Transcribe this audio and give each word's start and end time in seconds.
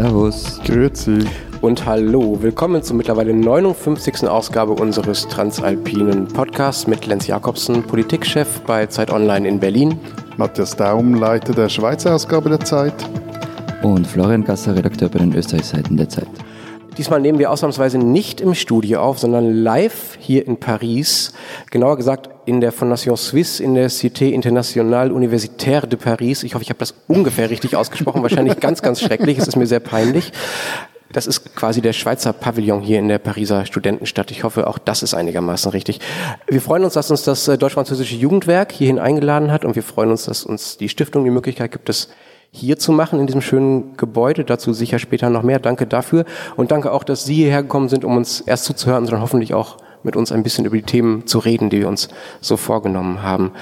Servus. 0.00 0.58
Grüezi. 0.64 1.26
Und 1.60 1.84
hallo, 1.84 2.38
willkommen 2.40 2.82
zur 2.82 2.96
mittlerweile 2.96 3.34
59. 3.34 4.26
Ausgabe 4.26 4.72
unseres 4.72 5.28
Transalpinen 5.28 6.26
Podcasts 6.26 6.86
mit 6.86 7.06
Lenz 7.06 7.26
Jakobsen, 7.26 7.82
Politikchef 7.82 8.62
bei 8.62 8.86
Zeit 8.86 9.10
Online 9.10 9.46
in 9.46 9.60
Berlin. 9.60 10.00
Matthias 10.38 10.74
Daum, 10.74 11.16
Leiter 11.16 11.52
der 11.52 11.68
Schweizer 11.68 12.14
Ausgabe 12.14 12.48
der 12.48 12.60
Zeit. 12.60 12.94
Und 13.82 14.06
Florian 14.06 14.42
Gasser, 14.42 14.74
Redakteur 14.74 15.10
bei 15.10 15.18
den 15.18 15.34
Österreichseiten 15.34 15.98
der 15.98 16.08
Zeit. 16.08 16.28
Diesmal 16.98 17.20
nehmen 17.20 17.38
wir 17.38 17.50
ausnahmsweise 17.50 17.98
nicht 17.98 18.40
im 18.40 18.54
Studio 18.54 19.00
auf, 19.00 19.18
sondern 19.18 19.62
live 19.62 20.16
hier 20.18 20.46
in 20.46 20.58
Paris. 20.58 21.32
Genauer 21.70 21.96
gesagt 21.96 22.30
in 22.46 22.60
der 22.60 22.72
Fondation 22.72 23.16
Suisse 23.16 23.62
in 23.62 23.74
der 23.74 23.90
Cité 23.90 24.30
Internationale 24.30 25.12
Universitaire 25.12 25.86
de 25.86 25.98
Paris. 25.98 26.42
Ich 26.42 26.54
hoffe, 26.54 26.64
ich 26.64 26.70
habe 26.70 26.78
das 26.78 26.94
ungefähr 27.06 27.48
richtig 27.48 27.76
ausgesprochen. 27.76 28.22
Wahrscheinlich 28.22 28.58
ganz, 28.58 28.82
ganz 28.82 29.00
schrecklich. 29.00 29.38
Es 29.38 29.48
ist 29.48 29.56
mir 29.56 29.66
sehr 29.66 29.80
peinlich. 29.80 30.32
Das 31.12 31.26
ist 31.26 31.56
quasi 31.56 31.80
der 31.80 31.92
Schweizer 31.92 32.32
Pavillon 32.32 32.82
hier 32.82 32.98
in 32.98 33.08
der 33.08 33.18
Pariser 33.18 33.66
Studentenstadt. 33.66 34.30
Ich 34.30 34.44
hoffe, 34.44 34.68
auch 34.68 34.78
das 34.78 35.02
ist 35.02 35.12
einigermaßen 35.12 35.70
richtig. 35.72 36.00
Wir 36.48 36.60
freuen 36.60 36.84
uns, 36.84 36.94
dass 36.94 37.10
uns 37.10 37.24
das 37.24 37.48
äh, 37.48 37.58
Deutsch-Französische 37.58 38.14
Jugendwerk 38.14 38.70
hierhin 38.70 39.00
eingeladen 39.00 39.50
hat 39.50 39.64
und 39.64 39.74
wir 39.74 39.82
freuen 39.82 40.10
uns, 40.10 40.26
dass 40.26 40.44
uns 40.44 40.76
die 40.76 40.88
Stiftung 40.88 41.24
die 41.24 41.30
Möglichkeit 41.30 41.72
gibt, 41.72 41.88
das 41.88 42.10
hier 42.50 42.78
zu 42.78 42.92
machen 42.92 43.20
in 43.20 43.26
diesem 43.26 43.40
schönen 43.40 43.96
Gebäude. 43.96 44.44
Dazu 44.44 44.72
sicher 44.72 44.98
später 44.98 45.30
noch 45.30 45.42
mehr. 45.42 45.58
Danke 45.58 45.86
dafür. 45.86 46.24
Und 46.56 46.70
danke 46.70 46.92
auch, 46.92 47.04
dass 47.04 47.24
Sie 47.24 47.34
hierher 47.34 47.62
gekommen 47.62 47.88
sind, 47.88 48.04
um 48.04 48.16
uns 48.16 48.40
erst 48.40 48.64
zuzuhören, 48.64 49.04
sondern 49.06 49.22
hoffentlich 49.22 49.54
auch 49.54 49.78
mit 50.02 50.16
uns 50.16 50.32
ein 50.32 50.42
bisschen 50.42 50.64
über 50.64 50.76
die 50.76 50.82
Themen 50.82 51.26
zu 51.26 51.38
reden, 51.38 51.70
die 51.70 51.80
wir 51.80 51.88
uns 51.88 52.08
so 52.40 52.56
vorgenommen 52.56 53.22
haben. 53.22 53.52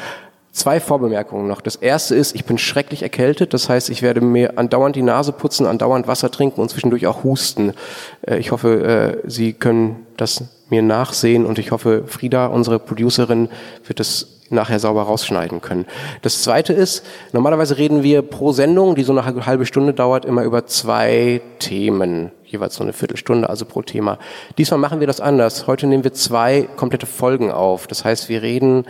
Zwei 0.52 0.80
Vorbemerkungen 0.80 1.46
noch. 1.46 1.60
Das 1.60 1.76
erste 1.76 2.14
ist, 2.16 2.34
ich 2.34 2.44
bin 2.44 2.58
schrecklich 2.58 3.02
erkältet. 3.02 3.54
Das 3.54 3.68
heißt, 3.68 3.90
ich 3.90 4.02
werde 4.02 4.20
mir 4.20 4.58
andauernd 4.58 4.96
die 4.96 5.02
Nase 5.02 5.32
putzen, 5.32 5.66
andauernd 5.66 6.08
Wasser 6.08 6.30
trinken 6.30 6.60
und 6.60 6.70
zwischendurch 6.70 7.06
auch 7.06 7.22
husten. 7.22 7.74
Äh, 8.22 8.38
ich 8.38 8.50
hoffe, 8.50 9.22
äh, 9.24 9.28
Sie 9.28 9.52
können 9.52 10.06
das 10.16 10.44
mir 10.70 10.82
nachsehen 10.82 11.46
und 11.46 11.58
ich 11.58 11.70
hoffe, 11.70 12.04
Frieda, 12.06 12.46
unsere 12.46 12.78
Producerin, 12.78 13.48
wird 13.86 14.00
es 14.00 14.38
nachher 14.50 14.78
sauber 14.78 15.02
rausschneiden 15.02 15.60
können. 15.60 15.86
Das 16.22 16.42
zweite 16.42 16.72
ist, 16.72 17.04
normalerweise 17.32 17.76
reden 17.76 18.02
wir 18.02 18.22
pro 18.22 18.52
Sendung, 18.52 18.94
die 18.94 19.02
so 19.02 19.16
eine 19.16 19.46
halbe 19.46 19.66
Stunde 19.66 19.92
dauert, 19.92 20.24
immer 20.24 20.42
über 20.42 20.66
zwei 20.66 21.40
Themen. 21.58 22.32
Jeweils 22.44 22.76
so 22.76 22.82
eine 22.82 22.92
Viertelstunde, 22.92 23.48
also 23.48 23.66
pro 23.66 23.82
Thema. 23.82 24.18
Diesmal 24.56 24.80
machen 24.80 25.00
wir 25.00 25.06
das 25.06 25.20
anders. 25.20 25.66
Heute 25.66 25.86
nehmen 25.86 26.04
wir 26.04 26.14
zwei 26.14 26.66
komplette 26.76 27.06
Folgen 27.06 27.50
auf. 27.50 27.86
Das 27.86 28.04
heißt, 28.04 28.28
wir 28.28 28.42
reden 28.42 28.84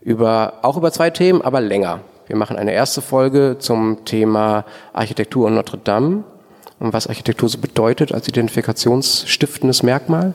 über, 0.00 0.54
auch 0.62 0.76
über 0.76 0.92
zwei 0.92 1.10
Themen, 1.10 1.42
aber 1.42 1.60
länger. 1.60 2.00
Wir 2.26 2.36
machen 2.36 2.56
eine 2.56 2.72
erste 2.72 3.02
Folge 3.02 3.56
zum 3.58 4.04
Thema 4.04 4.64
Architektur 4.92 5.48
und 5.48 5.54
Notre 5.54 5.78
Dame 5.78 6.22
und 6.80 6.94
was 6.94 7.06
Architektur 7.06 7.48
so 7.48 7.58
bedeutet 7.58 8.12
als 8.12 8.26
identifikationsstiftendes 8.26 9.82
Merkmal. 9.82 10.32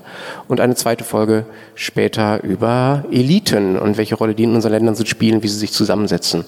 Und 0.47 0.61
eine 0.61 0.75
zweite 0.75 1.03
Folge 1.03 1.45
später 1.73 2.43
über 2.43 3.03
Eliten 3.11 3.77
und 3.77 3.97
welche 3.97 4.15
Rolle 4.15 4.35
die 4.35 4.43
in 4.43 4.53
unseren 4.53 4.71
Ländern 4.71 4.95
so 4.95 5.03
spielen, 5.05 5.41
wie 5.41 5.47
sie 5.47 5.57
sich 5.57 5.73
zusammensetzen, 5.73 6.45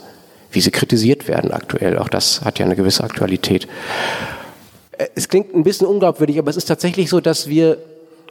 wie 0.51 0.61
sie 0.61 0.69
kritisiert 0.69 1.27
werden 1.27 1.51
aktuell. 1.51 1.97
Auch 1.97 2.09
das 2.09 2.41
hat 2.45 2.59
ja 2.59 2.65
eine 2.65 2.75
gewisse 2.75 3.03
Aktualität. 3.03 3.67
Es 5.15 5.29
klingt 5.29 5.53
ein 5.55 5.63
bisschen 5.63 5.87
unglaubwürdig, 5.87 6.37
aber 6.37 6.51
es 6.51 6.57
ist 6.57 6.65
tatsächlich 6.65 7.09
so, 7.09 7.19
dass 7.19 7.47
wir, 7.47 7.79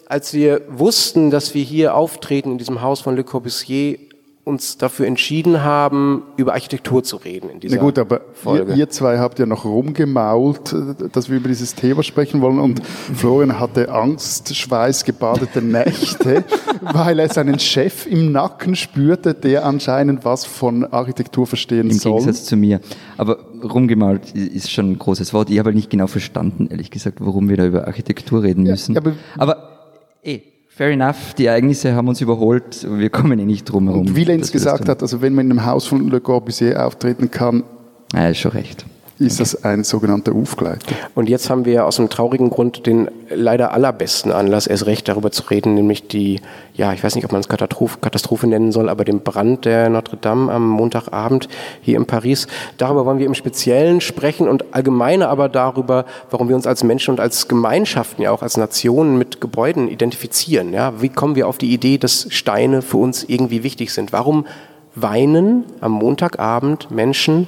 als 0.07 0.35
wir 0.35 0.63
wussten, 0.69 1.31
dass 1.33 1.53
wir 1.55 1.65
hier 1.65 1.97
auftreten 1.97 2.53
in 2.53 2.59
diesem 2.59 2.81
Haus 2.81 3.01
von 3.01 3.17
Le 3.17 3.25
Corbusier, 3.25 3.99
uns 4.47 4.79
dafür 4.79 5.09
entschieden 5.09 5.65
haben, 5.65 6.23
über 6.37 6.53
Architektur 6.53 7.03
zu 7.03 7.17
reden 7.17 7.51
in 7.51 7.59
dieser 7.59 7.77
Na 7.77 7.83
gut, 7.83 7.99
aber 7.99 8.21
Folge. 8.33 8.73
Ihr, 8.73 8.79
ihr, 8.79 8.89
zwei 8.89 9.19
habt 9.19 9.41
ja 9.41 9.47
noch 9.47 9.65
rumgemault, 9.65 10.73
dass 11.11 11.29
wir 11.29 11.39
über 11.39 11.49
dieses 11.49 11.75
Thema 11.75 12.05
sprechen 12.05 12.41
wollen 12.41 12.61
und 12.61 12.81
Florian 12.87 13.59
hatte 13.59 13.91
Angst, 13.91 14.55
schweißgebadete 14.55 15.61
Nächte, 15.63 16.45
weil 16.81 17.19
er 17.19 17.29
seinen 17.29 17.59
Chef 17.59 18.07
im 18.07 18.31
Nacken 18.31 18.77
spürte, 18.77 19.35
der 19.35 19.67
anscheinend 19.67 20.25
was 20.25 20.45
von 20.45 20.85
Architektur 20.85 21.49
verstehen 21.49 21.91
Im 21.91 21.99
soll. 21.99 22.13
Im 22.13 22.19
Gegensatz 22.19 22.45
zu 22.45 22.57
mir. 22.57 22.81
Aber 23.17 23.39
rumgemault 23.65 24.33
ist 24.33 24.71
schon 24.71 24.93
ein 24.93 24.99
großes 25.01 25.35
Wort. 25.35 25.51
Ich 25.51 25.59
habe 25.59 25.71
halt 25.71 25.77
nicht 25.77 25.91
genau 25.91 26.07
verstanden, 26.07 26.69
ehrlich 26.71 26.93
gesagt, 26.93 27.19
warum 27.21 27.49
wir 27.49 27.57
da 27.57 27.67
über 27.67 27.89
Architektur 27.89 28.45
reden 28.45 28.63
müssen. 28.63 28.95
Ja, 28.95 29.01
aber, 29.01 29.15
aber 29.39 29.97
eh, 30.23 30.41
Fair 30.77 30.91
enough, 30.91 31.33
die 31.33 31.47
Ereignisse 31.47 31.95
haben 31.95 32.07
uns 32.07 32.21
überholt, 32.21 32.87
wir 32.87 33.09
kommen 33.09 33.39
eh 33.39 33.47
nicht 33.47 33.65
drum 33.65 33.89
herum. 33.89 34.09
Und 34.09 34.15
wie 34.15 34.25
Lenz 34.25 34.53
gesagt 34.53 34.91
hat, 34.91 35.01
also 35.01 35.23
wenn 35.23 35.35
man 35.35 35.47
in 35.47 35.53
einem 35.53 35.65
Haus 35.65 35.87
von 35.87 36.07
Le 36.11 36.21
Corbusier 36.21 36.87
auftreten 36.87 37.31
kann, 37.31 37.65
ja, 38.13 38.29
ist 38.29 38.41
schon 38.41 38.51
recht 38.51 38.85
ist 39.19 39.41
das 39.41 39.65
ein 39.65 39.83
sogenannter 39.83 40.35
Aufgleiter. 40.35 40.95
Und 41.15 41.29
jetzt 41.29 41.49
haben 41.49 41.65
wir 41.65 41.87
aus 41.87 41.99
einem 41.99 42.11
traurigen 42.11 42.51
Grund 42.51 42.87
den 42.87 43.09
leider 43.31 43.73
allerbesten 43.73 44.31
Anlass, 44.31 44.67
erst 44.67 44.87
recht 44.87 45.09
darüber 45.09 45.31
zu 45.33 45.45
reden, 45.45 45.75
nämlich 45.75 46.07
die, 46.07 46.41
ja, 46.75 46.93
ich 46.93 47.03
weiß 47.03 47.15
nicht, 47.15 47.25
ob 47.25 47.33
man 47.33 47.41
es 47.41 47.49
Katastrophe, 47.49 47.99
Katastrophe 48.01 48.47
nennen 48.47 48.73
soll, 48.73 48.91
aber 48.91 49.05
den 49.05 49.21
Brand 49.21 49.65
der 49.65 49.89
Notre 49.89 50.19
Dame 50.19 50.53
am 50.53 50.69
Montagabend 50.69 51.49
hier 51.81 51.97
in 51.97 52.05
Paris. 52.05 52.47
Darüber 52.77 53.07
wollen 53.07 53.19
wir 53.19 53.27
im 53.27 53.35
Speziellen 53.35 54.03
sprechen 54.03 54.49
und 54.49 54.75
allgemeiner 54.75 55.29
aber 55.31 55.49
darüber, 55.49 56.05
warum 56.31 56.49
wir 56.49 56.57
uns 56.57 56.67
als 56.67 56.85
Menschen 56.85 57.13
und 57.13 57.21
als 57.21 57.49
Gemeinschaften, 57.49 58.23
ja 58.23 58.33
auch 58.33 58.43
als 58.43 58.59
Nationen 58.59 59.17
mit 59.17 59.41
Gebäuden 59.41 59.89
identifizieren. 59.89 60.75
Ja, 60.75 61.01
wie 61.01 61.09
kommen 61.09 61.37
wir 61.37 61.49
auf 61.49 61.57
die 61.57 61.73
Idee, 61.73 61.97
dass 61.97 62.27
Steine 62.31 62.83
für 62.83 62.99
uns 62.99 63.25
irgendwie 63.25 63.63
wichtig 63.63 63.93
sind? 63.93 64.13
Warum 64.13 64.47
weinen 64.95 65.65
am 65.81 65.93
Montagabend 65.93 66.91
Menschen 66.91 67.47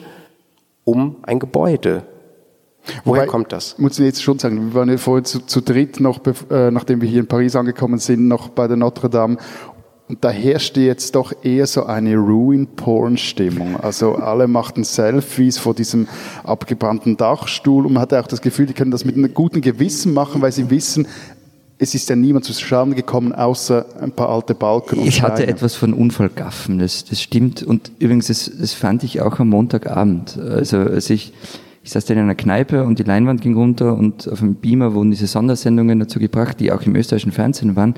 um 0.88 1.16
ein 1.22 1.38
Gebäude. 1.38 2.04
Woher 3.04 3.22
Wobei, 3.22 3.26
kommt 3.26 3.52
das? 3.52 3.78
Muss 3.78 3.98
ich 3.98 4.06
jetzt 4.06 4.22
schon 4.22 4.38
sagen, 4.38 4.68
wir 4.68 4.74
waren 4.74 4.88
ja 4.88 4.96
vorhin 4.96 5.26
zu, 5.26 5.40
zu 5.44 5.60
dritt, 5.60 6.00
noch, 6.00 6.20
äh, 6.50 6.70
nachdem 6.70 7.02
wir 7.02 7.08
hier 7.08 7.20
in 7.20 7.26
Paris 7.26 7.54
angekommen 7.54 7.98
sind, 7.98 8.26
noch 8.26 8.48
bei 8.48 8.66
der 8.66 8.78
Notre 8.78 9.10
Dame. 9.10 9.36
Und 10.08 10.24
da 10.24 10.30
herrschte 10.30 10.80
jetzt 10.80 11.14
doch 11.14 11.34
eher 11.42 11.66
so 11.66 11.84
eine 11.84 12.16
Ruin-Porn-Stimmung. 12.16 13.76
Also 13.76 14.14
alle 14.14 14.48
machten 14.48 14.82
Selfies 14.82 15.58
vor 15.58 15.74
diesem 15.74 16.08
abgebrannten 16.44 17.18
Dachstuhl 17.18 17.84
und 17.84 17.92
man 17.92 18.00
hatte 18.00 18.18
auch 18.18 18.26
das 18.26 18.40
Gefühl, 18.40 18.64
die 18.64 18.72
können 18.72 18.90
das 18.90 19.04
mit 19.04 19.16
einem 19.16 19.34
guten 19.34 19.60
Gewissen 19.60 20.14
machen, 20.14 20.40
weil 20.40 20.52
sie 20.52 20.70
wissen, 20.70 21.06
es 21.78 21.94
ist 21.94 22.08
ja 22.08 22.16
niemand 22.16 22.44
zu 22.44 22.52
Schaden 22.52 22.94
gekommen, 22.94 23.32
außer 23.32 23.86
ein 24.00 24.10
paar 24.10 24.28
alte 24.28 24.54
Balken. 24.54 25.00
ich 25.06 25.22
hatte 25.22 25.46
etwas 25.46 25.76
von 25.76 25.92
Unfallgaffen, 25.94 26.78
das, 26.78 27.04
das 27.04 27.22
stimmt. 27.22 27.62
Und 27.62 27.92
übrigens, 27.98 28.26
das, 28.26 28.50
das 28.58 28.72
fand 28.72 29.04
ich 29.04 29.20
auch 29.20 29.38
am 29.38 29.48
Montagabend. 29.48 30.36
Also, 30.38 30.78
als 30.78 31.08
ich, 31.10 31.32
ich 31.84 31.90
saß 31.90 32.04
da 32.04 32.14
in 32.14 32.20
einer 32.20 32.34
Kneipe 32.34 32.84
und 32.84 32.98
die 32.98 33.04
Leinwand 33.04 33.40
ging 33.40 33.54
runter 33.54 33.96
und 33.96 34.28
auf 34.28 34.40
dem 34.40 34.56
Beamer 34.56 34.94
wurden 34.94 35.12
diese 35.12 35.28
Sondersendungen 35.28 36.00
dazu 36.00 36.18
gebracht, 36.18 36.58
die 36.58 36.72
auch 36.72 36.82
im 36.82 36.96
österreichischen 36.96 37.32
Fernsehen 37.32 37.76
waren. 37.76 37.94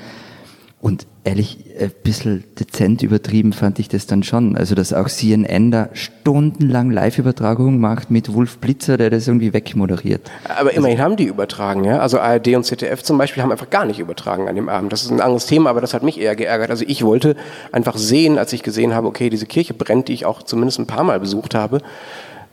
Und 0.80 1.06
ehrlich, 1.24 1.58
ein 1.78 1.90
bisschen 2.02 2.44
dezent 2.58 3.02
übertrieben 3.02 3.52
fand 3.52 3.78
ich 3.78 3.88
das 3.88 4.06
dann 4.06 4.22
schon. 4.22 4.56
Also, 4.56 4.74
dass 4.74 4.92
auch 4.92 5.08
CNN 5.08 5.70
da 5.70 5.88
stundenlang 5.92 6.90
Live-Übertragungen 6.90 7.78
macht 7.78 8.10
mit 8.10 8.32
Wolf 8.32 8.58
Blitzer, 8.58 8.96
der 8.96 9.10
das 9.10 9.28
irgendwie 9.28 9.52
wegmoderiert. 9.52 10.30
Aber 10.48 10.72
immerhin 10.72 10.98
also, 10.98 11.04
haben 11.04 11.16
die 11.16 11.24
übertragen, 11.24 11.84
ja. 11.84 11.98
Also 11.98 12.20
ARD 12.20 12.48
und 12.56 12.64
ZDF 12.64 13.02
zum 13.02 13.18
Beispiel 13.18 13.42
haben 13.42 13.52
einfach 13.52 13.70
gar 13.70 13.84
nicht 13.84 13.98
übertragen 13.98 14.48
an 14.48 14.56
dem 14.56 14.68
Abend. 14.68 14.92
Das 14.92 15.02
ist 15.02 15.10
ein 15.10 15.20
anderes 15.20 15.46
Thema, 15.46 15.70
aber 15.70 15.80
das 15.80 15.94
hat 15.94 16.02
mich 16.02 16.20
eher 16.20 16.36
geärgert. 16.36 16.70
Also 16.70 16.84
ich 16.86 17.04
wollte 17.04 17.36
einfach 17.72 17.96
sehen, 17.96 18.38
als 18.38 18.52
ich 18.52 18.62
gesehen 18.62 18.94
habe, 18.94 19.06
okay, 19.06 19.30
diese 19.30 19.46
Kirche 19.46 19.74
brennt, 19.74 20.08
die 20.08 20.14
ich 20.14 20.26
auch 20.26 20.42
zumindest 20.42 20.78
ein 20.78 20.86
paar 20.86 21.04
Mal 21.04 21.20
besucht 21.20 21.54
habe, 21.54 21.80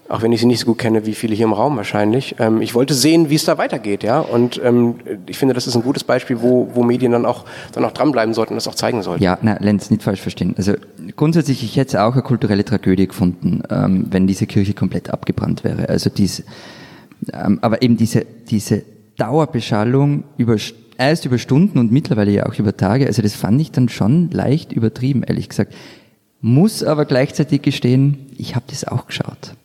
auch 0.09 0.21
wenn 0.21 0.31
ich 0.31 0.39
sie 0.39 0.45
nicht 0.45 0.59
so 0.59 0.67
gut 0.67 0.77
kenne 0.77 1.05
wie 1.05 1.13
viele 1.13 1.35
hier 1.35 1.45
im 1.45 1.53
Raum 1.53 1.75
wahrscheinlich. 1.77 2.35
Ähm, 2.39 2.61
ich 2.61 2.73
wollte 2.73 2.93
sehen, 2.93 3.29
wie 3.29 3.35
es 3.35 3.45
da 3.45 3.57
weitergeht, 3.57 4.03
ja. 4.03 4.19
Und 4.19 4.61
ähm, 4.63 4.95
ich 5.27 5.37
finde, 5.37 5.53
das 5.53 5.67
ist 5.67 5.75
ein 5.75 5.83
gutes 5.83 6.03
Beispiel, 6.03 6.41
wo, 6.41 6.69
wo 6.73 6.83
Medien 6.83 7.11
dann 7.11 7.25
auch, 7.25 7.45
dann 7.73 7.83
auch 7.83 7.91
dranbleiben 7.91 8.33
sollten 8.33 8.53
und 8.53 8.57
das 8.57 8.67
auch 8.67 8.75
zeigen 8.75 9.01
sollten. 9.03 9.23
Ja, 9.23 9.37
na, 9.41 9.57
Lenz, 9.59 9.89
nicht 9.89 10.03
falsch 10.03 10.21
verstehen. 10.21 10.55
Also 10.57 10.73
grundsätzlich, 11.15 11.63
ich 11.63 11.75
hätte 11.75 12.03
auch 12.03 12.13
eine 12.13 12.21
kulturelle 12.21 12.63
Tragödie 12.63 13.07
gefunden, 13.07 13.63
ähm, 13.69 14.07
wenn 14.09 14.27
diese 14.27 14.47
Kirche 14.47 14.73
komplett 14.73 15.09
abgebrannt 15.09 15.63
wäre. 15.63 15.89
Also 15.89 16.09
diese, 16.09 16.43
ähm, 17.33 17.59
aber 17.61 17.81
eben 17.81 17.97
diese, 17.97 18.25
diese 18.49 18.83
Dauerbeschallung 19.17 20.23
über 20.37 20.55
erst 20.97 21.25
über 21.25 21.37
Stunden 21.37 21.77
und 21.77 21.91
mittlerweile 21.91 22.31
ja 22.31 22.45
auch 22.47 22.57
über 22.57 22.75
Tage, 22.75 23.05
also 23.05 23.21
das 23.21 23.35
fand 23.35 23.61
ich 23.61 23.71
dann 23.71 23.87
schon 23.89 24.31
leicht 24.31 24.71
übertrieben, 24.71 25.23
ehrlich 25.23 25.49
gesagt. 25.49 25.73
Muss 26.39 26.83
aber 26.83 27.05
gleichzeitig 27.05 27.61
gestehen, 27.61 28.27
ich 28.37 28.55
habe 28.55 28.65
das 28.69 28.87
auch 28.87 29.07
geschaut 29.07 29.56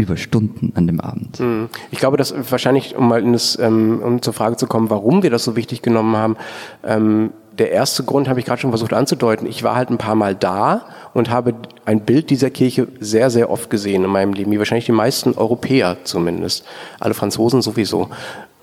über 0.00 0.16
Stunden 0.16 0.72
an 0.74 0.86
dem 0.86 1.00
Abend. 1.00 1.38
Hm. 1.38 1.68
Ich 1.90 1.98
glaube, 1.98 2.16
dass 2.16 2.34
wahrscheinlich, 2.50 2.96
um 2.96 3.08
mal 3.08 3.22
das, 3.32 3.58
ähm, 3.58 4.00
um 4.02 4.22
zur 4.22 4.32
Frage 4.32 4.56
zu 4.56 4.66
kommen, 4.66 4.90
warum 4.90 5.22
wir 5.22 5.30
das 5.30 5.44
so 5.44 5.56
wichtig 5.56 5.82
genommen 5.82 6.16
haben, 6.16 6.36
ähm, 6.84 7.30
der 7.58 7.72
erste 7.72 8.04
Grund 8.04 8.28
habe 8.28 8.40
ich 8.40 8.46
gerade 8.46 8.60
schon 8.60 8.70
versucht 8.70 8.94
anzudeuten. 8.94 9.46
Ich 9.46 9.62
war 9.62 9.76
halt 9.76 9.90
ein 9.90 9.98
paar 9.98 10.14
Mal 10.14 10.34
da 10.34 10.86
und 11.12 11.30
habe 11.30 11.54
ein 11.84 12.00
Bild 12.00 12.30
dieser 12.30 12.48
Kirche 12.48 12.88
sehr, 13.00 13.28
sehr 13.28 13.50
oft 13.50 13.68
gesehen 13.68 14.02
in 14.02 14.10
meinem 14.10 14.32
Leben, 14.32 14.50
wie 14.50 14.58
wahrscheinlich 14.58 14.86
die 14.86 14.92
meisten 14.92 15.34
Europäer 15.34 15.98
zumindest. 16.04 16.64
Alle 17.00 17.12
Franzosen 17.12 17.60
sowieso. 17.60 18.08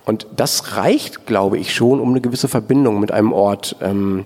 Und 0.05 0.25
das 0.35 0.77
reicht, 0.77 1.27
glaube 1.27 1.57
ich, 1.57 1.75
schon, 1.75 1.99
um 1.99 2.09
eine 2.09 2.21
gewisse 2.21 2.47
Verbindung 2.47 2.99
mit 2.99 3.11
einem 3.11 3.33
Ort 3.33 3.75
ähm, 3.81 4.25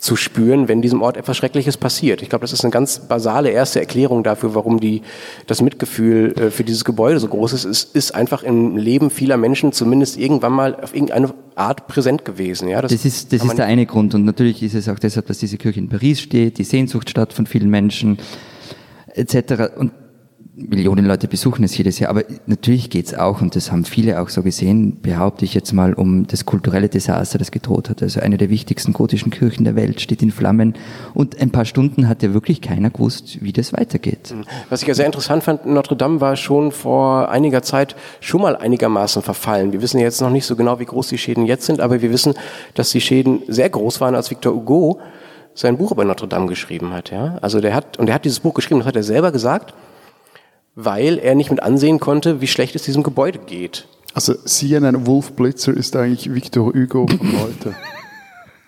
zu 0.00 0.16
spüren, 0.16 0.66
wenn 0.66 0.80
diesem 0.80 1.02
Ort 1.02 1.18
etwas 1.18 1.36
Schreckliches 1.36 1.76
passiert. 1.76 2.22
Ich 2.22 2.30
glaube, 2.30 2.42
das 2.42 2.54
ist 2.54 2.64
eine 2.64 2.70
ganz 2.70 3.00
basale 3.00 3.50
erste 3.50 3.80
Erklärung 3.80 4.24
dafür, 4.24 4.54
warum 4.54 4.80
die, 4.80 5.02
das 5.46 5.60
Mitgefühl 5.60 6.34
äh, 6.38 6.50
für 6.50 6.64
dieses 6.64 6.86
Gebäude 6.86 7.20
so 7.20 7.28
groß 7.28 7.52
ist. 7.52 7.66
Es 7.66 7.84
ist 7.84 8.14
einfach 8.14 8.42
im 8.42 8.78
Leben 8.78 9.10
vieler 9.10 9.36
Menschen 9.36 9.72
zumindest 9.72 10.16
irgendwann 10.16 10.54
mal 10.54 10.74
auf 10.74 10.94
irgendeine 10.94 11.34
Art 11.54 11.86
präsent 11.86 12.24
gewesen. 12.24 12.66
Ja, 12.66 12.80
das, 12.80 12.92
das 12.92 13.04
ist, 13.04 13.32
das 13.34 13.44
ist 13.44 13.58
der 13.58 13.66
eine 13.66 13.84
Grund. 13.84 14.14
Und 14.14 14.24
natürlich 14.24 14.62
ist 14.62 14.74
es 14.74 14.88
auch 14.88 14.98
deshalb, 14.98 15.26
dass 15.26 15.36
diese 15.36 15.58
Kirche 15.58 15.80
in 15.80 15.90
Paris 15.90 16.20
steht, 16.22 16.56
die 16.56 16.64
Sehnsuchtsstadt 16.64 17.34
von 17.34 17.44
vielen 17.44 17.68
Menschen 17.68 18.18
etc. 19.14 19.76
Und 19.76 19.92
Millionen 20.68 21.06
Leute 21.06 21.26
besuchen 21.26 21.64
es 21.64 21.76
jedes 21.76 21.98
Jahr, 21.98 22.10
aber 22.10 22.24
natürlich 22.46 22.90
geht's 22.90 23.14
auch, 23.14 23.40
und 23.40 23.56
das 23.56 23.72
haben 23.72 23.84
viele 23.84 24.20
auch 24.20 24.28
so 24.28 24.42
gesehen, 24.42 25.00
behaupte 25.00 25.44
ich 25.44 25.54
jetzt 25.54 25.72
mal, 25.72 25.94
um 25.94 26.26
das 26.26 26.44
kulturelle 26.44 26.88
Desaster, 26.88 27.38
das 27.38 27.50
gedroht 27.50 27.88
hat. 27.88 28.02
Also 28.02 28.20
eine 28.20 28.36
der 28.36 28.50
wichtigsten 28.50 28.92
gotischen 28.92 29.30
Kirchen 29.30 29.64
der 29.64 29.76
Welt 29.76 30.00
steht 30.00 30.22
in 30.22 30.30
Flammen 30.30 30.74
und 31.14 31.40
ein 31.40 31.50
paar 31.50 31.64
Stunden 31.64 32.08
hat 32.08 32.22
ja 32.22 32.34
wirklich 32.34 32.60
keiner 32.60 32.90
gewusst, 32.90 33.38
wie 33.40 33.52
das 33.52 33.72
weitergeht. 33.72 34.32
Mhm. 34.34 34.44
Was 34.68 34.82
ich 34.82 34.88
ja 34.88 34.94
sehr 34.94 35.06
interessant 35.06 35.42
fand, 35.44 35.66
Notre 35.66 35.96
Dame 35.96 36.20
war 36.20 36.36
schon 36.36 36.72
vor 36.72 37.30
einiger 37.30 37.62
Zeit 37.62 37.96
schon 38.20 38.42
mal 38.42 38.56
einigermaßen 38.56 39.22
verfallen. 39.22 39.72
Wir 39.72 39.80
wissen 39.80 39.98
jetzt 39.98 40.20
noch 40.20 40.30
nicht 40.30 40.46
so 40.46 40.56
genau, 40.56 40.78
wie 40.78 40.84
groß 40.84 41.08
die 41.08 41.18
Schäden 41.18 41.46
jetzt 41.46 41.66
sind, 41.66 41.80
aber 41.80 42.02
wir 42.02 42.12
wissen, 42.12 42.34
dass 42.74 42.90
die 42.90 43.00
Schäden 43.00 43.42
sehr 43.48 43.70
groß 43.70 44.00
waren, 44.00 44.14
als 44.14 44.30
Victor 44.30 44.54
Hugo 44.54 45.00
sein 45.54 45.76
Buch 45.76 45.92
über 45.92 46.04
Notre 46.04 46.28
Dame 46.28 46.46
geschrieben 46.46 46.92
hat. 46.92 47.10
Ja? 47.10 47.38
Also 47.40 47.60
der 47.60 47.74
hat, 47.74 47.98
und 47.98 48.08
er 48.08 48.14
hat 48.14 48.24
dieses 48.24 48.40
Buch 48.40 48.54
geschrieben, 48.54 48.80
das 48.80 48.86
hat 48.86 48.96
er 48.96 49.02
selber 49.02 49.32
gesagt, 49.32 49.74
weil 50.74 51.18
er 51.18 51.34
nicht 51.34 51.50
mit 51.50 51.62
ansehen 51.62 52.00
konnte, 52.00 52.40
wie 52.40 52.46
schlecht 52.46 52.74
es 52.74 52.82
diesem 52.82 53.02
Gebäude 53.02 53.38
geht. 53.38 53.86
Also 54.14 54.34
CNN 54.34 55.06
Wolf 55.06 55.32
Blitzer 55.32 55.72
ist 55.72 55.94
eigentlich 55.96 56.32
Victor 56.32 56.66
Hugo 56.66 57.06
von 57.06 57.32
heute. 57.42 57.74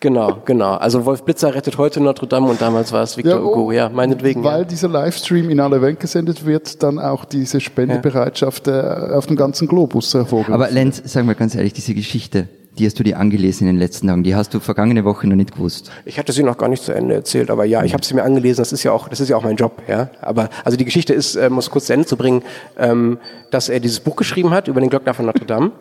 Genau, 0.01 0.43
genau. 0.45 0.75
Also 0.75 1.05
Wolf 1.05 1.23
Blitzer 1.23 1.55
rettet 1.55 1.79
heute 1.79 2.01
Notre 2.01 2.27
Dame 2.27 2.49
und 2.49 2.61
damals 2.61 2.91
war 2.93 3.05
es 3.05 3.17
Victor 3.17 3.37
ja, 3.37 3.41
Hugo, 3.41 3.71
ja, 3.71 3.89
meinetwegen. 3.89 4.43
Weil 4.43 4.61
ja. 4.61 4.65
dieser 4.65 4.89
Livestream 4.89 5.49
in 5.49 5.61
alle 5.61 5.81
Welt 5.81 6.01
gesendet 6.01 6.45
wird, 6.45 6.83
dann 6.83 6.99
auch 6.99 7.25
diese 7.25 7.61
Spendebereitschaft 7.61 8.67
ja. 8.67 9.11
Äh, 9.11 9.15
auf 9.15 9.27
dem 9.27 9.37
ganzen 9.37 9.69
Globus 9.69 10.13
hervorgerufen. 10.13 10.55
Aber 10.55 10.71
Lenz, 10.73 11.01
sagen 11.05 11.29
wir 11.29 11.37
ganz 11.37 11.55
ehrlich, 11.55 11.73
diese 11.73 11.95
Geschichte, 11.95 12.49
die 12.79 12.87
hast 12.87 12.99
du 12.99 13.03
dir 13.03 13.19
angelesen 13.19 13.69
in 13.69 13.75
den 13.75 13.81
letzten 13.81 14.09
Tagen. 14.09 14.23
Die 14.23 14.35
hast 14.35 14.55
du 14.55 14.61
vergangene 14.61 15.05
Woche 15.05 15.27
noch 15.27 15.37
nicht 15.37 15.55
gewusst. 15.55 15.91
Ich 16.05 16.19
hatte 16.19 16.33
sie 16.33 16.43
noch 16.43 16.57
gar 16.57 16.69
nicht 16.69 16.83
zu 16.83 16.93
Ende 16.93 17.15
erzählt, 17.15 17.51
aber 17.51 17.65
ja, 17.65 17.85
ich 17.85 17.93
habe 17.93 18.05
sie 18.05 18.15
mir 18.15 18.23
angelesen. 18.23 18.63
Das 18.63 18.73
ist 18.73 18.83
ja 18.83 18.93
auch, 18.93 19.09
das 19.09 19.21
ist 19.21 19.29
ja 19.29 19.37
auch 19.37 19.43
mein 19.43 19.57
Job. 19.57 19.83
Ja, 19.89 20.09
aber 20.21 20.49
also 20.65 20.79
die 20.79 20.85
Geschichte 20.85 21.13
ist, 21.13 21.37
äh, 21.37 21.51
muss 21.51 21.71
kurz 21.71 21.87
zu 21.87 21.93
Ende 21.93 22.07
zu 22.07 22.17
bringen, 22.17 22.43
ähm, 22.79 23.19
dass 23.51 23.69
er 23.69 23.81
dieses 23.81 24.01
Buch 24.01 24.17
geschrieben 24.17 24.51
hat 24.51 24.69
über 24.69 24.81
den 24.81 24.89
Glöckner 24.89 25.13
von 25.13 25.27
Notre 25.27 25.45
Dame 25.45 25.73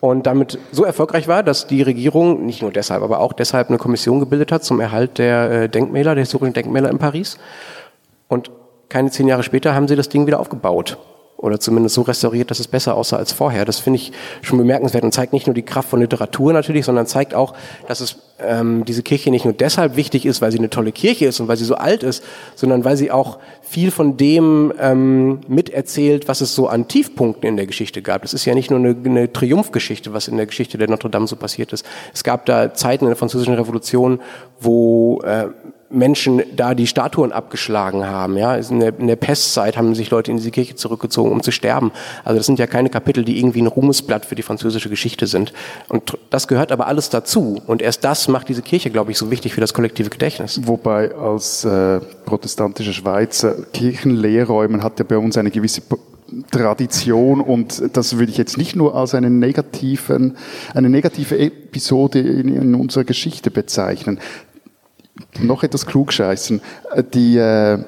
und 0.00 0.26
damit 0.26 0.58
so 0.70 0.84
erfolgreich 0.84 1.26
war, 1.26 1.42
dass 1.42 1.66
die 1.66 1.82
Regierung 1.82 2.46
nicht 2.46 2.62
nur 2.62 2.70
deshalb, 2.70 3.02
aber 3.02 3.18
auch 3.18 3.32
deshalb 3.32 3.68
eine 3.68 3.78
Kommission 3.78 4.20
gebildet 4.20 4.52
hat 4.52 4.62
zum 4.62 4.78
Erhalt 4.78 5.18
der 5.18 5.50
äh, 5.50 5.68
Denkmäler, 5.68 6.14
der 6.14 6.22
historischen 6.22 6.54
Denkmäler 6.54 6.90
in 6.90 6.98
Paris. 6.98 7.38
Und 8.28 8.52
keine 8.88 9.10
zehn 9.10 9.26
Jahre 9.26 9.42
später 9.42 9.74
haben 9.74 9.88
sie 9.88 9.96
das 9.96 10.08
Ding 10.08 10.26
wieder 10.26 10.38
aufgebaut 10.38 10.96
oder 11.36 11.60
zumindest 11.60 11.94
so 11.94 12.02
restauriert, 12.02 12.50
dass 12.50 12.60
es 12.60 12.68
besser 12.68 12.94
aussah 12.94 13.16
als 13.16 13.32
vorher. 13.32 13.64
Das 13.64 13.78
finde 13.78 13.98
ich 13.98 14.12
schon 14.42 14.58
bemerkenswert 14.58 15.04
und 15.04 15.12
zeigt 15.12 15.32
nicht 15.32 15.46
nur 15.46 15.54
die 15.54 15.62
Kraft 15.62 15.88
von 15.88 16.00
Literatur 16.00 16.52
natürlich, 16.52 16.86
sondern 16.86 17.06
zeigt 17.06 17.34
auch, 17.34 17.54
dass 17.88 18.00
es 18.00 18.16
ähm, 18.38 18.84
diese 18.84 19.02
Kirche 19.02 19.30
nicht 19.30 19.44
nur 19.44 19.54
deshalb 19.54 19.96
wichtig 19.96 20.26
ist, 20.26 20.40
weil 20.40 20.52
sie 20.52 20.58
eine 20.58 20.70
tolle 20.70 20.92
Kirche 20.92 21.26
ist 21.26 21.40
und 21.40 21.48
weil 21.48 21.56
sie 21.56 21.64
so 21.64 21.74
alt 21.74 22.02
ist, 22.02 22.24
sondern 22.54 22.84
weil 22.84 22.96
sie 22.96 23.10
auch 23.10 23.38
viel 23.68 23.90
von 23.90 24.16
dem 24.16 24.72
ähm, 24.80 25.40
miterzählt, 25.48 26.28
was 26.28 26.40
es 26.40 26.54
so 26.54 26.68
an 26.68 26.88
Tiefpunkten 26.88 27.48
in 27.48 27.56
der 27.56 27.66
Geschichte 27.66 28.00
gab. 28.00 28.22
Das 28.22 28.32
ist 28.32 28.44
ja 28.44 28.54
nicht 28.54 28.70
nur 28.70 28.78
eine, 28.78 28.96
eine 29.04 29.32
Triumphgeschichte, 29.32 30.12
was 30.12 30.28
in 30.28 30.36
der 30.36 30.46
Geschichte 30.46 30.78
der 30.78 30.88
Notre 30.88 31.10
Dame 31.10 31.26
so 31.26 31.36
passiert 31.36 31.72
ist. 31.72 31.84
Es 32.14 32.22
gab 32.22 32.46
da 32.46 32.74
Zeiten 32.74 33.04
in 33.04 33.10
der 33.10 33.16
Französischen 33.16 33.54
Revolution, 33.54 34.20
wo 34.60 35.20
äh, 35.22 35.48
Menschen 35.90 36.42
da 36.54 36.74
die 36.74 36.86
Statuen 36.86 37.32
abgeschlagen 37.32 38.06
haben. 38.06 38.36
Ja, 38.36 38.56
in 38.56 38.80
der, 38.80 38.98
in 38.98 39.06
der 39.06 39.16
Pestzeit 39.16 39.76
haben 39.76 39.94
sich 39.94 40.10
Leute 40.10 40.30
in 40.30 40.36
diese 40.36 40.50
Kirche 40.50 40.74
zurückgezogen, 40.74 41.30
um 41.30 41.42
zu 41.42 41.52
sterben. 41.52 41.92
Also 42.24 42.38
das 42.38 42.46
sind 42.46 42.58
ja 42.58 42.66
keine 42.66 42.90
Kapitel, 42.90 43.24
die 43.24 43.38
irgendwie 43.38 43.62
ein 43.62 43.66
Ruhmesblatt 43.66 44.26
für 44.26 44.34
die 44.34 44.42
französische 44.42 44.88
Geschichte 44.88 45.26
sind. 45.26 45.52
Und 45.88 46.18
das 46.30 46.48
gehört 46.48 46.72
aber 46.72 46.86
alles 46.86 47.10
dazu. 47.10 47.62
Und 47.66 47.82
erst 47.82 48.04
das 48.04 48.28
macht 48.28 48.48
diese 48.48 48.62
Kirche, 48.62 48.90
glaube 48.90 49.12
ich, 49.12 49.18
so 49.18 49.30
wichtig 49.30 49.54
für 49.54 49.60
das 49.60 49.74
kollektive 49.74 50.10
Gedächtnis. 50.10 50.60
Wobei 50.64 51.14
als 51.14 51.64
äh, 51.64 52.00
protestantischer 52.24 52.92
Schweizer 52.92 53.55
Kirchenlehrräumen 53.72 54.82
hat 54.82 54.98
ja 54.98 55.04
bei 55.04 55.18
uns 55.18 55.36
eine 55.36 55.50
gewisse 55.50 55.82
Tradition 56.50 57.40
und 57.40 57.96
das 57.96 58.18
würde 58.18 58.32
ich 58.32 58.38
jetzt 58.38 58.58
nicht 58.58 58.74
nur 58.74 58.96
als 58.96 59.14
einen 59.14 59.38
negativen, 59.38 60.36
eine 60.74 60.90
negative 60.90 61.38
Episode 61.38 62.18
in, 62.18 62.48
in 62.48 62.74
unserer 62.74 63.04
Geschichte 63.04 63.50
bezeichnen 63.50 64.18
noch 65.40 65.62
etwas 65.62 65.86
klugscheißen. 65.86 66.60
Die, 67.14 67.36
äh, 67.36 67.78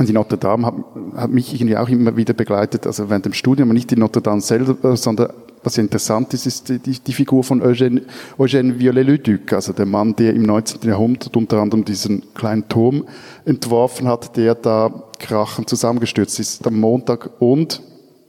die 0.00 0.12
Notre 0.12 0.38
Dame 0.38 0.66
hat, 0.66 0.74
hat 1.16 1.30
mich 1.30 1.54
irgendwie 1.54 1.76
auch 1.76 1.88
immer 1.88 2.16
wieder 2.16 2.34
begleitet, 2.34 2.86
also 2.86 3.08
während 3.08 3.24
dem 3.24 3.32
Studium, 3.32 3.68
nicht 3.70 3.90
die 3.90 3.96
Notre 3.96 4.22
Dame 4.22 4.40
selber, 4.40 4.96
sondern 4.96 5.32
was 5.64 5.78
interessant 5.78 6.32
ist, 6.34 6.46
ist 6.46 6.68
die, 6.68 6.78
die 6.78 7.12
Figur 7.12 7.42
von 7.42 7.62
Eugène, 7.62 8.02
Eugène 8.38 8.78
Viollet-le-Duc, 8.78 9.52
also 9.52 9.72
der 9.72 9.86
Mann, 9.86 10.14
der 10.14 10.34
im 10.34 10.42
19. 10.42 10.88
Jahrhundert 10.88 11.36
unter 11.36 11.58
anderem 11.58 11.84
diesen 11.84 12.22
kleinen 12.34 12.68
Turm 12.68 13.04
entworfen 13.44 14.06
hat, 14.06 14.36
der 14.36 14.54
da 14.54 14.92
krachend 15.18 15.68
zusammengestürzt 15.68 16.38
ist 16.38 16.66
am 16.66 16.78
Montag 16.78 17.30
und 17.40 17.82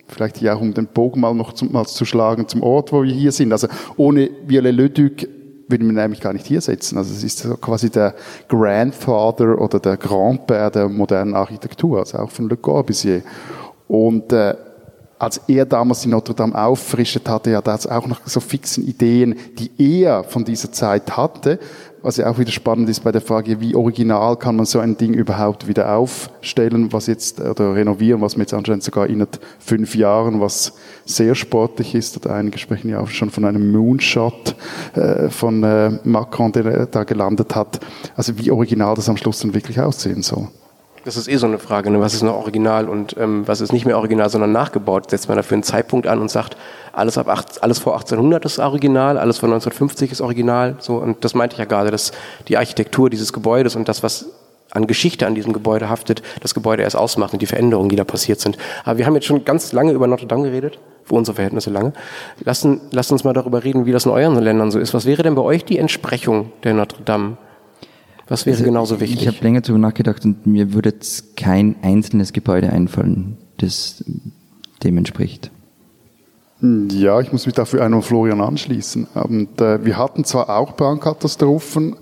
vielleicht 0.08 0.38
hier 0.38 0.56
auch 0.56 0.62
um 0.62 0.74
den 0.74 0.88
Bogen 0.88 1.20
mal 1.20 1.34
noch 1.34 1.54
zum, 1.54 1.72
mal 1.72 1.86
zu 1.86 2.06
schlagen 2.06 2.48
zum 2.48 2.64
Ort, 2.64 2.92
wo 2.92 3.04
wir 3.04 3.14
hier 3.14 3.32
sind. 3.32 3.52
Also 3.52 3.68
ohne 3.98 4.30
Viollet-le-Duc 4.48 5.28
würde 5.68 5.84
man 5.84 5.96
nämlich 5.96 6.22
gar 6.22 6.34
nicht 6.34 6.46
hier 6.46 6.62
setzen. 6.62 6.98
Also 6.98 7.14
es 7.14 7.24
ist 7.24 7.62
quasi 7.62 7.90
der 7.90 8.14
Grandfather 8.48 9.60
oder 9.60 9.80
der 9.80 9.98
Grand-Père 9.98 10.70
der 10.70 10.90
modernen 10.90 11.34
Architektur, 11.34 12.00
also 12.00 12.20
auch 12.20 12.30
von 12.30 12.48
Le 12.50 12.58
Corbusier. 12.58 13.24
Und 13.88 14.32
äh, 14.32 14.56
als 15.18 15.42
er 15.48 15.66
damals 15.66 16.02
die 16.02 16.10
Notre 16.10 16.34
Dame 16.34 16.56
auffrischt, 16.62 17.28
hatte 17.28 17.52
er 17.52 17.62
das 17.62 17.88
auch 17.88 18.08
noch 18.08 18.22
so 18.26 18.40
fixen 18.40 18.86
Ideen, 18.86 19.36
die 19.58 19.72
er 19.78 20.24
von 20.24 20.44
dieser 20.44 20.72
Zeit 20.72 21.16
hatte, 21.16 21.60
was 22.02 22.18
ja 22.18 22.30
auch 22.30 22.38
wieder 22.38 22.52
spannend 22.52 22.88
ist 22.88 23.04
bei 23.04 23.12
der 23.12 23.22
Frage, 23.22 23.60
wie 23.62 23.74
original 23.74 24.38
kann 24.38 24.56
man 24.56 24.66
so 24.66 24.80
ein 24.80 24.96
Ding 24.96 25.16
überhaupt 25.16 25.68
wieder 25.68 25.96
aufstellen, 25.96 26.94
was 26.94 27.08
jetzt, 27.08 27.40
oder 27.40 27.74
renovieren, 27.74 28.22
was 28.22 28.36
man 28.36 28.42
jetzt 28.42 28.54
anscheinend 28.54 28.84
sogar 28.84 29.08
in 29.08 29.26
fünf 29.58 29.96
Jahren, 29.96 30.40
was 30.40 30.74
sehr 31.06 31.34
sportlich 31.34 31.96
ist, 31.96 32.18
oder 32.18 32.36
einige 32.36 32.60
sprechen 32.60 32.90
ja 32.90 33.00
auch 33.00 33.08
schon 33.08 33.32
von 33.32 33.46
einem 33.46 33.72
Moonshot 33.72 34.56
äh, 34.94 35.30
von 35.30 35.64
äh, 35.64 35.98
Macron, 36.04 36.52
der 36.52 36.86
da 36.86 37.06
gelandet 37.06 37.56
hat. 37.56 37.80
Also 38.16 38.38
wie 38.38 38.52
original 38.52 38.96
das 38.96 39.10
am 39.10 39.18
Schluss 39.18 39.40
dann 39.40 39.56
wirklich 39.56 39.80
aussehen 39.80 40.22
soll. 40.22 40.50
Das 41.06 41.18
ist 41.18 41.28
eh 41.28 41.38
so 41.38 41.46
eine 41.46 41.60
Frage, 41.60 41.92
ne? 41.92 42.02
was 42.02 42.16
ist 42.16 42.24
noch 42.24 42.34
original 42.34 42.90
und 42.90 43.16
ähm, 43.20 43.48
was 43.48 43.62
ist 43.62 43.72
nicht 43.72 43.86
mehr 43.86 43.96
original, 43.96 44.28
sondern 44.32 44.52
nachgebaut. 44.52 45.12
Setzt 45.12 45.28
man 45.28 45.38
dafür 45.38 45.54
einen 45.54 45.64
Zeitpunkt 45.64 46.08
an 46.08 46.20
und 46.20 46.32
sagt, 46.32 46.58
alles, 46.94 47.20
ab 47.20 47.28
8, 47.28 47.62
alles 47.62 47.78
vor 47.78 47.94
1800 47.94 48.44
ist 48.44 48.58
original, 48.58 49.20
alles 49.20 49.38
vor 49.38 49.48
1950 49.48 50.12
ist 50.12 50.22
original. 50.22 50.78
So, 50.80 50.96
und 50.96 51.24
das 51.24 51.36
meinte 51.36 51.54
ich 51.54 51.60
ja 51.60 51.66
gerade, 51.66 51.92
dass 51.92 52.12
die 52.48 52.58
Architektur 52.58 53.12
dieses 53.12 53.34
Gebäudes 53.34 53.76
und 53.76 53.88
das, 53.88 54.02
was 54.02 54.30
an 54.72 54.88
Geschichte 54.88 55.28
an 55.28 55.36
diesem 55.36 55.54
Gebäude 55.54 55.90
haftet, 55.90 56.24
das 56.42 56.56
Gebäude 56.56 56.82
erst 56.82 56.96
ausmacht 56.96 57.34
und 57.34 57.42
die 57.42 57.46
Veränderungen, 57.46 57.90
die 57.90 57.96
da 57.96 58.04
passiert 58.04 58.40
sind. 58.40 58.58
Aber 58.84 58.98
wir 58.98 59.06
haben 59.06 59.14
jetzt 59.14 59.28
schon 59.28 59.46
ganz 59.46 59.74
lange 59.74 59.92
über 59.92 60.08
Notre 60.08 60.26
Dame 60.26 60.50
geredet, 60.50 60.80
für 61.04 61.14
unsere 61.14 61.36
Verhältnisse 61.36 61.70
lange. 61.70 61.94
Lassen, 62.44 62.82
lasst 62.90 63.12
uns 63.12 63.24
mal 63.24 63.34
darüber 63.34 63.64
reden, 63.64 63.86
wie 63.86 63.92
das 63.92 64.08
in 64.08 64.12
euren 64.12 64.42
Ländern 64.42 64.72
so 64.72 64.80
ist. 64.80 64.96
Was 64.96 65.06
wäre 65.06 65.22
denn 65.22 65.36
bei 65.36 65.44
euch 65.44 65.66
die 65.66 65.78
Entsprechung 65.78 66.52
der 66.64 66.74
Notre 66.74 67.04
Dame? 67.04 67.38
Was 68.28 68.46
wäre 68.46 68.56
also, 68.56 68.66
genauso 68.66 69.00
wichtig? 69.00 69.22
Ich 69.22 69.28
habe 69.28 69.38
länger 69.42 69.62
darüber 69.62 69.80
nachgedacht 69.80 70.26
und 70.26 70.48
mir 70.48 70.74
würde 70.74 70.90
jetzt 70.90 71.38
kein 71.38 71.76
einzelnes 71.82 72.34
Gebäude 72.34 72.72
einfallen, 72.72 73.38
das 73.58 74.04
dem 74.84 74.98
entspricht. 74.98 75.52
Ja, 76.62 77.20
ich 77.20 77.32
muss 77.32 77.46
mich 77.46 77.54
dafür 77.54 77.84
einmal 77.84 78.02
Florian 78.02 78.42
anschließen. 78.42 79.08
Und, 79.14 79.62
äh, 79.62 79.84
wir 79.86 79.98
hatten 79.98 80.24
zwar 80.24 80.50
auch 80.50 80.76
Brandkatastrophen, 80.76 81.98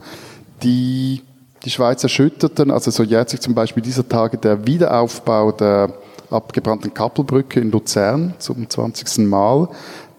die 0.62 1.22
die 1.66 1.70
Schweiz 1.70 2.04
erschütterten. 2.04 2.72
Also 2.72 2.92
so 2.92 3.04
jährt 3.04 3.30
sich 3.30 3.40
zum 3.40 3.56
Beispiel 3.56 3.84
dieser 3.84 4.08
Tage 4.08 4.38
der 4.38 4.66
Wiederaufbau 4.68 5.52
der 5.52 5.94
abgebrannten 6.30 6.94
Kappelbrücke 6.94 7.60
in 7.60 7.72
Luzern 7.72 8.34
zum 8.40 8.70
20. 8.70 9.20
Mal. 9.28 9.70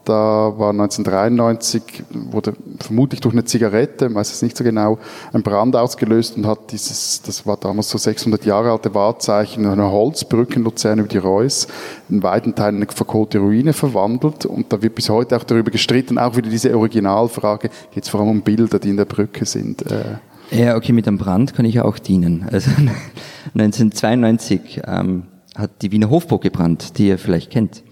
Da 0.04 0.52
war 0.56 0.70
1993, 0.70 1.82
wurde 2.10 2.52
vermutlich 2.78 3.20
durch 3.20 3.34
eine 3.34 3.44
Zigarette, 3.44 4.14
weiß 4.14 4.32
es 4.32 4.42
nicht 4.42 4.56
so 4.56 4.64
genau, 4.64 4.98
ein 5.32 5.42
Brand 5.42 5.76
ausgelöst 5.76 6.36
und 6.36 6.46
hat 6.46 6.72
dieses, 6.72 7.22
das 7.22 7.46
war 7.46 7.56
damals 7.56 7.88
so 7.88 7.96
600 7.96 8.44
Jahre 8.44 8.70
alte 8.70 8.94
Wahrzeichen, 8.94 9.64
eine 9.66 9.90
Holzbrücke 9.90 10.56
in 10.56 10.64
Luzern 10.64 10.98
über 10.98 11.08
die 11.08 11.18
Reuss, 11.18 11.68
in 12.10 12.22
weiten 12.22 12.54
Teilen 12.54 12.76
eine 12.76 12.86
verkohlte 12.86 13.38
Ruine 13.38 13.72
verwandelt. 13.72 14.44
Und 14.44 14.72
da 14.72 14.82
wird 14.82 14.94
bis 14.94 15.08
heute 15.08 15.36
auch 15.36 15.44
darüber 15.44 15.70
gestritten, 15.70 16.18
auch 16.18 16.36
wieder 16.36 16.50
diese 16.50 16.76
Originalfrage, 16.76 17.70
geht 17.92 18.04
es 18.04 18.10
vor 18.10 18.20
allem 18.20 18.30
um 18.30 18.42
Bilder, 18.42 18.78
die 18.78 18.90
in 18.90 18.96
der 18.96 19.06
Brücke 19.06 19.46
sind. 19.46 19.90
Äh. 19.90 20.16
Ja, 20.50 20.76
okay, 20.76 20.92
mit 20.92 21.08
einem 21.08 21.18
Brand 21.18 21.54
kann 21.54 21.64
ich 21.64 21.76
ja 21.76 21.84
auch 21.84 21.98
dienen. 21.98 22.46
Also 22.50 22.70
1992 23.54 24.82
ähm, 24.86 25.24
hat 25.56 25.82
die 25.82 25.92
Wiener 25.92 26.10
Hofburg 26.10 26.42
gebrannt, 26.42 26.98
die 26.98 27.08
ihr 27.08 27.18
vielleicht 27.18 27.50
kennt. 27.50 27.83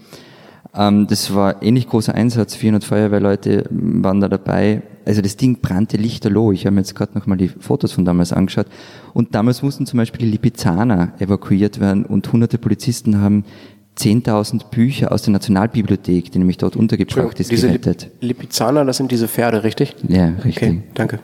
Ähm, 0.75 1.07
das 1.07 1.33
war 1.33 1.61
ähnlich 1.61 1.87
großer 1.87 2.15
Einsatz, 2.15 2.55
400 2.55 2.83
Feuerwehrleute 2.83 3.65
waren 3.69 4.21
da 4.21 4.27
dabei. 4.27 4.81
also 5.05 5.21
das 5.21 5.37
Ding 5.37 5.59
brannte 5.61 5.97
lichterloh. 5.97 6.51
Ich 6.51 6.65
habe 6.65 6.75
mir 6.75 6.81
jetzt 6.81 6.95
gerade 6.95 7.17
nochmal 7.17 7.37
die 7.37 7.49
Fotos 7.49 7.91
von 7.91 8.05
damals 8.05 8.33
angeschaut. 8.33 8.67
Und 9.13 9.35
damals 9.35 9.61
mussten 9.61 9.85
zum 9.85 9.97
Beispiel 9.97 10.25
die 10.25 10.31
Lipizzaner 10.31 11.13
evakuiert 11.19 11.79
werden 11.79 12.05
und 12.05 12.31
hunderte 12.31 12.57
Polizisten 12.57 13.19
haben 13.21 13.45
10.000 13.97 14.69
Bücher 14.71 15.11
aus 15.11 15.21
der 15.21 15.33
Nationalbibliothek, 15.33 16.31
die 16.31 16.39
nämlich 16.39 16.57
dort 16.57 16.75
untergebracht 16.75 17.39
ist, 17.39 17.51
diese 17.51 17.67
gerettet. 17.67 18.09
Lipizzaner, 18.21 18.85
das 18.85 18.97
sind 18.97 19.11
diese 19.11 19.27
Pferde, 19.27 19.63
richtig? 19.63 19.95
Ja, 20.07 20.29
richtig. 20.43 20.69
Okay, 20.69 20.83
danke. 20.95 21.19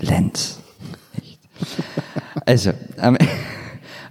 Lenz. 0.00 0.58
Echt. 1.16 1.38
Also, 2.44 2.72
am, 2.96 3.16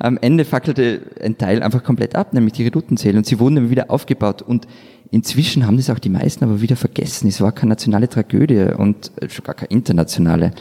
am 0.03 0.17
Ende 0.19 0.45
fackelte 0.45 1.01
ein 1.21 1.37
Teil 1.37 1.61
einfach 1.61 1.83
komplett 1.83 2.15
ab, 2.15 2.33
nämlich 2.33 2.53
die 2.53 2.63
Reduttenzähle, 2.63 3.17
und 3.17 3.25
sie 3.25 3.39
wurden 3.39 3.55
dann 3.55 3.69
wieder 3.69 3.91
aufgebaut. 3.91 4.41
Und 4.41 4.67
inzwischen 5.11 5.67
haben 5.67 5.77
das 5.77 5.89
auch 5.89 5.99
die 5.99 6.09
meisten 6.09 6.43
aber 6.43 6.61
wieder 6.61 6.75
vergessen. 6.75 7.27
Es 7.27 7.41
war 7.41 7.51
keine 7.51 7.69
nationale 7.69 8.09
Tragödie 8.09 8.73
und 8.77 9.11
schon 9.27 9.45
gar 9.45 9.55
keine 9.55 9.69
internationale. 9.69 10.53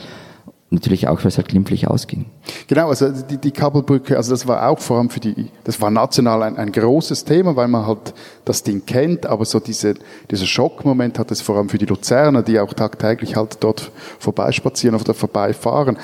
Natürlich 0.73 1.09
auch, 1.09 1.19
weil 1.19 1.29
es 1.29 1.37
halt 1.37 1.49
glimpflich 1.49 1.89
ausging. 1.89 2.27
Genau, 2.69 2.91
also 2.91 3.09
die, 3.11 3.39
die 3.39 3.51
Kabelbrücke, 3.51 4.17
also 4.17 4.31
das 4.31 4.47
war 4.47 4.69
auch 4.69 4.79
vor 4.79 4.99
allem 4.99 5.11
für 5.11 5.19
die, 5.19 5.49
das 5.65 5.81
war 5.81 5.91
national 5.91 6.45
ein, 6.45 6.57
ein 6.57 6.71
großes 6.71 7.25
Thema, 7.25 7.57
weil 7.57 7.67
man 7.67 7.87
halt 7.87 8.15
das 8.45 8.63
Ding 8.63 8.87
kennt, 8.87 9.27
aber 9.27 9.45
so 9.45 9.59
diese, 9.59 9.95
dieser 10.31 10.47
Schockmoment 10.47 11.19
hat 11.19 11.33
es 11.33 11.41
vor 11.41 11.57
allem 11.57 11.69
für 11.69 11.79
die 11.79 11.87
Luzerner, 11.87 12.45
die 12.45 12.61
auch 12.61 12.73
tagtäglich 12.73 13.35
halt 13.35 13.57
dort 13.61 13.91
vorbeispazieren 14.21 14.95
oder 14.95 15.13
vorbeifahren. 15.13 15.99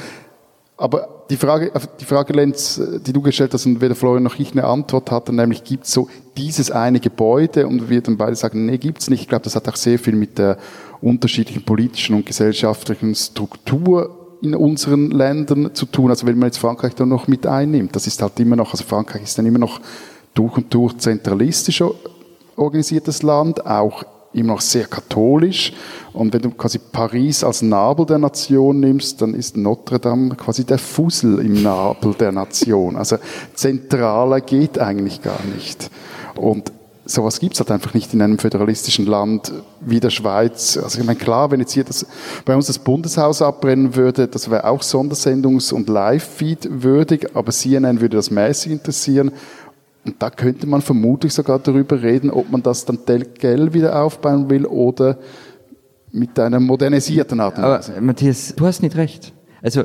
Aber 0.77 1.16
die 1.31 1.37
Frage, 1.37 1.73
die 2.01 2.05
Frage, 2.05 2.33
Lenz, 2.33 2.81
die 3.05 3.13
du 3.13 3.21
gestellt 3.21 3.53
hast 3.53 3.67
und 3.67 3.81
weder 3.81 3.95
Florian 3.95 4.23
noch 4.23 4.39
ich 4.39 4.53
eine 4.53 4.65
Antwort 4.65 5.11
hatte, 5.11 5.35
nämlich 5.35 5.65
gibt 5.65 5.85
es 5.85 5.93
so 5.93 6.09
dieses 6.37 6.71
eine 6.71 7.01
Gebäude 7.01 7.67
und 7.67 7.89
wir 7.91 8.01
dann 8.01 8.17
beide 8.17 8.37
sagen, 8.37 8.67
nee, 8.67 8.79
gibt's 8.79 9.11
nicht. 9.11 9.23
Ich 9.23 9.29
glaube, 9.29 9.45
das 9.45 9.57
hat 9.57 9.69
auch 9.69 9.77
sehr 9.77 9.99
viel 9.99 10.15
mit 10.15 10.39
der 10.39 10.59
unterschiedlichen 11.01 11.65
politischen 11.65 12.17
und 12.17 12.27
gesellschaftlichen 12.27 13.15
Struktur 13.15 14.39
in 14.43 14.55
unseren 14.55 15.11
Ländern 15.11 15.75
zu 15.75 15.87
tun. 15.87 16.11
Also 16.11 16.27
wenn 16.27 16.39
man 16.39 16.49
jetzt 16.49 16.59
Frankreich 16.59 16.95
da 16.95 17.07
noch 17.07 17.27
mit 17.27 17.47
einnimmt, 17.47 17.97
das 17.97 18.07
ist 18.07 18.23
halt 18.23 18.39
immer 18.39 18.57
noch, 18.57 18.73
also 18.73 18.85
Frankreich 18.85 19.23
ist 19.23 19.39
dann 19.39 19.47
immer 19.47 19.59
noch 19.59 19.81
durch 20.35 20.57
und 20.57 20.73
durch 20.73 20.97
zentralistisch 20.99 21.83
organisiertes 22.57 23.23
Land, 23.23 23.67
auch 23.67 24.05
immer 24.37 24.55
noch 24.55 24.61
sehr 24.61 24.87
katholisch. 24.87 25.73
Und 26.13 26.33
wenn 26.33 26.43
du 26.43 26.51
quasi 26.51 26.79
Paris 26.79 27.45
als 27.45 27.63
Nabel 27.63 28.07
der 28.07 28.19
Nation 28.19 28.81
nimmst, 28.81 29.21
dann 29.21 29.35
ist 29.35 29.57
Notre 29.57 29.99
Dame 29.99 30.35
quasi 30.35 30.65
der 30.65 30.79
Fussel 30.79 31.41
im 31.41 31.63
Nabel 31.63 32.15
der 32.15 32.33
Nation. 32.33 32.97
Also 32.97 33.17
zentraler 33.55 34.41
geht 34.41 34.79
eigentlich 34.79 35.23
gar 35.23 35.41
nicht. 35.55 35.91
Und 36.37 36.73
sowas 37.07 37.39
gibt's 37.39 37.61
halt 37.61 37.71
einfach 37.71 37.95
nicht 37.95 38.13
in 38.13 38.21
einem 38.21 38.39
föderalistischen 38.39 39.07
Land 39.07 39.53
wie 39.81 40.01
der 40.01 40.11
Schweiz. 40.11 40.77
Also 40.77 41.01
ich 41.01 41.07
meine, 41.07 41.19
klar, 41.19 41.51
wenn 41.51 41.61
jetzt 41.61 41.73
hier 41.73 41.85
das, 41.85 42.05
bei 42.45 42.55
uns 42.55 42.67
das 42.67 42.79
Bundeshaus 42.79 43.41
abbrennen 43.41 43.95
würde, 43.95 44.27
das 44.27 44.51
wäre 44.51 44.65
auch 44.65 44.83
Sondersendungs- 44.83 45.73
und 45.73 45.89
Live-Feed 45.89 46.83
würdig, 46.83 47.31
aber 47.35 47.53
CNN 47.53 48.01
würde 48.01 48.17
das 48.17 48.31
mäßig 48.31 48.73
interessieren. 48.73 49.33
Und 50.07 50.23
da 50.23 50.31
könnte 50.31 50.67
man 50.67 50.83
vermutlich 50.83 51.33
sogar 51.33 51.59
darüber 51.59 52.03
reden, 52.03 52.31
ob 52.31 52.51
man 52.51 52.63
das 52.63 52.85
dann 52.85 52.99
Geld 53.05 53.75
wieder 53.75 54.03
aufbauen 54.03 54.49
will 54.49 54.67
oder 54.67 55.19
mit 56.13 56.39
einer 56.39 56.61
modernisierten 56.61 57.41
Art 57.41 57.59
und 57.59 57.65
Weise. 57.65 57.93
Aber 57.93 58.01
Matthias, 58.01 58.55
du 58.57 58.67
hast 58.67 58.83
nicht 58.83 58.97
recht. 58.97 59.33
Also 59.63 59.85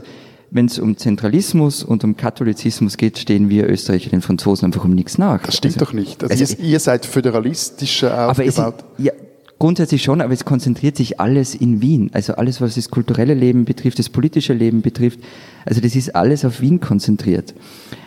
wenn 0.52 0.66
es 0.66 0.80
um 0.80 0.98
Zentralismus 0.98 1.84
und 1.84 2.04
um 2.04 2.18
Katholizismus 2.18 2.98
geht, 2.98 3.18
stehen 3.18 3.50
wir 3.50 3.70
Österreicher 3.70 4.10
den 4.10 4.22
Franzosen 4.22 4.66
einfach 4.66 4.84
um 4.84 4.92
nichts 4.92 5.18
nach. 5.18 5.44
Das 5.44 5.56
stimmt 5.56 5.76
also, 5.76 5.86
doch 5.86 5.94
nicht. 5.94 6.24
Also, 6.24 6.34
also 6.34 6.56
ihr, 6.58 6.72
ihr, 6.72 6.80
seid 6.80 7.06
föderalistischer 7.06 8.30
aufgebaut. 8.30 8.76
Es, 8.98 9.06
ja, 9.06 9.14
grundsätzlich 9.62 10.02
schon, 10.02 10.22
aber 10.22 10.34
es 10.34 10.44
konzentriert 10.44 10.98
sich 10.98 11.20
alles 11.20 11.54
in 11.54 11.82
Wien. 11.82 12.10
Also 12.14 12.34
alles, 12.34 12.62
was 12.62 12.74
das 12.74 12.90
kulturelle 12.90 13.36
Leben 13.36 13.64
betrifft, 13.64 14.00
das 14.00 14.10
politische 14.10 14.54
Leben 14.54 14.82
betrifft. 14.82 15.20
Also 15.66 15.82
das 15.82 15.96
ist 15.96 16.16
alles 16.16 16.44
auf 16.44 16.62
Wien 16.62 16.80
konzentriert. 16.80 17.54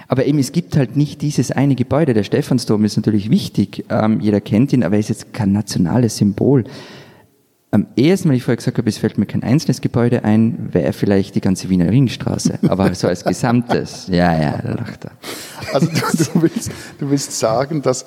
Aber 0.08 0.26
eben, 0.26 0.40
es 0.40 0.50
gibt 0.50 0.76
halt 0.76 0.96
nicht 0.96 1.22
dieses 1.22 1.52
eine 1.52 1.76
Gebäude. 1.76 2.12
Der 2.12 2.24
Stephansdom 2.24 2.84
ist 2.84 2.96
natürlich 2.96 3.30
wichtig. 3.30 3.84
Ähm, 3.88 4.18
jeder 4.20 4.40
kennt 4.40 4.72
ihn, 4.72 4.82
aber 4.82 4.96
er 4.96 5.00
ist 5.00 5.10
jetzt 5.10 5.32
kein 5.32 5.52
nationales 5.52 6.16
Symbol. 6.16 6.64
Am 7.70 7.86
ehesten, 7.94 8.30
wenn 8.30 8.36
ich 8.36 8.42
vorher 8.42 8.56
gesagt 8.56 8.78
habe, 8.78 8.88
es 8.88 8.98
fällt 8.98 9.16
mir 9.16 9.26
kein 9.26 9.44
einzelnes 9.44 9.80
Gebäude 9.80 10.24
ein, 10.24 10.70
wäre 10.72 10.92
vielleicht 10.92 11.36
die 11.36 11.40
ganze 11.40 11.68
Wiener 11.68 11.88
Ringstraße. 11.88 12.58
Aber 12.68 12.92
so 12.96 13.06
als 13.06 13.24
Gesamtes. 13.24 14.08
Ja, 14.08 14.36
ja, 14.40 14.60
da 14.60 14.74
lacht 14.74 15.04
er. 15.04 15.12
Also 15.72 15.86
du, 15.86 16.24
du, 16.34 16.42
willst, 16.42 16.72
du 16.98 17.10
willst 17.10 17.38
sagen, 17.38 17.80
dass 17.80 18.06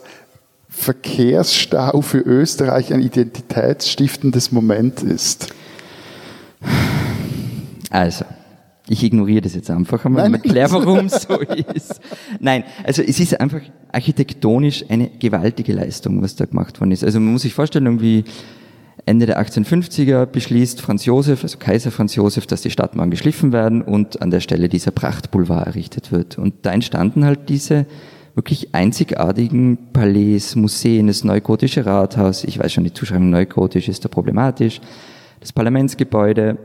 Verkehrsstau 0.77 2.01
für 2.01 2.19
Österreich 2.19 2.93
ein 2.93 3.01
identitätsstiftendes 3.01 4.51
Moment 4.51 5.01
ist? 5.01 5.49
Also, 7.89 8.23
ich 8.87 9.03
ignoriere 9.03 9.41
das 9.41 9.55
jetzt 9.55 9.69
einfach 9.69 10.05
einmal 10.05 10.27
und 10.27 10.35
erkläre, 10.35 10.71
warum 10.71 11.07
es 11.07 11.23
so 11.23 11.39
ist. 11.39 11.99
Nein, 12.39 12.63
also 12.85 13.01
es 13.01 13.19
ist 13.19 13.39
einfach 13.41 13.61
architektonisch 13.91 14.85
eine 14.87 15.09
gewaltige 15.09 15.73
Leistung, 15.73 16.21
was 16.21 16.35
da 16.35 16.45
gemacht 16.45 16.79
worden 16.79 16.91
ist. 16.91 17.03
Also 17.03 17.19
man 17.19 17.33
muss 17.33 17.41
sich 17.41 17.55
vorstellen, 17.55 17.87
irgendwie 17.87 18.23
Ende 19.05 19.25
der 19.25 19.41
1850er 19.41 20.25
beschließt 20.27 20.79
Franz 20.79 21.05
Josef, 21.05 21.43
also 21.43 21.57
Kaiser 21.57 21.91
Franz 21.91 22.15
Josef, 22.15 22.45
dass 22.45 22.61
die 22.61 22.71
Stadtmauern 22.71 23.11
geschliffen 23.11 23.51
werden 23.51 23.81
und 23.81 24.21
an 24.21 24.31
der 24.31 24.41
Stelle 24.41 24.69
dieser 24.69 24.91
Prachtboulevard 24.91 25.67
errichtet 25.67 26.11
wird. 26.11 26.37
Und 26.37 26.53
da 26.61 26.71
entstanden 26.71 27.25
halt 27.25 27.49
diese 27.49 27.87
wirklich 28.37 28.75
einzigartigen 28.75 29.89
Palais, 29.91 30.55
Museen, 30.55 31.07
das 31.07 31.23
neugotische 31.23 31.87
Rathaus. 31.87 32.43
Ich 32.43 32.59
weiß 32.59 32.71
schon, 32.71 32.83
die 32.83 32.93
Zuschreibung 32.93 33.31
neugotisch 33.31 33.89
ist 33.89 34.05
da 34.05 34.09
problematisch. 34.09 34.79
Das 35.39 35.51
Parlamentsgebäude, 35.51 36.59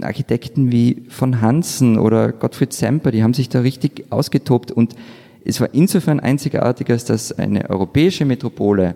Architekten 0.00 0.70
wie 0.70 1.02
von 1.08 1.40
Hansen 1.40 1.98
oder 1.98 2.30
Gottfried 2.30 2.72
Semper, 2.72 3.10
die 3.10 3.24
haben 3.24 3.34
sich 3.34 3.48
da 3.48 3.60
richtig 3.60 4.04
ausgetobt 4.10 4.70
und 4.70 4.94
es 5.44 5.60
war 5.60 5.74
insofern 5.74 6.20
einzigartig, 6.20 6.90
als 6.90 7.04
dass 7.04 7.32
eine 7.32 7.70
europäische 7.70 8.24
Metropole 8.24 8.94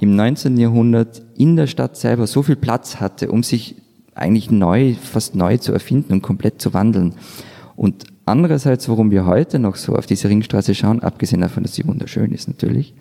im 0.00 0.16
19. 0.16 0.56
Jahrhundert 0.56 1.22
in 1.36 1.54
der 1.54 1.68
Stadt 1.68 1.96
selber 1.96 2.26
so 2.26 2.42
viel 2.42 2.56
Platz 2.56 2.96
hatte, 2.96 3.30
um 3.30 3.44
sich 3.44 3.76
eigentlich 4.14 4.50
neu, 4.50 4.94
fast 4.94 5.36
neu 5.36 5.58
zu 5.58 5.72
erfinden 5.72 6.12
und 6.14 6.22
komplett 6.22 6.60
zu 6.60 6.74
wandeln. 6.74 7.14
Und 7.76 8.11
andererseits, 8.24 8.88
warum 8.88 9.10
wir 9.10 9.26
heute 9.26 9.58
noch 9.58 9.76
so 9.76 9.96
auf 9.96 10.06
diese 10.06 10.28
Ringstraße 10.28 10.74
schauen, 10.74 11.00
abgesehen 11.00 11.40
davon, 11.40 11.62
dass 11.62 11.74
sie 11.74 11.86
wunderschön 11.86 12.32
ist 12.32 12.48
natürlich, 12.48 12.94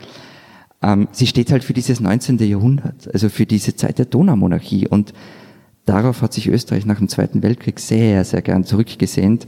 ähm, 0.82 1.08
sie 1.12 1.28
steht 1.28 1.52
halt 1.52 1.64
für 1.64 1.74
dieses 1.74 2.00
19. 2.00 2.38
Jahrhundert, 2.40 3.14
also 3.14 3.30
für 3.30 3.46
diese 3.46 3.76
Zeit 3.76 4.00
der 4.00 4.06
Donaumonarchie. 4.06 4.88
Und 4.88 5.14
darauf 5.86 6.22
hat 6.22 6.34
sich 6.34 6.48
Österreich 6.48 6.86
nach 6.86 6.98
dem 6.98 7.08
Zweiten 7.08 7.44
Weltkrieg 7.44 7.80
sehr, 7.80 8.24
sehr 8.24 8.42
gern 8.42 8.64
zurückgesehnt. 8.64 9.48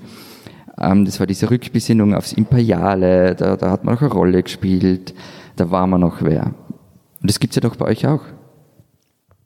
Ähm, 0.79 1.05
das 1.05 1.19
war 1.19 1.27
diese 1.27 1.49
Rückbesinnung 1.49 2.13
aufs 2.13 2.33
Imperiale, 2.33 3.35
da, 3.35 3.57
da 3.57 3.71
hat 3.71 3.83
man 3.83 3.95
auch 3.95 4.01
eine 4.01 4.11
Rolle 4.11 4.43
gespielt, 4.43 5.13
da 5.55 5.71
war 5.71 5.87
man 5.87 6.01
noch 6.01 6.21
wer. 6.21 6.53
Und 7.21 7.29
das 7.29 7.39
gibt's 7.39 7.55
ja 7.55 7.61
doch 7.61 7.75
bei 7.75 7.85
euch 7.85 8.05
auch. 8.05 8.21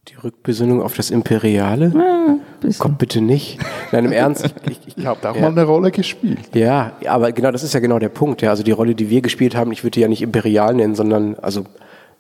Die 0.08 0.16
Rückbesinnung 0.16 0.82
auf 0.82 0.96
das 0.96 1.12
Imperiale? 1.12 1.92
Ja, 1.94 2.70
Kommt 2.78 2.98
bitte 2.98 3.20
nicht. 3.20 3.60
Nein, 3.92 4.06
im 4.06 4.12
Ernst. 4.14 4.54
Ich, 4.70 4.80
ich, 4.88 4.98
ich 4.98 5.06
habe 5.06 5.20
da 5.22 5.32
auch 5.32 5.36
ja. 5.36 5.42
mal 5.42 5.52
eine 5.52 5.64
Rolle 5.64 5.92
gespielt. 5.92 6.40
Ja, 6.54 6.94
aber 7.06 7.34
genau, 7.34 7.52
das 7.52 7.62
ist 7.64 7.74
ja 7.74 7.82
genau 7.82 8.00
der 8.00 8.10
Punkt. 8.10 8.42
Ja. 8.42 8.52
Also 8.52 8.64
die 8.64 8.72
Rolle, 8.72 8.96
die 8.96 9.10
wir 9.10 9.22
gespielt 9.22 9.56
haben, 9.56 9.72
ich 9.72 9.84
würde 9.84 9.92
die 9.92 10.00
ja 10.00 10.08
nicht 10.08 10.22
imperial 10.22 10.74
nennen, 10.76 10.96
sondern 10.96 11.36
also 11.36 11.66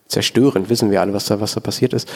zerstörend, 0.08 0.70
wissen 0.70 0.91
wir 0.91 1.00
alle, 1.00 1.13
was 1.13 1.25
da, 1.25 1.39
was 1.39 1.53
da 1.53 1.62
passiert 1.62 1.94
ist. 1.94 2.10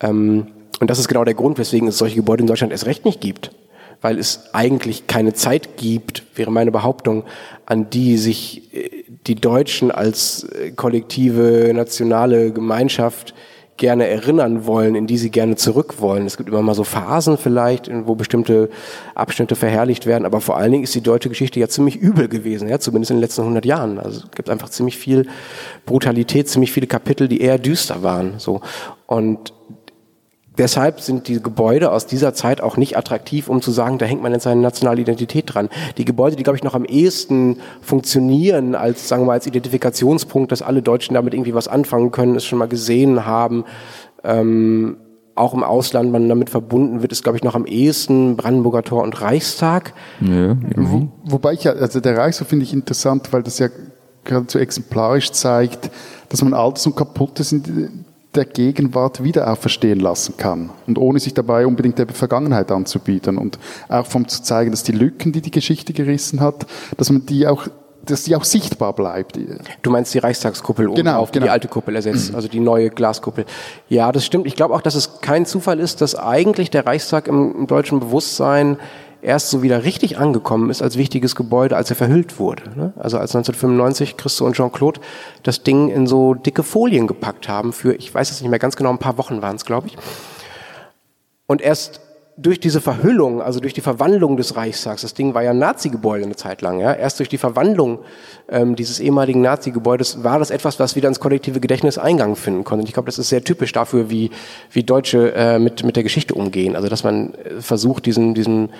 Ähm, 0.00 0.46
und 0.80 0.88
das 0.88 0.98
ist 0.98 1.08
genau 1.08 1.24
der 1.24 1.34
Grund, 1.34 1.58
weswegen 1.58 1.88
es 1.88 1.98
solche 1.98 2.16
Gebäude 2.16 2.42
in 2.42 2.46
Deutschland 2.46 2.72
erst 2.72 2.86
recht 2.86 3.04
nicht 3.04 3.20
gibt. 3.20 3.50
Weil 4.00 4.18
es 4.18 4.54
eigentlich 4.54 5.08
keine 5.08 5.34
Zeit 5.34 5.76
gibt, 5.76 6.22
wäre 6.36 6.50
meine 6.50 6.70
Behauptung, 6.70 7.24
an 7.66 7.90
die 7.90 8.16
sich 8.16 8.74
äh, 8.74 9.04
die 9.26 9.34
Deutschen 9.34 9.90
als 9.90 10.44
äh, 10.44 10.70
kollektive 10.70 11.72
nationale 11.74 12.50
Gemeinschaft 12.50 13.34
gerne 13.78 14.06
erinnern 14.06 14.66
wollen, 14.66 14.94
in 14.94 15.06
die 15.06 15.16
sie 15.16 15.30
gerne 15.30 15.56
zurück 15.56 15.94
wollen. 16.00 16.26
Es 16.26 16.36
gibt 16.36 16.48
immer 16.50 16.62
mal 16.62 16.74
so 16.74 16.84
Phasen 16.84 17.38
vielleicht, 17.38 17.90
wo 18.06 18.14
bestimmte 18.14 18.68
Abschnitte 19.14 19.56
verherrlicht 19.56 20.04
werden, 20.04 20.26
aber 20.26 20.40
vor 20.40 20.58
allen 20.58 20.72
Dingen 20.72 20.84
ist 20.84 20.94
die 20.94 21.00
deutsche 21.00 21.30
Geschichte 21.30 21.58
ja 21.58 21.68
ziemlich 21.68 21.96
übel 21.96 22.28
gewesen, 22.28 22.68
ja, 22.68 22.78
zumindest 22.78 23.10
in 23.10 23.16
den 23.16 23.22
letzten 23.22 23.42
100 23.42 23.64
Jahren. 23.64 23.98
Also 23.98 24.20
es 24.20 24.30
gibt 24.32 24.50
einfach 24.50 24.68
ziemlich 24.68 24.98
viel 24.98 25.26
Brutalität, 25.86 26.48
ziemlich 26.48 26.72
viele 26.72 26.86
Kapitel, 26.86 27.28
die 27.28 27.40
eher 27.40 27.58
düster 27.58 28.02
waren, 28.02 28.34
so. 28.38 28.60
Und 29.06 29.52
Deshalb 30.58 31.00
sind 31.00 31.28
die 31.28 31.40
Gebäude 31.40 31.92
aus 31.92 32.06
dieser 32.06 32.34
Zeit 32.34 32.60
auch 32.60 32.76
nicht 32.76 32.96
attraktiv, 32.96 33.48
um 33.48 33.62
zu 33.62 33.70
sagen, 33.70 33.98
da 33.98 34.06
hängt 34.06 34.22
man 34.22 34.32
jetzt 34.32 34.42
seine 34.42 34.60
nationale 34.60 35.00
Identität 35.00 35.54
dran. 35.54 35.68
Die 35.96 36.04
Gebäude, 36.04 36.34
die, 36.34 36.42
glaube 36.42 36.56
ich, 36.56 36.64
noch 36.64 36.74
am 36.74 36.84
ehesten 36.84 37.58
funktionieren 37.80 38.74
als, 38.74 39.08
sagen 39.08 39.22
wir 39.22 39.26
mal, 39.28 39.32
als 39.34 39.46
Identifikationspunkt, 39.46 40.50
dass 40.50 40.60
alle 40.62 40.82
Deutschen 40.82 41.14
damit 41.14 41.32
irgendwie 41.32 41.54
was 41.54 41.68
anfangen 41.68 42.10
können, 42.10 42.34
es 42.34 42.44
schon 42.44 42.58
mal 42.58 42.68
gesehen 42.68 43.24
haben, 43.24 43.64
ähm, 44.24 44.96
auch 45.36 45.54
im 45.54 45.62
Ausland 45.62 46.10
man 46.10 46.28
damit 46.28 46.50
verbunden 46.50 47.00
wird, 47.00 47.12
ist, 47.12 47.22
glaube 47.22 47.38
ich, 47.38 47.44
noch 47.44 47.54
am 47.54 47.64
ehesten 47.64 48.36
Brandenburger 48.36 48.82
Tor 48.82 49.04
und 49.04 49.20
Reichstag. 49.20 49.94
Ja, 50.20 50.56
Wo, 50.74 51.08
wobei 51.24 51.52
ich 51.52 51.62
ja, 51.62 51.72
also 51.72 52.00
der 52.00 52.16
Reichstag 52.16 52.48
finde 52.48 52.64
ich 52.64 52.72
interessant, 52.72 53.32
weil 53.32 53.44
das 53.44 53.60
ja 53.60 53.68
geradezu 54.24 54.58
exemplarisch 54.58 55.30
zeigt, 55.30 55.90
dass 56.28 56.42
man 56.42 56.54
Altes 56.54 56.86
und 56.86 56.96
Kaputtes 56.96 57.52
in 57.52 58.04
der 58.34 58.44
Gegenwart 58.44 59.24
wieder 59.24 59.50
auferstehen 59.50 60.00
lassen 60.00 60.36
kann. 60.36 60.70
Und 60.86 60.98
ohne 60.98 61.18
sich 61.18 61.34
dabei 61.34 61.66
unbedingt 61.66 61.98
der 61.98 62.08
Vergangenheit 62.08 62.70
anzubieten. 62.70 63.38
Und 63.38 63.58
auch 63.88 64.06
vom 64.06 64.28
zu 64.28 64.42
zeigen, 64.42 64.70
dass 64.70 64.82
die 64.82 64.92
Lücken, 64.92 65.32
die 65.32 65.40
die 65.40 65.50
Geschichte 65.50 65.92
gerissen 65.92 66.40
hat, 66.40 66.66
dass 66.96 67.10
man 67.10 67.26
die 67.26 67.46
auch 67.46 67.68
dass 68.04 68.22
die 68.22 68.36
auch 68.36 68.44
sichtbar 68.44 68.94
bleibt. 68.94 69.38
Du 69.82 69.90
meinst 69.90 70.14
die 70.14 70.18
Reichstagskuppel 70.18 70.94
genau, 70.94 71.18
auf 71.18 71.30
genau. 71.30 71.44
die 71.44 71.50
alte 71.50 71.68
Kuppel 71.68 71.94
ersetzt, 71.94 72.34
also 72.34 72.48
die 72.48 72.60
neue 72.60 72.90
Glaskuppel. 72.90 73.44
Ja, 73.88 74.12
das 74.12 74.24
stimmt. 74.24 74.46
Ich 74.46 74.56
glaube 74.56 74.74
auch, 74.74 74.80
dass 74.80 74.94
es 74.94 75.20
kein 75.20 75.44
Zufall 75.44 75.78
ist, 75.78 76.00
dass 76.00 76.14
eigentlich 76.14 76.70
der 76.70 76.86
Reichstag 76.86 77.28
im, 77.28 77.54
im 77.54 77.66
deutschen 77.66 78.00
Bewusstsein 78.00 78.78
erst 79.22 79.50
so 79.50 79.62
wieder 79.62 79.84
richtig 79.84 80.18
angekommen 80.18 80.70
ist 80.70 80.82
als 80.82 80.96
wichtiges 80.96 81.34
Gebäude, 81.34 81.76
als 81.76 81.90
er 81.90 81.96
verhüllt 81.96 82.38
wurde. 82.38 82.62
Ne? 82.76 82.92
Also 82.96 83.18
als 83.18 83.34
1995 83.34 84.16
Christo 84.16 84.44
und 84.44 84.54
Jean-Claude 84.54 85.00
das 85.42 85.62
Ding 85.62 85.88
in 85.88 86.06
so 86.06 86.34
dicke 86.34 86.62
Folien 86.62 87.06
gepackt 87.06 87.48
haben 87.48 87.72
für, 87.72 87.94
ich 87.94 88.12
weiß 88.14 88.30
es 88.30 88.40
nicht 88.40 88.50
mehr 88.50 88.58
ganz 88.58 88.76
genau, 88.76 88.90
ein 88.90 88.98
paar 88.98 89.18
Wochen 89.18 89.42
waren 89.42 89.56
es, 89.56 89.64
glaube 89.64 89.88
ich. 89.88 89.96
Und 91.46 91.62
erst 91.62 92.00
durch 92.40 92.60
diese 92.60 92.80
Verhüllung, 92.80 93.42
also 93.42 93.58
durch 93.58 93.74
die 93.74 93.80
Verwandlung 93.80 94.36
des 94.36 94.54
Reichstags, 94.54 95.02
das 95.02 95.12
Ding 95.12 95.34
war 95.34 95.42
ja 95.42 95.50
ein 95.50 95.58
Nazi-Gebäude 95.58 96.24
eine 96.24 96.36
Zeit 96.36 96.62
lang, 96.62 96.78
ja, 96.78 96.92
erst 96.92 97.18
durch 97.18 97.28
die 97.28 97.36
Verwandlung 97.36 97.98
ähm, 98.48 98.76
dieses 98.76 99.00
ehemaligen 99.00 99.40
Nazi-Gebäudes 99.40 100.22
war 100.22 100.38
das 100.38 100.50
etwas, 100.50 100.78
was 100.78 100.94
wieder 100.94 101.08
ins 101.08 101.18
kollektive 101.18 101.58
Gedächtnis 101.58 101.98
Eingang 101.98 102.36
finden 102.36 102.62
konnte. 102.62 102.82
Und 102.82 102.88
ich 102.88 102.94
glaube, 102.94 103.06
das 103.06 103.18
ist 103.18 103.28
sehr 103.28 103.42
typisch 103.42 103.72
dafür, 103.72 104.08
wie, 104.08 104.30
wie 104.70 104.84
Deutsche 104.84 105.34
äh, 105.34 105.58
mit, 105.58 105.82
mit 105.82 105.96
der 105.96 106.04
Geschichte 106.04 106.34
umgehen. 106.34 106.76
Also, 106.76 106.88
dass 106.88 107.02
man 107.02 107.34
äh, 107.34 107.60
versucht, 107.60 108.06
diesen, 108.06 108.34
diesen, 108.34 108.70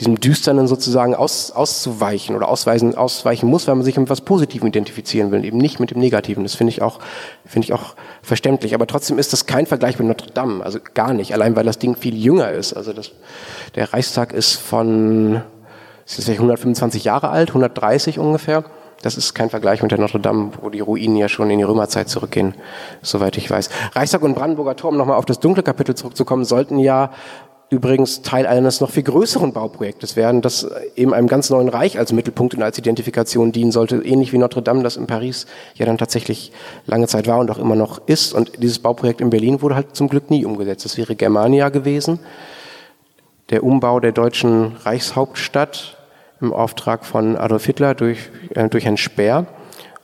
diesem 0.00 0.18
Düsternen 0.18 0.66
sozusagen 0.66 1.14
aus, 1.14 1.52
auszuweichen 1.52 2.34
oder 2.34 2.48
ausweisen, 2.48 2.94
ausweichen 2.94 3.48
muss, 3.48 3.68
weil 3.68 3.76
man 3.76 3.84
sich 3.84 3.96
mit 3.96 4.06
etwas 4.06 4.22
Positivem 4.22 4.68
identifizieren 4.68 5.30
will, 5.30 5.44
eben 5.44 5.58
nicht 5.58 5.78
mit 5.78 5.90
dem 5.90 6.00
Negativen. 6.00 6.42
Das 6.42 6.54
finde 6.54 6.72
ich 6.72 6.82
auch, 6.82 6.98
finde 7.44 7.66
ich 7.66 7.72
auch 7.72 7.94
verständlich. 8.22 8.74
Aber 8.74 8.86
trotzdem 8.86 9.18
ist 9.18 9.32
das 9.32 9.46
kein 9.46 9.66
Vergleich 9.66 9.98
mit 9.98 10.08
Notre 10.08 10.32
Dame, 10.32 10.64
also 10.64 10.78
gar 10.94 11.12
nicht, 11.12 11.32
allein 11.32 11.54
weil 11.54 11.64
das 11.64 11.78
Ding 11.78 11.96
viel 11.96 12.16
jünger 12.16 12.50
ist. 12.50 12.72
Also 12.72 12.92
das, 12.92 13.12
der 13.76 13.92
Reichstag 13.92 14.32
ist 14.32 14.54
von, 14.54 15.42
ist 16.04 16.18
das 16.18 16.28
125 16.28 17.04
Jahre 17.04 17.28
alt, 17.28 17.50
130 17.50 18.18
ungefähr. 18.18 18.64
Das 19.02 19.18
ist 19.18 19.34
kein 19.34 19.50
Vergleich 19.50 19.82
mit 19.82 19.90
der 19.90 19.98
Notre 19.98 20.18
Dame, 20.18 20.52
wo 20.62 20.70
die 20.70 20.80
Ruinen 20.80 21.16
ja 21.16 21.28
schon 21.28 21.50
in 21.50 21.58
die 21.58 21.64
Römerzeit 21.64 22.08
zurückgehen, 22.08 22.54
soweit 23.02 23.36
ich 23.36 23.50
weiß. 23.50 23.68
Reichstag 23.92 24.22
und 24.22 24.34
Brandenburger 24.34 24.76
Tor, 24.76 24.90
um 24.90 24.96
nochmal 24.96 25.18
auf 25.18 25.26
das 25.26 25.40
dunkle 25.40 25.62
Kapitel 25.62 25.94
zurückzukommen, 25.94 26.46
sollten 26.46 26.78
ja 26.78 27.10
übrigens 27.74 28.22
Teil 28.22 28.46
eines 28.46 28.80
noch 28.80 28.90
viel 28.90 29.02
größeren 29.02 29.52
Bauprojektes 29.52 30.16
werden, 30.16 30.40
das 30.40 30.66
eben 30.96 31.12
einem 31.12 31.26
ganz 31.26 31.50
neuen 31.50 31.68
Reich 31.68 31.98
als 31.98 32.12
Mittelpunkt 32.12 32.54
und 32.54 32.62
als 32.62 32.78
Identifikation 32.78 33.52
dienen 33.52 33.72
sollte, 33.72 33.96
ähnlich 33.96 34.32
wie 34.32 34.38
Notre 34.38 34.62
Dame, 34.62 34.82
das 34.82 34.96
in 34.96 35.06
Paris 35.06 35.46
ja 35.74 35.84
dann 35.84 35.98
tatsächlich 35.98 36.52
lange 36.86 37.08
Zeit 37.08 37.26
war 37.26 37.38
und 37.38 37.50
auch 37.50 37.58
immer 37.58 37.76
noch 37.76 38.00
ist. 38.06 38.32
Und 38.32 38.62
dieses 38.62 38.78
Bauprojekt 38.78 39.20
in 39.20 39.30
Berlin 39.30 39.60
wurde 39.60 39.74
halt 39.74 39.96
zum 39.96 40.08
Glück 40.08 40.30
nie 40.30 40.44
umgesetzt. 40.44 40.84
Das 40.84 40.96
wäre 40.96 41.16
Germania 41.16 41.68
gewesen, 41.68 42.20
der 43.50 43.64
Umbau 43.64 44.00
der 44.00 44.12
deutschen 44.12 44.76
Reichshauptstadt 44.84 45.98
im 46.40 46.52
Auftrag 46.52 47.04
von 47.04 47.36
Adolf 47.36 47.66
Hitler 47.66 47.94
durch, 47.94 48.30
äh, 48.54 48.68
durch 48.68 48.84
Herrn 48.84 48.96
Speer. 48.96 49.46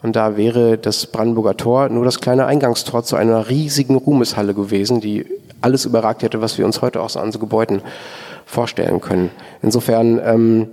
Und 0.02 0.16
da 0.16 0.36
wäre 0.36 0.78
das 0.78 1.06
Brandenburger 1.06 1.56
Tor 1.56 1.88
nur 1.88 2.04
das 2.04 2.20
kleine 2.20 2.46
Eingangstor 2.46 3.04
zu 3.04 3.16
einer 3.16 3.48
riesigen 3.48 3.96
Ruhmeshalle 3.96 4.54
gewesen, 4.54 5.00
die 5.00 5.26
alles 5.60 5.84
überragt 5.84 6.22
hätte, 6.22 6.40
was 6.40 6.58
wir 6.58 6.66
uns 6.66 6.82
heute 6.82 7.00
auch 7.00 7.10
so 7.10 7.20
an 7.20 7.32
so 7.32 7.38
Gebäuden 7.38 7.82
vorstellen 8.44 9.00
können. 9.00 9.30
Insofern 9.62 10.20
ähm, 10.24 10.68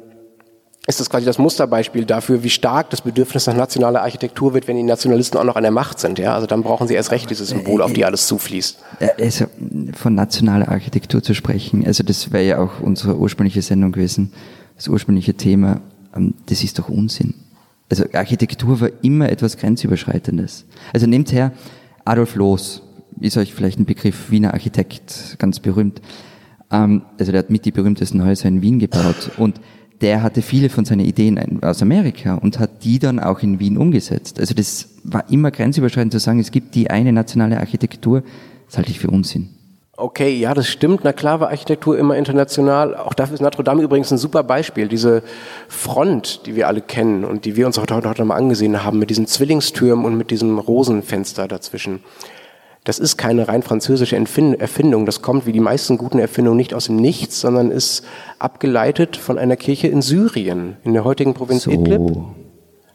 ist 0.88 1.02
das 1.02 1.10
quasi 1.10 1.26
das 1.26 1.38
Musterbeispiel 1.38 2.06
dafür, 2.06 2.44
wie 2.44 2.50
stark 2.50 2.90
das 2.92 3.02
Bedürfnis 3.02 3.46
nach 3.46 3.56
nationaler 3.56 4.02
Architektur 4.04 4.54
wird, 4.54 4.70
wenn 4.70 4.78
die 4.78 4.84
Nationalisten 4.84 5.38
auch 5.38 5.44
noch 5.44 5.58
an 5.58 5.64
der 5.64 5.72
Macht 5.72 6.00
sind. 6.00 6.18
Ja? 6.18 6.34
Also 6.34 6.48
dann 6.48 6.64
brauchen 6.64 6.88
sie 6.88 6.94
erst 6.94 7.12
recht 7.12 7.30
dieses 7.30 7.50
Symbol, 7.50 7.82
auf 7.82 7.92
die 7.92 8.06
alles 8.06 8.28
zufließt. 8.28 8.80
Also 9.20 9.46
von 9.96 10.16
nationaler 10.16 10.70
Architektur 10.70 11.22
zu 11.22 11.34
sprechen, 11.34 11.86
also 11.86 12.04
das 12.04 12.32
wäre 12.32 12.46
ja 12.46 12.60
auch 12.60 12.80
unsere 12.82 13.18
ursprüngliche 13.18 13.62
Sendung 13.62 13.92
gewesen, 13.92 14.32
das 14.78 14.88
ursprüngliche 14.88 15.34
Thema, 15.34 15.82
ähm, 16.16 16.36
das 16.46 16.64
ist 16.64 16.80
doch 16.80 16.88
Unsinn. 16.88 17.34
Also 17.90 18.06
Architektur 18.14 18.80
war 18.80 18.90
immer 19.02 19.30
etwas 19.30 19.58
Grenzüberschreitendes. 19.58 20.66
Also 20.94 21.06
nehmt 21.06 21.32
her 21.32 21.52
Adolf 22.06 22.36
Loos, 22.36 22.82
ist 23.20 23.38
euch 23.38 23.54
vielleicht 23.54 23.80
ein 23.80 23.86
Begriff, 23.86 24.32
Wiener 24.32 24.54
Architekt, 24.54 25.38
ganz 25.40 25.60
berühmt. 25.60 26.02
Ähm, 26.72 27.04
also 27.20 27.32
der 27.32 27.40
hat 27.40 27.50
mit 27.50 27.66
die 27.66 27.72
berühmtesten 27.72 28.24
Häuser 28.24 28.48
in 28.48 28.62
Wien 28.62 28.80
gebaut 28.80 29.32
und 29.38 29.60
der 30.02 30.22
hatte 30.22 30.42
viele 30.42 30.70
von 30.70 30.86
seinen 30.86 31.06
Ideen 31.06 31.64
aus 31.64 31.82
Amerika 31.82 32.36
und 32.36 32.60
hat 32.60 32.84
die 32.84 33.00
dann 33.00 33.20
auch 33.20 33.40
in 33.40 33.60
Wien 33.60 33.78
umgesetzt. 33.78 34.40
Also 34.40 34.54
das 34.54 34.90
war 35.04 35.30
immer 35.32 35.50
grenzüberschreitend 35.50 36.14
zu 36.14 36.20
sagen, 36.20 36.40
es 36.40 36.52
gibt 36.52 36.76
die 36.76 36.90
eine 36.90 37.12
nationale 37.12 37.60
Architektur, 37.60 38.24
das 38.68 38.78
halte 38.78 38.92
ich 38.92 39.00
für 39.00 39.10
Unsinn. 39.10 39.50
Okay, 40.00 40.38
ja, 40.38 40.54
das 40.54 40.68
stimmt. 40.68 41.00
Na 41.04 41.12
klar 41.12 41.40
war 41.40 41.50
Architektur 41.50 41.98
immer 41.98 42.16
international. 42.16 42.96
Auch 42.96 43.16
dafür 43.16 43.34
ist 43.34 43.42
Notre 43.42 43.64
Dame 43.64 43.82
übrigens 43.82 44.12
ein 44.12 44.20
super 44.20 44.44
Beispiel. 44.44 44.88
Diese 44.88 45.24
Front, 45.68 46.46
die 46.46 46.56
wir 46.56 46.68
alle 46.68 46.82
kennen 46.82 47.26
und 47.26 47.46
die 47.46 47.56
wir 47.56 47.66
uns 47.66 47.80
heute, 47.80 47.96
heute, 47.96 48.08
heute 48.08 48.24
mal 48.24 48.36
angesehen 48.36 48.84
haben, 48.84 49.00
mit 49.00 49.10
diesen 49.10 49.26
Zwillingstürmen 49.26 50.06
und 50.06 50.16
mit 50.16 50.30
diesem 50.30 50.60
Rosenfenster 50.60 51.48
dazwischen. 51.48 52.04
Das 52.88 53.00
ist 53.00 53.18
keine 53.18 53.50
rein 53.50 53.64
französische 53.64 54.16
Erfindung. 54.16 55.06
Das 55.06 55.22
kommt 55.22 55.46
wie 55.46 55.52
die 55.52 55.60
meisten 55.60 55.98
guten 55.98 56.20
Erfindungen 56.20 56.56
nicht 56.56 56.74
aus 56.74 56.86
dem 56.86 56.96
Nichts, 56.96 57.42
sondern 57.42 57.70
ist 57.70 58.06
abgeleitet 58.40 59.18
von 59.18 59.38
einer 59.38 59.58
Kirche 59.58 59.90
in 59.90 60.02
Syrien, 60.02 60.78
in 60.86 60.94
der 60.94 61.04
heutigen 61.04 61.34
Provinz 61.34 61.64
so. 61.64 61.72
Idlib. 61.72 62.14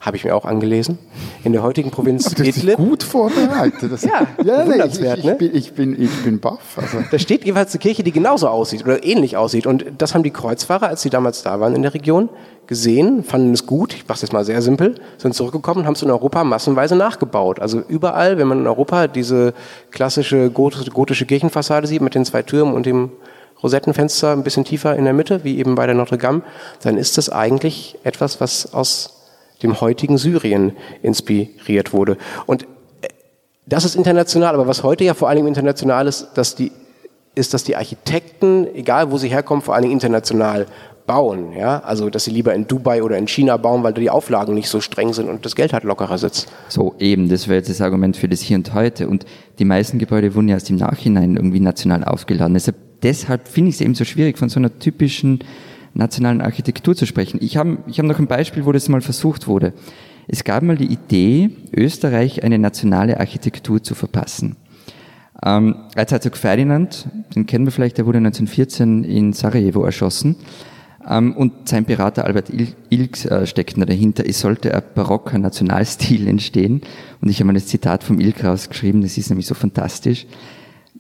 Habe 0.03 0.17
ich 0.17 0.25
mir 0.25 0.35
auch 0.35 0.45
angelesen. 0.45 0.99
In 1.45 1.53
der 1.53 1.63
heutigen 1.63 1.93
Provinz 1.93 2.25
das 2.37 2.45
Idlib. 2.45 2.77
gut 2.77 3.05
vorbereitet. 3.05 3.93
Das 3.93 4.03
ja, 4.03 4.27
ja 4.43 4.65
nee, 4.65 4.83
ich, 4.85 5.01
ich, 5.01 5.25
ich, 5.25 5.37
bin, 5.39 5.55
ich, 5.55 5.73
bin, 5.75 6.03
ich 6.03 6.25
bin 6.25 6.41
baff. 6.41 6.77
Also. 6.77 6.99
Da 7.09 7.19
steht 7.21 7.45
jeweils 7.45 7.73
eine 7.73 7.79
Kirche, 7.79 8.03
die 8.03 8.11
genauso 8.11 8.49
aussieht 8.49 8.83
oder 8.83 9.05
ähnlich 9.05 9.37
aussieht. 9.37 9.65
Und 9.65 9.85
das 9.99 10.15
haben 10.15 10.25
die 10.25 10.33
Kreuzfahrer, 10.33 10.89
als 10.89 11.03
sie 11.03 11.11
damals 11.11 11.45
da 11.45 11.61
waren 11.61 11.77
in 11.77 11.83
der 11.83 11.95
Region, 11.95 12.29
gesehen, 12.67 13.23
fanden 13.23 13.53
es 13.53 13.67
gut, 13.67 13.95
ich 13.95 14.09
mache 14.09 14.15
es 14.15 14.23
jetzt 14.23 14.33
mal 14.33 14.45
sehr 14.45 14.63
simpel, 14.63 14.95
sind 15.19 15.35
zurückgekommen 15.35 15.81
und 15.81 15.87
haben 15.87 15.95
es 15.95 16.03
in 16.03 16.11
Europa 16.11 16.43
massenweise 16.43 16.97
nachgebaut. 16.97 17.61
Also 17.61 17.81
überall, 17.87 18.39
wenn 18.39 18.49
man 18.49 18.61
in 18.61 18.67
Europa 18.67 19.09
diese 19.09 19.55
klassische 19.91 20.51
gotische 20.51 21.27
Kirchenfassade 21.27 21.87
sieht 21.87 22.03
mit 22.03 22.15
den 22.15 22.25
zwei 22.25 22.43
Türmen 22.43 22.75
und 22.75 22.87
dem 22.87 23.11
Rosettenfenster 23.63 24.33
ein 24.33 24.43
bisschen 24.43 24.65
tiefer 24.65 24.97
in 24.97 25.05
der 25.05 25.13
Mitte, 25.13 25.45
wie 25.45 25.59
eben 25.59 25.75
bei 25.75 25.87
der 25.87 25.95
Notre 25.95 26.19
Dame, 26.19 26.43
dann 26.83 26.97
ist 26.97 27.19
das 27.19 27.31
eigentlich 27.31 27.99
etwas, 28.03 28.41
was 28.41 28.75
aus 28.75 29.22
dem 29.63 29.81
heutigen 29.81 30.19
Syrien 30.19 30.73
inspiriert 31.03 31.93
wurde. 31.93 32.17
Und 32.47 32.65
äh, 32.65 33.09
das 33.67 33.85
ist 33.85 33.97
international, 33.97 34.55
aber 34.55 34.67
was 34.67 34.83
heute 34.83 35.05
ja 35.05 35.15
vor 35.15 35.29
allem 35.29 35.47
international 35.47 36.07
ist, 36.07 36.31
dass 36.35 36.55
die, 36.55 36.73
ist, 37.35 37.55
dass 37.55 37.65
die 37.65 37.77
Architekten, 37.77 38.67
egal 38.75 39.11
wo 39.11 39.19
sie 39.19 39.29
herkommen, 39.29 39.63
vor 39.63 39.75
allem 39.75 39.91
international 39.91 40.67
bauen. 41.07 41.53
Ja? 41.57 41.81
Also, 41.81 42.11
dass 42.11 42.25
sie 42.25 42.31
lieber 42.31 42.55
in 42.55 42.67
Dubai 42.67 43.03
oder 43.03 43.19
in 43.19 43.27
China 43.27 43.57
bauen, 43.57 43.83
weil 43.83 43.93
da 43.93 44.01
die 44.01 44.11
Auflagen 44.11 44.55
nicht 44.55 44.69
so 44.69 44.81
streng 44.81 45.13
sind 45.13 45.29
und 45.29 45.45
das 45.45 45.55
Geld 45.55 45.73
halt 45.73 45.85
lockerer 45.85 46.19
sitzt. 46.19 46.49
So, 46.69 46.95
eben, 46.99 47.29
das 47.29 47.49
wäre 47.49 47.59
jetzt 47.59 47.71
das 47.71 47.81
Argument 47.81 48.17
für 48.17 48.29
das 48.29 48.41
Hier 48.41 48.57
und 48.57 48.73
Heute. 48.75 49.09
Und 49.09 49.27
die 49.59 49.65
meisten 49.65 49.99
Gebäude 49.99 50.35
wurden 50.35 50.49
ja 50.49 50.55
erst 50.55 50.71
im 50.71 50.77
Nachhinein 50.77 51.37
irgendwie 51.37 51.61
national 51.61 52.05
aufgeladen. 52.05 52.55
Deshalb, 52.55 52.77
deshalb 53.03 53.49
finde 53.49 53.71
ich 53.71 53.77
es 53.77 53.81
eben 53.81 53.95
so 53.95 54.05
schwierig, 54.05 54.39
von 54.39 54.49
so 54.49 54.59
einer 54.61 54.79
typischen 54.79 55.41
nationalen 55.95 56.41
Architektur 56.41 56.95
zu 56.97 57.07
sprechen. 57.07 57.39
Ich 57.43 57.57
habe 57.57 57.79
ich 57.87 57.99
hab 57.99 58.07
noch 58.07 58.19
ein 58.19 58.27
Beispiel, 58.27 58.65
wo 58.65 58.73
das 58.73 58.89
mal 58.89 59.01
versucht 59.01 59.47
wurde. 59.47 59.73
Es 60.29 60.45
gab 60.45 60.63
mal 60.63 60.77
die 60.77 60.87
Idee, 60.87 61.51
Österreich 61.75 62.45
eine 62.45 62.59
nationale 62.59 63.19
Architektur 63.19 63.83
zu 63.83 63.95
verpassen. 63.95 64.57
Ähm, 65.45 65.75
Erzherzog 65.97 66.37
Ferdinand, 66.37 67.09
den 67.35 67.47
kennen 67.47 67.67
wir 67.67 67.73
vielleicht, 67.73 67.99
der 67.99 68.07
wurde 68.07 68.19
1914 68.19 69.05
in 69.05 69.33
Sarajevo 69.33 69.85
erschossen. 69.85 70.37
Ähm, 71.09 71.37
und 71.37 71.69
sein 71.69 71.85
Berater 71.85 72.25
Albert 72.25 72.51
Ilks 72.91 73.25
äh, 73.25 73.47
steckt 73.47 73.77
da 73.77 73.85
dahinter. 73.85 74.25
Es 74.27 74.41
sollte 74.41 74.75
ein 74.75 74.83
barocker 74.95 75.39
Nationalstil 75.39 76.29
entstehen. 76.29 76.83
Und 77.21 77.29
ich 77.29 77.39
habe 77.41 77.47
mal 77.47 77.55
das 77.55 77.67
Zitat 77.67 78.05
vom 78.05 78.21
Ilk 78.21 78.45
rausgeschrieben, 78.45 79.03
das 79.03 79.19
ist 79.19 79.31
nämlich 79.31 79.47
so 79.47 79.55
fantastisch. 79.55 80.27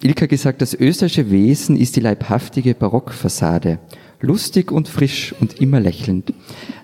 Ilk 0.02 0.22
hat 0.22 0.30
gesagt, 0.30 0.62
das 0.62 0.74
österreichische 0.74 1.30
Wesen 1.30 1.76
ist 1.76 1.94
die 1.94 2.00
leibhaftige 2.00 2.74
Barockfassade 2.74 3.78
lustig 4.22 4.72
und 4.72 4.88
frisch 4.88 5.34
und 5.40 5.60
immer 5.60 5.80
lächelnd. 5.80 6.32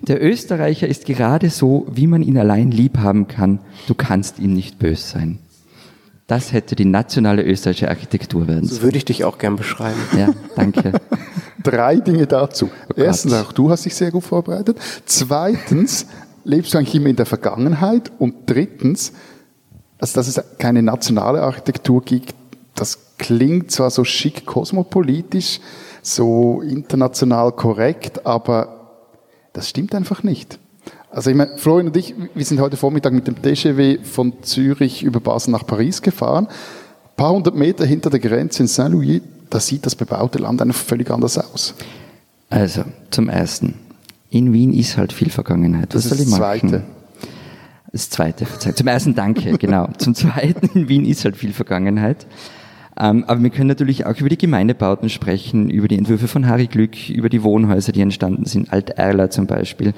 Der 0.03 0.23
Österreicher 0.23 0.89
ist 0.89 1.07
gerade 1.07 1.51
so, 1.51 1.87
wie 1.91 2.07
man 2.07 2.23
ihn 2.23 2.37
allein 2.37 2.71
lieb 2.71 2.99
haben 2.99 3.29
kann. 3.29 3.61
Du 3.87 3.95
kannst 3.95 4.39
ihm 4.39 4.53
nicht 4.53 4.79
bös 4.79 5.11
sein. 5.11 5.39
Das 6.27 6.53
hätte 6.53 6.77
die 6.77 6.85
nationale 6.85 7.43
österreichische 7.43 7.89
Architektur 7.89 8.47
werden 8.47 8.67
sollen. 8.67 8.81
So 8.81 8.83
würde 8.83 8.99
ich 8.99 9.07
dich 9.07 9.25
auch 9.25 9.39
gern 9.39 9.57
beschreiben. 9.57 9.99
Ja, 10.17 10.35
danke. 10.57 10.93
Drei 11.63 11.97
Dinge 11.97 12.27
dazu. 12.27 12.71
Oh 12.91 13.01
Erstens, 13.01 13.33
auch 13.33 13.53
du 13.53 13.71
hast 13.71 13.87
dich 13.87 13.95
sehr 13.95 14.11
gut 14.11 14.25
vorbereitet. 14.25 14.79
Zweitens, 15.07 16.07
lebst 16.45 16.75
du 16.75 16.79
eigentlich 16.79 16.95
immer 16.95 17.09
in 17.09 17.17
der 17.17 17.25
Vergangenheit? 17.25 18.13
Und 18.19 18.35
drittens, 18.47 19.13
also 19.99 20.15
dass 20.17 20.29
es 20.29 20.43
keine 20.59 20.83
nationale 20.83 21.43
Architektur 21.43 22.03
gibt, 22.03 22.35
das 22.75 23.17
klingt 23.17 23.71
zwar 23.71 23.91
so 23.91 24.05
schick 24.05 24.45
kosmopolitisch, 24.45 25.61
so 26.03 26.61
international 26.63 27.53
korrekt, 27.53 28.27
aber 28.27 28.79
das 29.53 29.69
stimmt 29.69 29.95
einfach 29.95 30.23
nicht. 30.23 30.59
Also 31.11 31.31
ich 31.31 31.37
meine, 31.37 31.57
Florian 31.57 31.89
und 31.89 31.97
ich, 31.97 32.15
wir 32.35 32.45
sind 32.45 32.61
heute 32.61 32.77
Vormittag 32.77 33.13
mit 33.13 33.27
dem 33.27 33.41
TGW 33.41 33.99
von 34.03 34.43
Zürich 34.43 35.03
über 35.03 35.21
Basel 35.21 35.51
nach 35.53 35.67
Paris 35.67 36.03
gefahren. 36.03 36.49
paar 37.17 37.33
hundert 37.33 37.55
Meter 37.55 37.87
hinter 37.87 38.11
der 38.11 38.21
Grenze 38.21 38.63
in 38.63 38.69
Saint-Louis, 38.69 39.23
da 39.51 39.59
sieht 39.59 39.87
das 39.87 39.97
bebaute 39.97 40.39
Land 40.39 40.61
einfach 40.61 40.85
völlig 40.85 41.11
anders 41.11 41.39
aus. 41.39 41.75
Also, 42.51 42.85
zum 43.11 43.29
Ersten. 43.29 43.75
In 44.31 44.53
Wien 44.53 44.75
ist 44.75 44.97
halt 44.99 45.13
viel 45.13 45.31
Vergangenheit. 45.31 45.95
Was 45.95 46.03
Das 46.03 46.11
soll 46.11 46.21
ich 46.21 46.31
das 46.31 46.39
machen? 46.39 46.69
Zweite. 46.69 46.83
Das 47.91 48.11
Zweite, 48.11 48.45
Verzeihung. 48.47 48.77
Zum 48.77 48.87
Ersten 48.87 49.15
danke, 49.15 49.57
genau. 49.57 49.89
Zum 49.97 50.15
Zweiten, 50.15 50.79
in 50.79 50.89
Wien 50.89 51.07
ist 51.07 51.25
halt 51.25 51.37
viel 51.37 51.55
Vergangenheit. 51.55 52.27
Ähm, 53.01 53.25
aber 53.27 53.43
wir 53.43 53.51
können 53.51 53.69
natürlich 53.69 54.07
auch 54.07 54.17
über 54.17 54.29
die 54.29 54.39
Gemeindebauten 54.39 55.09
sprechen, 55.09 55.71
über 55.71 55.87
die 55.89 55.97
Entwürfe 55.97 56.27
von 56.27 56.47
Harry 56.49 56.67
Glück, 56.67 57.09
über 57.09 57.29
die 57.29 57.43
Wohnhäuser, 57.43 57.93
die 57.93 58.01
entstanden 58.01 58.45
sind, 58.45 58.73
Alt-Erla 58.73 59.31
zum 59.31 59.47
Beispiel. 59.47 59.95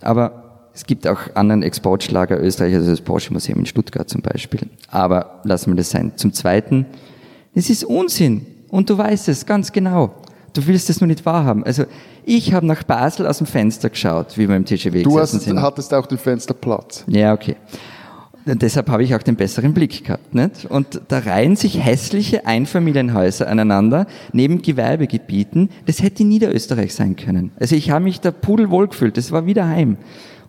Aber 0.00 0.68
es 0.72 0.86
gibt 0.86 1.06
auch 1.06 1.18
anderen 1.34 1.62
Exportschlager 1.62 2.40
Österreich, 2.40 2.74
also 2.74 2.90
das 2.90 3.02
Porsche 3.02 3.32
Museum 3.32 3.58
in 3.58 3.66
Stuttgart 3.66 4.08
zum 4.08 4.22
Beispiel. 4.22 4.60
Aber 4.90 5.40
lassen 5.44 5.70
wir 5.72 5.76
das 5.76 5.90
sein. 5.90 6.12
Zum 6.16 6.32
Zweiten, 6.32 6.86
es 7.54 7.68
ist 7.68 7.84
Unsinn. 7.84 8.46
Und 8.68 8.88
du 8.88 8.96
weißt 8.96 9.28
es 9.28 9.44
ganz 9.44 9.72
genau. 9.72 10.14
Du 10.52 10.66
willst 10.66 10.88
es 10.88 11.00
nur 11.00 11.08
nicht 11.08 11.26
wahrhaben. 11.26 11.64
Also 11.64 11.84
ich 12.24 12.54
habe 12.54 12.66
nach 12.66 12.82
Basel 12.84 13.26
aus 13.26 13.38
dem 13.38 13.46
Fenster 13.46 13.90
geschaut, 13.90 14.38
wie 14.38 14.48
wir 14.48 14.56
im 14.56 14.64
TGW 14.64 15.02
Du 15.02 15.18
hast, 15.18 15.32
sind. 15.32 15.60
hattest 15.60 15.92
auch 15.92 16.06
den 16.06 16.18
Fensterplatz. 16.18 17.04
Ja, 17.08 17.32
okay. 17.34 17.56
Deshalb 18.46 18.88
habe 18.88 19.02
ich 19.04 19.14
auch 19.14 19.22
den 19.22 19.36
besseren 19.36 19.74
Blick 19.74 20.04
gehabt. 20.04 20.34
Nicht? 20.34 20.64
Und 20.66 21.02
da 21.08 21.18
reihen 21.18 21.56
sich 21.56 21.82
hässliche 21.84 22.46
Einfamilienhäuser 22.46 23.46
aneinander, 23.48 24.06
neben 24.32 24.62
Gewerbegebieten. 24.62 25.68
Das 25.86 26.02
hätte 26.02 26.24
Niederösterreich 26.24 26.94
sein 26.94 27.16
können. 27.16 27.52
Also 27.60 27.76
ich 27.76 27.90
habe 27.90 28.04
mich 28.04 28.20
da 28.20 28.30
pudelwohl 28.30 28.88
gefühlt. 28.88 29.16
Das 29.16 29.30
war 29.30 29.46
wieder 29.46 29.68
heim. 29.68 29.98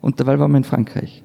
Und 0.02 0.20
dabei 0.20 0.40
waren 0.40 0.52
wir 0.52 0.58
in 0.58 0.64
Frankreich. 0.64 1.24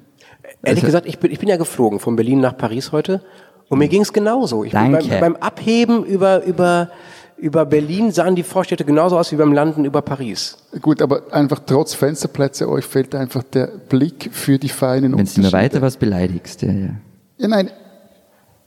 Ehrlich 0.63 0.83
Also- 0.83 0.85
gesagt, 0.87 1.07
ich 1.07 1.19
bin, 1.19 1.31
ich 1.31 1.39
bin 1.39 1.49
ja 1.49 1.57
geflogen 1.57 1.99
von 1.99 2.15
Berlin 2.15 2.39
nach 2.41 2.57
Paris 2.57 2.91
heute 2.91 3.21
und 3.69 3.79
mir 3.79 3.87
ging 3.87 4.01
es 4.01 4.13
genauso. 4.13 4.63
Ich 4.63 4.71
bin 4.71 4.91
Danke. 4.91 5.07
beim, 5.07 5.19
beim 5.19 5.35
Abheben 5.37 6.03
über, 6.05 6.43
über, 6.43 6.89
über 7.37 7.65
Berlin 7.65 8.11
sahen 8.11 8.35
die 8.35 8.43
Vorstädte 8.43 8.83
genauso 8.83 9.17
aus 9.17 9.31
wie 9.31 9.35
beim 9.35 9.53
Landen 9.53 9.85
über 9.85 10.01
Paris. 10.01 10.57
Gut, 10.81 11.01
aber 11.01 11.21
einfach 11.31 11.59
trotz 11.65 11.93
Fensterplätze, 11.93 12.67
euch 12.69 12.85
fehlt 12.85 13.13
einfach 13.15 13.43
der 13.43 13.67
Blick 13.67 14.29
für 14.31 14.57
die 14.57 14.69
feinen 14.69 15.03
Wenn 15.03 15.11
du 15.11 15.17
mir 15.17 15.21
Unterschiede. 15.21 15.51
weiter 15.53 15.81
was 15.81 15.97
beleidigst, 15.97 16.61
ja, 16.63 16.71
ja. 16.71 16.89
Ja, 17.37 17.47
nein, 17.47 17.69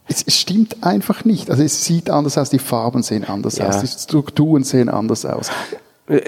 es, 0.07 0.23
es 0.25 0.37
stimmt 0.39 0.77
einfach 0.83 1.25
nicht. 1.25 1.49
Also 1.51 1.63
es 1.63 1.83
sieht 1.85 2.09
anders 2.09 2.37
aus, 2.37 2.49
die 2.49 2.59
Farben 2.59 3.03
sehen 3.03 3.25
anders 3.25 3.57
Ja. 3.57 3.67
aus, 3.67 3.81
die 3.81 3.87
Strukturen 3.87 4.63
sehen 4.63 4.87
anders 4.89 5.25
aus. 5.25 5.51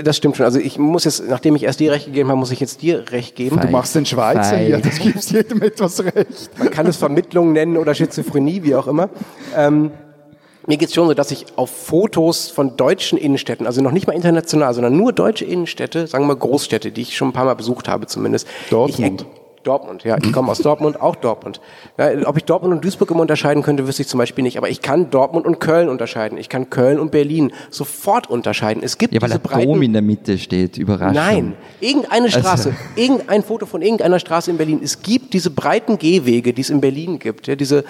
Das 0.04 0.16
stimmt 0.16 0.38
schon. 0.38 0.46
Also 0.46 0.60
ich 0.60 0.78
muss 0.80 1.04
jetzt, 1.04 1.28
nachdem 1.28 1.56
ich 1.58 1.64
erst 1.64 1.80
dir 1.82 1.92
recht 1.92 2.06
gegeben 2.06 2.30
habe, 2.30 2.40
muss 2.40 2.52
ich 2.52 2.60
jetzt 2.62 2.82
dir 2.82 3.12
recht 3.12 3.36
geben. 3.36 3.60
Du 3.60 3.68
machst 3.70 3.96
den 3.96 4.06
Schweizer 4.06 4.44
Fein. 4.52 4.66
hier, 4.68 4.78
das 4.80 5.00
gibst 5.00 5.32
jedem 5.32 5.62
etwas 5.62 6.02
recht. 6.04 6.52
Man 6.58 6.70
kann 6.70 6.86
es 6.88 6.96
Vermittlung 6.98 7.52
nennen 7.52 7.76
oder 7.76 7.94
Schizophrenie, 7.94 8.64
wie 8.64 8.76
auch 8.76 8.88
immer. 8.88 9.10
Ähm, 9.58 9.92
mir 10.68 10.78
geht's 10.78 10.94
schon 10.94 11.08
so, 11.08 11.14
dass 11.14 11.32
ich 11.32 11.46
auf 11.56 11.70
Fotos 11.70 12.50
von 12.50 12.78
deutschen 12.78 13.18
Innenstädten, 13.18 13.68
also 13.68 13.82
noch 13.82 13.92
nicht 13.92 14.08
mal 14.08 14.14
international, 14.14 14.74
sondern 14.74 14.96
nur 14.96 15.12
deutsche 15.12 15.46
Innenstädte, 15.46 16.08
sagen 16.08 16.24
wir 16.24 16.30
mal 16.30 16.40
Großstädte, 16.40 16.92
die 16.92 17.02
ich 17.02 17.18
schon 17.18 17.30
ein 17.30 17.34
paar 17.34 17.46
Mal 17.46 17.56
besucht 17.56 17.88
habe 17.88 18.08
zumindest. 18.08 18.48
Dortmund. 18.70 19.22
Ich, 19.22 19.43
Dortmund, 19.64 20.04
ja. 20.04 20.18
Ich 20.22 20.32
komme 20.32 20.52
aus 20.52 20.60
Dortmund, 20.60 21.02
auch 21.02 21.16
Dortmund. 21.16 21.62
Ja, 21.98 22.10
ob 22.28 22.38
ich 22.38 22.44
Dortmund 22.46 22.74
und 22.76 22.84
Duisburg 22.84 23.10
immer 23.12 23.22
unterscheiden 23.22 23.64
könnte, 23.64 23.88
wüsste 23.88 24.02
ich 24.04 24.08
zum 24.08 24.18
Beispiel 24.18 24.44
nicht. 24.44 24.58
Aber 24.58 24.70
ich 24.70 24.82
kann 24.82 25.10
Dortmund 25.10 25.46
und 25.46 25.60
Köln 25.60 25.90
unterscheiden. 25.90 26.38
Ich 26.38 26.50
kann 26.50 26.70
Köln 26.70 27.00
und 27.00 27.12
Berlin 27.12 27.52
sofort 27.70 28.30
unterscheiden. 28.30 28.84
Es 28.84 28.98
gibt 28.98 29.14
Ja, 29.14 29.22
weil 29.22 29.30
diese 29.30 29.40
der 29.40 29.48
breiten... 29.50 29.68
Dom 29.72 29.82
in 29.82 29.94
der 29.94 30.02
Mitte 30.02 30.38
steht, 30.38 30.78
Überraschung. 30.78 31.14
Nein, 31.16 31.54
irgendeine 31.80 32.26
Also- 32.26 32.40
Straße, 32.40 32.76
irgendein 32.96 33.44
Foto 33.44 33.66
von 33.66 33.82
irgendeiner 33.82 34.20
Straße 34.20 34.52
in 34.52 34.58
Berlin. 34.58 34.80
Es 34.84 35.02
gibt 35.02 35.34
diese 35.34 35.50
breiten 35.50 35.98
Gehwege, 35.98 36.54
die 36.54 36.62
es 36.62 36.70
in 36.70 36.82
Berlin 36.82 37.20
gibt. 37.20 37.48
Ja, 37.48 37.56
diese, 37.56 37.84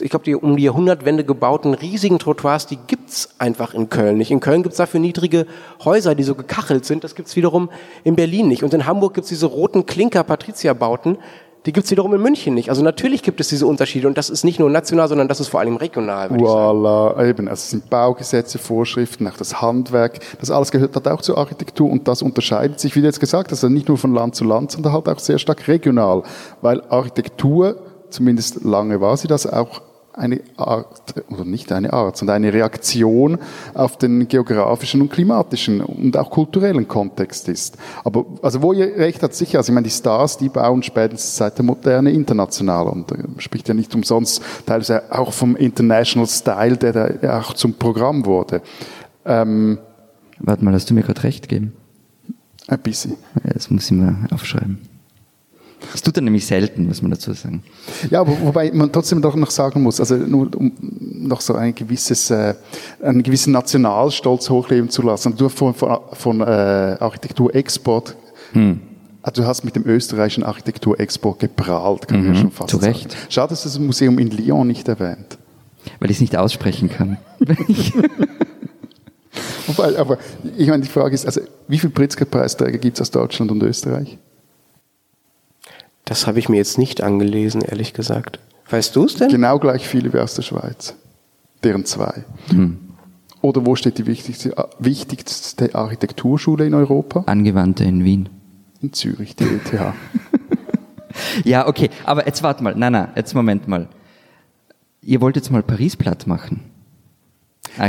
ich 0.00 0.10
glaube, 0.10 0.24
die 0.24 0.34
um 0.34 0.56
die 0.56 0.64
Jahrhundertwende 0.64 1.24
gebauten 1.24 1.74
riesigen 1.74 2.18
Trottoirs, 2.18 2.66
die 2.66 2.78
gibt's 3.14 3.28
einfach 3.38 3.74
in 3.74 3.88
Köln 3.88 4.18
nicht. 4.18 4.32
In 4.32 4.40
Köln 4.40 4.64
gibt's 4.64 4.78
dafür 4.78 4.98
niedrige 4.98 5.46
Häuser, 5.84 6.16
die 6.16 6.24
so 6.24 6.34
gekachelt 6.34 6.84
sind. 6.84 7.04
Das 7.04 7.14
gibt's 7.14 7.36
wiederum 7.36 7.70
in 8.02 8.16
Berlin 8.16 8.48
nicht. 8.48 8.64
Und 8.64 8.74
in 8.74 8.86
Hamburg 8.86 9.14
gibt's 9.14 9.28
diese 9.28 9.46
roten 9.46 9.86
Klinker-Patrizierbauten. 9.86 11.18
Die 11.64 11.72
gibt's 11.72 11.92
wiederum 11.92 12.12
in 12.12 12.20
München 12.20 12.54
nicht. 12.54 12.70
Also 12.70 12.82
natürlich 12.82 13.22
gibt 13.22 13.40
es 13.40 13.48
diese 13.48 13.68
Unterschiede 13.68 14.08
und 14.08 14.18
das 14.18 14.30
ist 14.30 14.44
nicht 14.44 14.58
nur 14.58 14.68
national, 14.68 15.08
sondern 15.08 15.28
das 15.28 15.38
ist 15.38 15.46
vor 15.46 15.60
allem 15.60 15.76
regional. 15.76 16.28
Voilà, 16.28 17.24
eben. 17.24 17.46
Also 17.46 17.60
es 17.60 17.70
sind 17.70 17.88
Baugesetze, 17.88 18.58
Vorschriften, 18.58 19.28
auch 19.28 19.36
das 19.36 19.62
Handwerk. 19.62 20.18
Das 20.40 20.50
alles 20.50 20.72
gehört 20.72 20.96
halt 20.96 21.06
auch 21.06 21.22
zur 21.22 21.38
Architektur 21.38 21.88
und 21.88 22.08
das 22.08 22.20
unterscheidet 22.20 22.80
sich, 22.80 22.96
wie 22.96 23.00
du 23.00 23.06
jetzt 23.06 23.20
gesagt 23.20 23.52
hast, 23.52 23.62
also 23.62 23.72
nicht 23.72 23.86
nur 23.86 23.96
von 23.96 24.12
Land 24.12 24.34
zu 24.34 24.44
Land, 24.44 24.72
sondern 24.72 24.92
halt 24.92 25.08
auch 25.08 25.20
sehr 25.20 25.38
stark 25.38 25.68
regional. 25.68 26.24
Weil 26.60 26.82
Architektur, 26.88 27.76
zumindest 28.10 28.64
lange 28.64 29.00
war 29.00 29.16
sie 29.16 29.28
das, 29.28 29.46
auch 29.46 29.80
eine 30.14 30.40
Art, 30.56 31.14
oder 31.28 31.44
nicht 31.44 31.72
eine 31.72 31.92
Art, 31.92 32.16
sondern 32.16 32.36
eine 32.36 32.52
Reaktion 32.52 33.38
auf 33.74 33.98
den 33.98 34.28
geografischen 34.28 35.02
und 35.02 35.12
klimatischen 35.12 35.80
und 35.80 36.16
auch 36.16 36.30
kulturellen 36.30 36.88
Kontext 36.88 37.48
ist. 37.48 37.76
Aber, 38.04 38.24
also 38.42 38.62
wo 38.62 38.72
ihr 38.72 38.96
recht 38.96 39.22
habt, 39.22 39.34
sicher, 39.34 39.58
also 39.58 39.70
ich 39.70 39.74
meine, 39.74 39.84
die 39.84 39.90
Stars, 39.90 40.38
die 40.38 40.48
bauen 40.48 40.82
spätestens 40.82 41.36
seit 41.36 41.58
der 41.58 41.64
Moderne 41.64 42.10
international 42.10 42.88
und 42.88 43.12
äh, 43.12 43.16
spricht 43.38 43.68
ja 43.68 43.74
nicht 43.74 43.94
umsonst 43.94 44.42
teilweise 44.66 45.12
auch 45.12 45.32
vom 45.32 45.56
International 45.56 46.28
Style, 46.28 46.76
der 46.76 46.92
da 46.92 47.40
auch 47.40 47.54
zum 47.54 47.74
Programm 47.74 48.24
wurde. 48.24 48.62
Ähm, 49.24 49.78
Warte 50.38 50.64
mal, 50.64 50.74
hast 50.74 50.90
du 50.90 50.94
mir 50.94 51.02
gerade 51.02 51.22
recht 51.22 51.48
gegeben? 51.48 51.72
ein 52.66 52.78
bisschen. 52.80 53.16
Das 53.42 53.70
muss 53.70 53.86
ich 53.86 53.92
mir 53.92 54.26
aufschreiben. 54.30 54.93
Das 55.92 56.02
tut 56.02 56.16
er 56.16 56.22
nämlich 56.22 56.46
selten, 56.46 56.86
muss 56.86 57.02
man 57.02 57.10
dazu 57.10 57.32
sagen. 57.32 57.62
Ja, 58.10 58.20
aber 58.20 58.36
wobei 58.42 58.70
man 58.72 58.90
trotzdem 58.92 59.22
doch 59.22 59.36
noch 59.36 59.50
sagen 59.50 59.82
muss, 59.82 60.00
also 60.00 60.16
nur 60.16 60.48
um 60.56 60.72
noch 60.80 61.40
so 61.40 61.54
ein 61.54 61.74
gewisses, 61.74 62.30
äh, 62.30 62.54
einen 63.02 63.22
gewissen 63.22 63.52
Nationalstolz 63.52 64.50
hochleben 64.50 64.90
zu 64.90 65.02
lassen. 65.02 65.36
Du 65.36 65.46
hast 65.46 65.58
von, 65.58 65.74
von, 65.74 65.98
von 66.12 66.40
äh, 66.40 66.44
Architekturexport, 67.00 68.16
also 69.22 69.40
du 69.42 69.48
hast 69.48 69.64
mit 69.64 69.74
dem 69.74 69.86
österreichischen 69.86 70.44
Architekturexport 70.44 71.40
geprahlt, 71.40 72.06
kann 72.08 72.24
man 72.24 72.34
ja 72.34 72.40
schon 72.40 72.50
fast 72.50 72.70
zu 72.70 72.76
sagen. 72.78 72.92
Recht. 72.92 73.16
Schade, 73.30 73.50
dass 73.50 73.62
das 73.62 73.78
Museum 73.78 74.18
in 74.18 74.30
Lyon 74.30 74.66
nicht 74.66 74.86
erwähnt. 74.86 75.38
Weil 75.98 76.10
ich 76.10 76.18
es 76.18 76.20
nicht 76.20 76.36
aussprechen 76.36 76.90
kann. 76.90 77.16
Wobei, 79.66 79.98
aber 79.98 80.18
ich 80.56 80.68
meine, 80.68 80.82
die 80.82 80.88
Frage 80.90 81.14
ist, 81.14 81.24
also 81.24 81.40
wie 81.68 81.78
viele 81.78 81.92
Pritzker-Preisträger 81.92 82.78
gibt 82.78 82.98
es 82.98 83.00
aus 83.00 83.10
Deutschland 83.10 83.50
und 83.50 83.62
Österreich? 83.62 84.18
Das 86.04 86.26
habe 86.26 86.38
ich 86.38 86.48
mir 86.48 86.56
jetzt 86.56 86.78
nicht 86.78 87.02
angelesen, 87.02 87.62
ehrlich 87.62 87.92
gesagt. 87.94 88.38
Weißt 88.68 88.94
du 88.96 89.04
es 89.04 89.16
denn? 89.16 89.28
Genau 89.28 89.58
gleich 89.58 89.88
viele 89.88 90.12
wie 90.12 90.18
aus 90.18 90.34
der 90.34 90.42
Schweiz. 90.42 90.94
Deren 91.62 91.84
zwei. 91.86 92.24
Oder 93.40 93.64
wo 93.66 93.74
steht 93.76 93.98
die 93.98 94.06
wichtigste, 94.06 94.54
wichtigste 94.78 95.74
Architekturschule 95.74 96.66
in 96.66 96.74
Europa? 96.74 97.24
Angewandte 97.26 97.84
in 97.84 98.04
Wien. 98.04 98.28
In 98.82 98.92
Zürich, 98.92 99.36
die 99.36 99.44
ETH. 99.44 99.72
Ja, 101.44 101.66
okay, 101.66 101.90
aber 102.04 102.26
jetzt 102.26 102.42
warte 102.42 102.62
mal. 102.62 102.74
Nein, 102.76 102.92
nein, 102.92 103.08
jetzt 103.16 103.34
Moment 103.34 103.68
mal. 103.68 103.88
Ihr 105.02 105.20
wollt 105.20 105.36
jetzt 105.36 105.50
mal 105.50 105.62
Paris 105.62 105.96
platt 105.96 106.26
machen. 106.26 106.60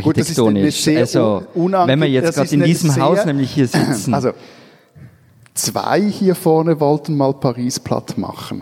Gut, 0.01 0.17
das 0.17 0.29
ist 0.29 0.39
eine 0.39 0.47
Architektonisch. 0.47 0.81
sehr 0.81 0.99
also, 1.01 1.45
wenn 1.53 2.01
wir 2.01 2.09
jetzt 2.09 2.35
gerade 2.35 2.53
in 2.53 2.63
diesem 2.63 2.95
Haus 2.95 3.25
nämlich 3.25 3.51
hier 3.51 3.67
sitzen. 3.67 4.13
Also, 4.13 4.31
zwei 5.55 6.01
hier 6.01 6.35
vorne 6.35 6.79
wollten 6.79 7.17
mal 7.17 7.33
Paris 7.33 7.79
platt 7.79 8.17
machen. 8.17 8.61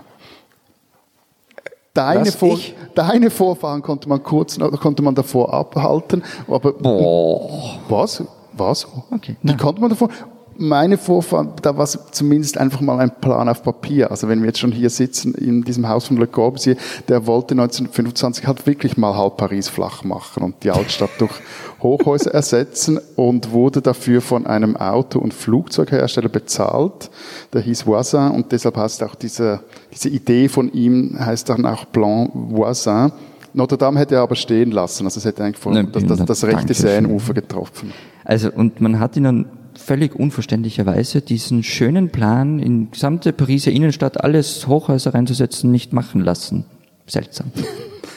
Deine, 1.93 2.31
Vor 2.31 2.53
ich? 2.57 2.73
deine 2.95 3.29
Vorfahren 3.29 3.83
konnte 3.83 4.09
man 4.09 4.23
kurz, 4.23 4.57
konnte 4.57 5.03
man 5.03 5.13
davor 5.13 5.53
abhalten, 5.53 6.23
aber 6.47 6.73
Boah. 6.73 7.77
Was? 7.87 8.23
Was? 8.53 8.87
Okay, 9.11 9.35
Die 9.43 9.57
konnte 9.57 9.79
man 9.79 9.91
davon. 9.91 10.09
Meine 10.55 10.97
Vorfahren, 10.99 11.53
da 11.63 11.75
war 11.75 11.83
es 11.83 11.97
zumindest 12.11 12.57
einfach 12.59 12.79
mal 12.79 12.99
ein 12.99 13.11
Plan 13.19 13.49
auf 13.49 13.63
Papier. 13.63 14.11
Also 14.11 14.27
wenn 14.27 14.39
wir 14.41 14.47
jetzt 14.47 14.59
schon 14.59 14.71
hier 14.71 14.89
sitzen 14.91 15.33
in 15.33 15.63
diesem 15.63 15.87
Haus 15.87 16.07
von 16.07 16.17
Le 16.17 16.27
Corbusier, 16.27 16.77
der 17.07 17.25
wollte 17.25 17.53
1925 17.55 18.45
halt 18.45 18.65
wirklich 18.67 18.95
mal 18.95 19.15
halb 19.15 19.37
Paris 19.37 19.67
flach 19.67 20.03
machen 20.03 20.43
und 20.43 20.63
die 20.63 20.69
Altstadt 20.69 21.09
durch 21.17 21.33
Hochhäuser 21.81 22.33
ersetzen 22.33 22.99
und 23.15 23.51
wurde 23.51 23.81
dafür 23.81 24.21
von 24.21 24.45
einem 24.45 24.77
Auto- 24.77 25.19
und 25.19 25.33
Flugzeughersteller 25.33 26.29
bezahlt. 26.29 27.09
Der 27.51 27.61
hieß 27.61 27.85
Voisin 27.85 28.31
und 28.31 28.51
deshalb 28.51 28.77
heißt 28.77 29.03
auch 29.03 29.15
diese, 29.15 29.59
diese 29.91 30.09
Idee 30.09 30.47
von 30.49 30.71
ihm 30.71 31.17
heißt 31.19 31.49
dann 31.49 31.65
auch 31.65 31.85
Plan 31.91 32.29
Voisin. 32.33 33.11
Notre 33.53 33.77
Dame 33.77 33.99
hätte 33.99 34.15
er 34.15 34.21
aber 34.21 34.35
stehen 34.35 34.71
lassen, 34.71 35.05
also 35.05 35.19
es 35.19 35.25
hätte 35.25 35.43
eigentlich 35.43 35.57
von, 35.57 35.91
das, 35.91 36.05
das, 36.05 36.25
das 36.25 36.43
rechte. 36.43 36.73
Seenufer 36.73 37.33
getroffen. 37.33 37.93
Also, 38.23 38.51
und 38.51 38.81
man 38.81 38.99
hat 38.99 39.15
ihnen 39.15 39.45
völlig 39.75 40.15
unverständlicherweise 40.15 41.21
diesen 41.21 41.63
schönen 41.63 42.09
Plan, 42.09 42.59
in 42.59 42.91
gesamte 42.91 43.33
Pariser 43.33 43.71
Innenstadt 43.71 44.23
alles 44.23 44.67
Hochhäuser 44.67 45.13
reinzusetzen, 45.13 45.71
nicht 45.71 45.93
machen 45.93 46.21
lassen. 46.21 46.65
Seltsam. 47.05 47.51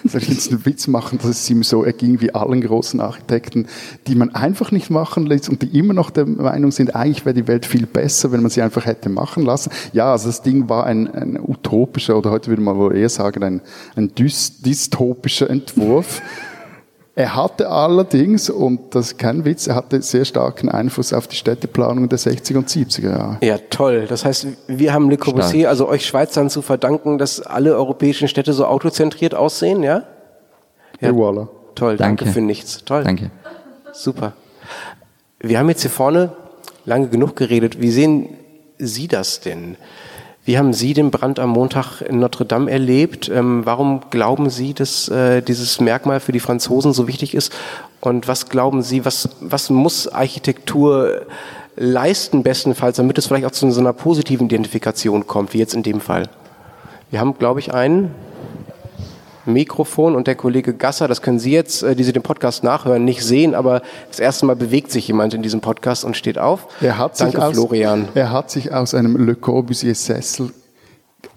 Soll 0.17 0.23
ich 0.23 0.29
jetzt 0.29 0.51
einen 0.51 0.65
Witz 0.65 0.87
machen, 0.87 1.19
dass 1.19 1.31
es 1.31 1.51
ihm 1.51 1.63
so 1.63 1.85
erging 1.85 2.21
wie 2.21 2.35
allen 2.35 2.61
großen 2.61 3.01
Architekten, 3.01 3.67
die 4.07 4.15
man 4.15 4.35
einfach 4.35 4.71
nicht 4.71 4.91
machen 4.91 5.27
lässt 5.27 5.49
und 5.49 5.63
die 5.63 5.79
immer 5.79 5.95
noch 5.95 6.11
der 6.11 6.27
Meinung 6.27 6.71
sind, 6.71 6.95
eigentlich 6.95 7.25
wäre 7.25 7.35
die 7.35 7.49
Welt 7.49 7.67
viel 7.67 7.87
besser, 7.87 8.33
wenn 8.33 8.43
man 8.43 8.51
sie 8.51 8.63
einfach 8.63 8.87
hätte 8.87 9.09
machen 9.09 9.45
lassen. 9.45 9.71
Ja, 9.93 10.13
also 10.13 10.29
das 10.29 10.43
Ding 10.43 10.69
war 10.69 10.85
ein, 10.85 11.13
ein 11.13 11.39
utopischer 11.41 12.17
oder 12.17 12.31
heute 12.31 12.49
würde 12.49 12.63
man 12.63 12.77
wohl 12.77 12.97
eher 12.97 13.09
sagen, 13.09 13.43
ein, 13.43 13.61
ein 13.95 14.15
dys 14.15 14.61
dystopischer 14.61 15.51
Entwurf. 15.51 16.23
Er 17.19 17.35
hatte 17.35 17.71
allerdings, 17.71 18.51
und 18.51 18.95
das 18.95 19.13
ist 19.13 19.19
kein 19.19 19.47
Witz, 19.47 19.67
er 19.67 19.75
hatte 19.75 20.03
sehr 20.03 20.27
starken 20.27 20.69
Einfluss 20.69 21.15
auf 21.15 21.27
die 21.27 21.37
Städteplanung 21.37 22.11
der 22.11 22.19
60er 22.19 22.59
und 22.59 22.69
70er 22.69 23.09
Jahre. 23.09 23.39
Ja, 23.43 23.57
toll. 23.71 24.05
Das 24.07 24.27
heißt, 24.27 24.47
wir 24.67 24.93
haben 24.93 25.09
Le 25.09 25.17
Corbusier, 25.17 25.71
also 25.71 25.89
euch 25.89 26.05
Schweizern 26.05 26.51
zu 26.51 26.61
verdanken, 26.61 27.17
dass 27.17 27.41
alle 27.41 27.75
europäischen 27.75 28.29
Städte 28.29 28.53
so 28.53 28.67
autozentriert 28.67 29.35
aussehen, 29.35 29.83
ja? 29.83 30.03
Ja, 31.01 31.09
voilà. 31.09 31.49
Toll, 31.75 31.97
danke. 31.97 32.25
danke 32.25 32.33
für 32.35 32.43
nichts. 32.43 32.85
Toll. 32.85 33.05
Danke. 33.05 33.31
Super. 33.93 34.35
Wir 35.41 35.59
haben 35.59 35.71
jetzt 35.71 35.81
hier 35.81 35.91
vorne 35.91 36.33
lange 36.85 37.09
genug 37.09 37.35
geredet. 37.35 37.81
Wie 37.81 37.91
sehen 37.91 38.29
Sie 38.77 39.09
das 39.09 39.41
denn? 39.41 39.79
Wie 40.47 40.59
haben 40.59 40.73
Sie 40.73 40.95
den 40.95 41.11
Brand 41.11 41.41
am 41.41 41.51
Montag 41.51 42.03
in 42.03 42.21
Notre 42.21 42.45
Dame 42.45 42.71
erlebt? 42.71 43.29
Ähm, 43.29 43.67
warum 43.67 44.03
glauben 44.11 44.49
Sie, 44.49 44.75
dass 44.75 45.09
äh, 45.09 45.43
dieses 45.43 45.81
Merkmal 45.81 46.21
für 46.21 46.31
die 46.31 46.39
Franzosen 46.39 46.93
so 46.93 47.09
wichtig 47.09 47.35
ist? 47.35 47.53
Und 48.01 48.29
was 48.29 48.49
glauben 48.49 48.83
Sie, 48.83 49.05
was, 49.05 49.29
was 49.41 49.71
muss 49.71 50.07
Architektur 50.07 51.23
leisten, 51.75 52.45
bestenfalls, 52.45 52.99
damit 52.99 53.19
es 53.19 53.27
vielleicht 53.27 53.45
auch 53.45 53.51
zu 53.51 53.69
so 53.73 53.81
einer 53.81 53.93
positiven 53.93 54.47
Identifikation 54.47 55.27
kommt, 55.27 55.53
wie 55.53 55.59
jetzt 55.59 55.75
in 55.75 55.83
dem 55.83 56.01
Fall? 56.01 56.29
Wir 57.11 57.19
haben, 57.19 57.37
glaube 57.37 57.59
ich, 57.59 57.75
einen. 57.75 58.15
Mikrofon 59.47 60.15
und 60.15 60.27
der 60.27 60.35
Kollege 60.35 60.75
Gasser, 60.75 61.09
das 61.09 61.23
können 61.23 61.39
Sie 61.39 61.53
jetzt, 61.53 61.83
äh, 61.83 61.97
die 61.97 62.05
Sie 62.05 62.13
den 62.13 62.23
Podcast 62.23 62.65
nachhören, 62.65 63.05
nicht 63.05 63.23
sehen, 63.23 63.55
aber 63.55 63.83
das 64.09 64.21
erste 64.21 64.47
Mal 64.47 64.57
bewegt 64.57 64.91
sich 64.91 65.09
jemand 65.09 65.35
in 65.35 65.43
diesem 65.43 65.61
Podcast 65.61 66.05
und 66.05 66.17
steht 66.17 66.39
auf. 66.39 66.69
Er 66.81 66.99
hat 66.99 67.19
Danke, 67.21 67.37
sich 67.37 67.45
aus, 67.45 67.55
Florian. 67.55 68.09
Er 68.15 68.31
hat 68.31 68.51
sich 68.51 68.73
aus 68.73 68.95
einem 68.95 69.17
Le 69.17 69.35
Corbusier-Sessel 69.35 70.53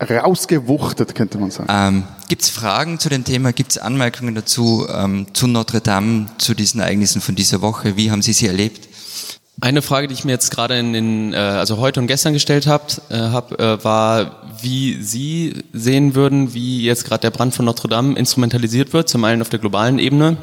rausgewuchtet, 0.02 1.16
könnte 1.16 1.38
man 1.38 1.52
sagen. 1.52 1.70
Ähm, 1.70 2.04
Gibt 2.28 2.44
es 2.44 2.50
Fragen 2.50 3.00
zu 3.00 3.10
dem 3.10 3.24
Thema? 3.24 3.52
Gibt 3.54 3.72
es 3.72 3.78
Anmerkungen 3.78 4.36
dazu, 4.36 4.88
ähm, 4.94 5.28
zu 5.34 5.48
Notre 5.48 5.82
Dame, 5.82 6.28
zu 6.38 6.54
diesen 6.54 6.80
Ereignissen 6.80 7.22
von 7.22 7.36
dieser 7.36 7.62
Woche? 7.62 7.98
Wie 7.98 8.12
haben 8.12 8.22
Sie 8.22 8.34
sie 8.34 8.48
erlebt? 8.48 8.88
Eine 9.62 9.82
Frage, 9.82 10.08
die 10.08 10.14
ich 10.14 10.24
mir 10.24 10.32
jetzt 10.32 10.52
gerade 10.52 10.80
in 10.80 10.94
den, 10.94 11.34
äh, 11.34 11.38
also 11.38 11.80
heute 11.80 12.00
und 12.00 12.08
gestern 12.08 12.34
gestellt 12.34 12.66
habt, 12.66 13.02
äh, 13.10 13.18
hab, 13.18 13.60
äh, 13.60 13.84
war, 13.84 14.39
wie 14.64 15.02
Sie 15.02 15.64
sehen 15.74 16.16
würden, 16.16 16.54
wie 16.54 16.84
jetzt 16.84 17.06
gerade 17.06 17.22
der 17.22 17.32
Brand 17.32 17.54
von 17.54 17.66
Notre 17.66 17.88
Dame 17.88 18.18
instrumentalisiert 18.18 18.94
wird, 18.94 19.10
zum 19.10 19.24
einen 19.24 19.42
auf 19.42 19.50
der 19.50 19.60
globalen 19.60 20.00
Ebene. 20.00 20.38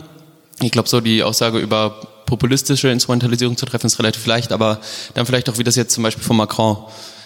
Ich 0.60 0.70
glaube, 0.70 0.88
so 0.88 1.00
die 1.00 1.22
Aussage 1.22 1.58
über 1.58 2.00
populistische 2.26 2.88
Instrumentalisierung 2.88 3.56
zu 3.56 3.66
treffen 3.66 3.86
ist 3.86 3.98
relativ 3.98 4.26
leicht, 4.26 4.52
aber 4.52 4.80
dann 5.14 5.26
vielleicht 5.26 5.48
auch, 5.48 5.58
wie 5.58 5.64
das 5.64 5.76
jetzt 5.76 5.94
zum 5.94 6.02
Beispiel 6.02 6.24
von 6.24 6.36
Macron 6.36 6.78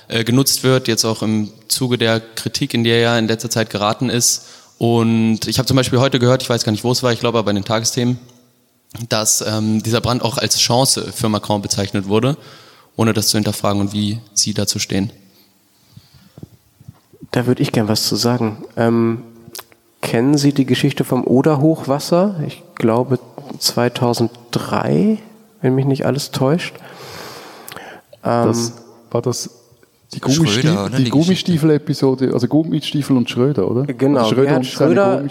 äh, 0.08 0.24
genutzt 0.24 0.62
wird, 0.62 0.88
jetzt 0.88 1.04
auch 1.04 1.22
im 1.22 1.50
Zuge 1.68 1.98
der 1.98 2.20
Kritik, 2.20 2.74
in 2.74 2.84
der 2.84 2.98
er 2.98 3.18
in 3.18 3.28
letzter 3.28 3.50
Zeit 3.50 3.70
geraten 3.70 4.10
ist. 4.10 4.46
Und 4.78 5.46
ich 5.46 5.58
habe 5.58 5.66
zum 5.66 5.76
Beispiel 5.76 6.00
heute 6.00 6.18
gehört, 6.18 6.42
ich 6.42 6.50
weiß 6.50 6.64
gar 6.64 6.72
nicht, 6.72 6.84
wo 6.84 6.92
es 6.92 7.02
war, 7.02 7.12
ich 7.12 7.20
glaube 7.20 7.38
aber 7.38 7.50
in 7.50 7.56
den 7.56 7.64
Tagesthemen, 7.64 8.18
dass 9.08 9.40
ähm, 9.40 9.82
dieser 9.82 10.00
Brand 10.00 10.22
auch 10.22 10.38
als 10.38 10.58
Chance 10.58 11.12
für 11.14 11.28
Macron 11.28 11.62
bezeichnet 11.62 12.08
wurde, 12.08 12.36
ohne 12.96 13.12
das 13.12 13.28
zu 13.28 13.38
hinterfragen 13.38 13.80
und 13.80 13.92
wie 13.92 14.18
Sie 14.34 14.54
dazu 14.54 14.78
stehen. 14.78 15.12
Da 17.30 17.46
würde 17.46 17.62
ich 17.62 17.72
gern 17.72 17.88
was 17.88 18.06
zu 18.06 18.16
sagen. 18.16 18.64
Ähm, 18.76 19.22
kennen 20.02 20.36
Sie 20.36 20.52
die 20.52 20.66
Geschichte 20.66 21.04
vom 21.04 21.24
Oder-Hochwasser? 21.24 22.36
Ich 22.46 22.62
glaube 22.74 23.18
2003, 23.58 25.18
wenn 25.62 25.74
mich 25.74 25.84
nicht 25.84 26.06
alles 26.06 26.30
täuscht. 26.30 26.74
Ähm, 28.24 28.46
das 28.46 28.72
war 29.10 29.22
das 29.22 29.50
die, 30.12 30.20
Gummistiefel, 30.20 30.90
die, 30.90 31.04
die 31.04 31.10
Gummistiefel-Episode, 31.10 32.30
also 32.32 32.48
Gummistiefel 32.48 33.16
und 33.16 33.30
Schröder, 33.30 33.70
oder? 33.70 33.84
Genau, 33.84 34.20
also 34.20 34.34
Schröder, 34.34 34.56
und 34.56 34.66
Schröder 34.66 35.24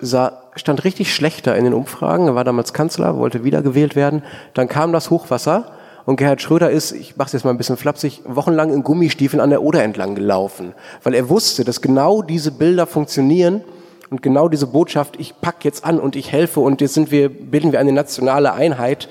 sah 0.00 0.40
stand 0.56 0.84
richtig 0.84 1.14
schlechter 1.14 1.56
in 1.56 1.64
den 1.64 1.72
Umfragen. 1.72 2.26
Er 2.26 2.34
war 2.34 2.44
damals 2.44 2.72
Kanzler, 2.72 3.16
wollte 3.16 3.44
wiedergewählt 3.44 3.96
werden. 3.96 4.22
Dann 4.52 4.68
kam 4.68 4.92
das 4.92 5.08
Hochwasser 5.08 5.72
und 6.06 6.16
Gerhard 6.16 6.42
Schröder 6.42 6.70
ist, 6.70 6.92
ich 6.92 7.16
mache 7.16 7.26
es 7.26 7.32
jetzt 7.32 7.44
mal 7.44 7.50
ein 7.50 7.58
bisschen 7.58 7.76
flapsig, 7.76 8.22
wochenlang 8.24 8.72
in 8.72 8.82
Gummistiefeln 8.82 9.40
an 9.40 9.50
der 9.50 9.62
Oder 9.62 9.82
entlang 9.82 10.14
gelaufen, 10.14 10.74
weil 11.02 11.14
er 11.14 11.28
wusste, 11.28 11.64
dass 11.64 11.80
genau 11.80 12.22
diese 12.22 12.52
Bilder 12.52 12.86
funktionieren 12.86 13.62
und 14.10 14.22
genau 14.22 14.48
diese 14.48 14.66
Botschaft, 14.66 15.16
ich 15.18 15.40
pack 15.40 15.64
jetzt 15.64 15.84
an 15.84 16.00
und 16.00 16.16
ich 16.16 16.32
helfe 16.32 16.60
und 16.60 16.80
jetzt 16.80 16.94
sind 16.94 17.10
wir, 17.10 17.28
bilden 17.28 17.72
wir 17.72 17.80
eine 17.80 17.92
nationale 17.92 18.52
Einheit 18.52 19.08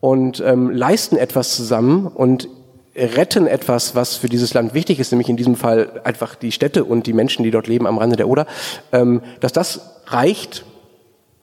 und 0.00 0.42
ähm, 0.44 0.70
leisten 0.70 1.16
etwas 1.16 1.54
zusammen 1.54 2.06
und 2.06 2.48
retten 2.96 3.46
etwas, 3.46 3.94
was 3.94 4.16
für 4.16 4.28
dieses 4.28 4.54
Land 4.54 4.74
wichtig 4.74 4.98
ist, 4.98 5.12
nämlich 5.12 5.28
in 5.28 5.36
diesem 5.36 5.54
Fall 5.54 6.00
einfach 6.04 6.34
die 6.34 6.52
Städte 6.52 6.84
und 6.84 7.06
die 7.06 7.12
Menschen, 7.12 7.44
die 7.44 7.50
dort 7.50 7.66
leben 7.66 7.86
am 7.86 7.98
Rande 7.98 8.16
der 8.16 8.28
Oder, 8.28 8.46
ähm, 8.92 9.22
dass 9.40 9.52
das 9.52 10.02
reicht, 10.06 10.64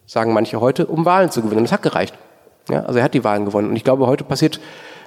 sagen 0.05 0.33
manche 0.33 0.59
heute, 0.59 0.87
um 0.87 1.05
Wahlen 1.05 1.31
zu 1.31 1.41
gewinnen. 1.41 1.63
Das 1.63 1.71
hat 1.71 1.83
gereicht. 1.83 2.15
Ja, 2.69 2.83
also 2.83 2.99
er 2.99 3.05
hat 3.05 3.13
die 3.13 3.23
Wahlen 3.23 3.45
gewonnen. 3.45 3.69
Und 3.69 3.75
ich 3.75 3.83
glaube, 3.83 4.07
heute 4.07 4.23
passiert 4.23 4.59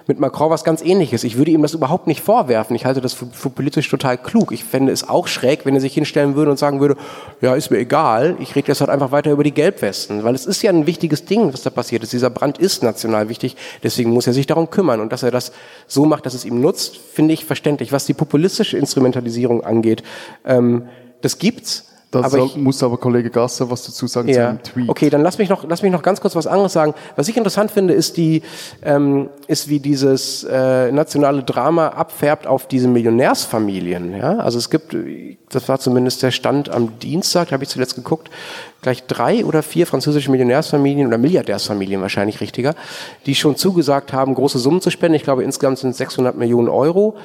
mit 0.07 0.19
Macron 0.19 0.51
was 0.51 0.65
ganz 0.65 0.83
ähnliches. 0.83 1.25
Ich 1.25 1.37
würde 1.37 1.51
ihm 1.51 1.63
das 1.63 1.75
überhaupt 1.75 2.07
nicht 2.07 2.21
vorwerfen. 2.21 2.75
Ich 2.75 2.85
halte 2.85 3.01
das 3.01 3.13
für, 3.13 3.27
für, 3.27 3.51
politisch 3.51 3.89
total 3.89 4.19
klug. 4.19 4.51
Ich 4.51 4.65
fände 4.65 4.93
es 4.93 5.09
auch 5.09 5.29
schräg, 5.29 5.65
wenn 5.67 5.75
er 5.75 5.81
sich 5.81 5.95
hinstellen 5.95 6.35
würde 6.35 6.51
und 6.51 6.57
sagen 6.57 6.81
würde, 6.81 6.97
ja, 7.41 7.55
ist 7.55 7.71
mir 7.71 7.79
egal, 7.79 8.37
ich 8.41 8.57
rede 8.57 8.69
jetzt 8.69 8.81
halt 8.81 8.91
einfach 8.91 9.13
weiter 9.13 9.31
über 9.31 9.45
die 9.45 9.53
Gelbwesten. 9.53 10.25
Weil 10.25 10.35
es 10.35 10.47
ist 10.47 10.63
ja 10.63 10.71
ein 10.71 10.87
wichtiges 10.87 11.27
Ding, 11.27 11.53
was 11.53 11.63
da 11.63 11.71
passiert 11.71 12.03
ist. 12.03 12.13
Dieser 12.13 12.31
Brand 12.31 12.59
ist 12.59 12.83
national 12.83 13.29
wichtig, 13.29 13.57
deswegen 13.83 14.11
muss 14.11 14.27
er 14.27 14.33
sich 14.33 14.47
darum 14.47 14.71
kümmern. 14.71 15.01
Und 15.01 15.13
dass 15.13 15.23
er 15.23 15.31
das 15.31 15.53
so 15.87 16.07
macht, 16.07 16.27
dass 16.27 16.35
es 16.35 16.45
ihm 16.45 16.61
nutzt, 16.61 16.97
finde 16.97 17.35
ich 17.35 17.45
verständlich. 17.45 17.93
Was 17.93 18.07
die 18.07 18.15
populistische 18.15 18.79
Instrumentalisierung 18.79 19.63
angeht, 19.63 20.03
ähm, 20.45 20.89
das 21.21 21.39
gibt's. 21.39 21.90
Da 22.11 22.29
muss 22.57 22.83
aber 22.83 22.97
Kollege 22.97 23.31
Gasser 23.31 23.71
was 23.71 23.87
dazu 23.87 24.09
sagen 24.09 24.29
ja. 24.29 24.35
zu 24.35 24.41
dem 24.41 24.63
Tweet. 24.63 24.89
Okay, 24.89 25.11
dann 25.11 25.23
lass 25.23 25.39
mich 25.39 25.49
noch, 25.49 25.65
lass 25.69 25.83
mich 25.83 25.93
noch 25.93 26.03
ganz 26.03 26.21
kurz 26.21 26.35
was 26.35 26.49
anderes 26.49 26.73
sagen. 26.73 26.93
Was 27.15 27.29
ich 27.29 27.37
interessant 27.37 27.71
finde, 27.71 27.95
ist 27.95 28.17
die, 28.17 28.43
ähm, 28.83 29.29
ist 29.47 29.69
wie 29.69 29.79
dieses 29.79 30.43
äh, 30.43 30.91
nationale 30.91 31.45
Drama 31.45 31.89
abfärbt 31.89 32.49
auf 32.49 32.67
diese 32.67 32.89
Millionärsfamilien. 32.89 34.17
Ja, 34.17 34.39
also 34.39 34.59
es 34.59 34.71
gibt, 34.71 34.97
das 35.51 35.69
war 35.69 35.79
zumindest 35.79 36.25
der 36.25 36.33
Stand 36.33 36.69
am 36.69 36.99
Dienstag, 36.99 37.49
da 37.49 37.53
habe 37.53 37.63
ich 37.63 37.71
zuletzt 37.71 37.95
geguckt, 37.95 38.29
gleich 38.83 39.07
drei 39.07 39.45
oder 39.45 39.63
vier 39.63 39.87
französische 39.87 40.33
Millionärsfamilien 40.33 41.07
oder 41.07 41.19
Milliardärsfamilien 41.19 42.01
wahrscheinlich 42.01 42.41
richtiger, 42.41 42.75
die 43.27 43.37
schon 43.37 43.55
zugesagt 43.55 44.13
haben, 44.13 44.35
große 44.35 44.59
Summen 44.59 44.81
zu 44.81 44.91
spenden. 44.91 45.15
Ich 45.15 45.23
glaube, 45.23 45.45
insgesamt 45.45 45.79
sind 45.79 45.91
es 45.91 45.99
600 45.99 46.37
Millionen 46.37 46.69
Euro 46.69 47.17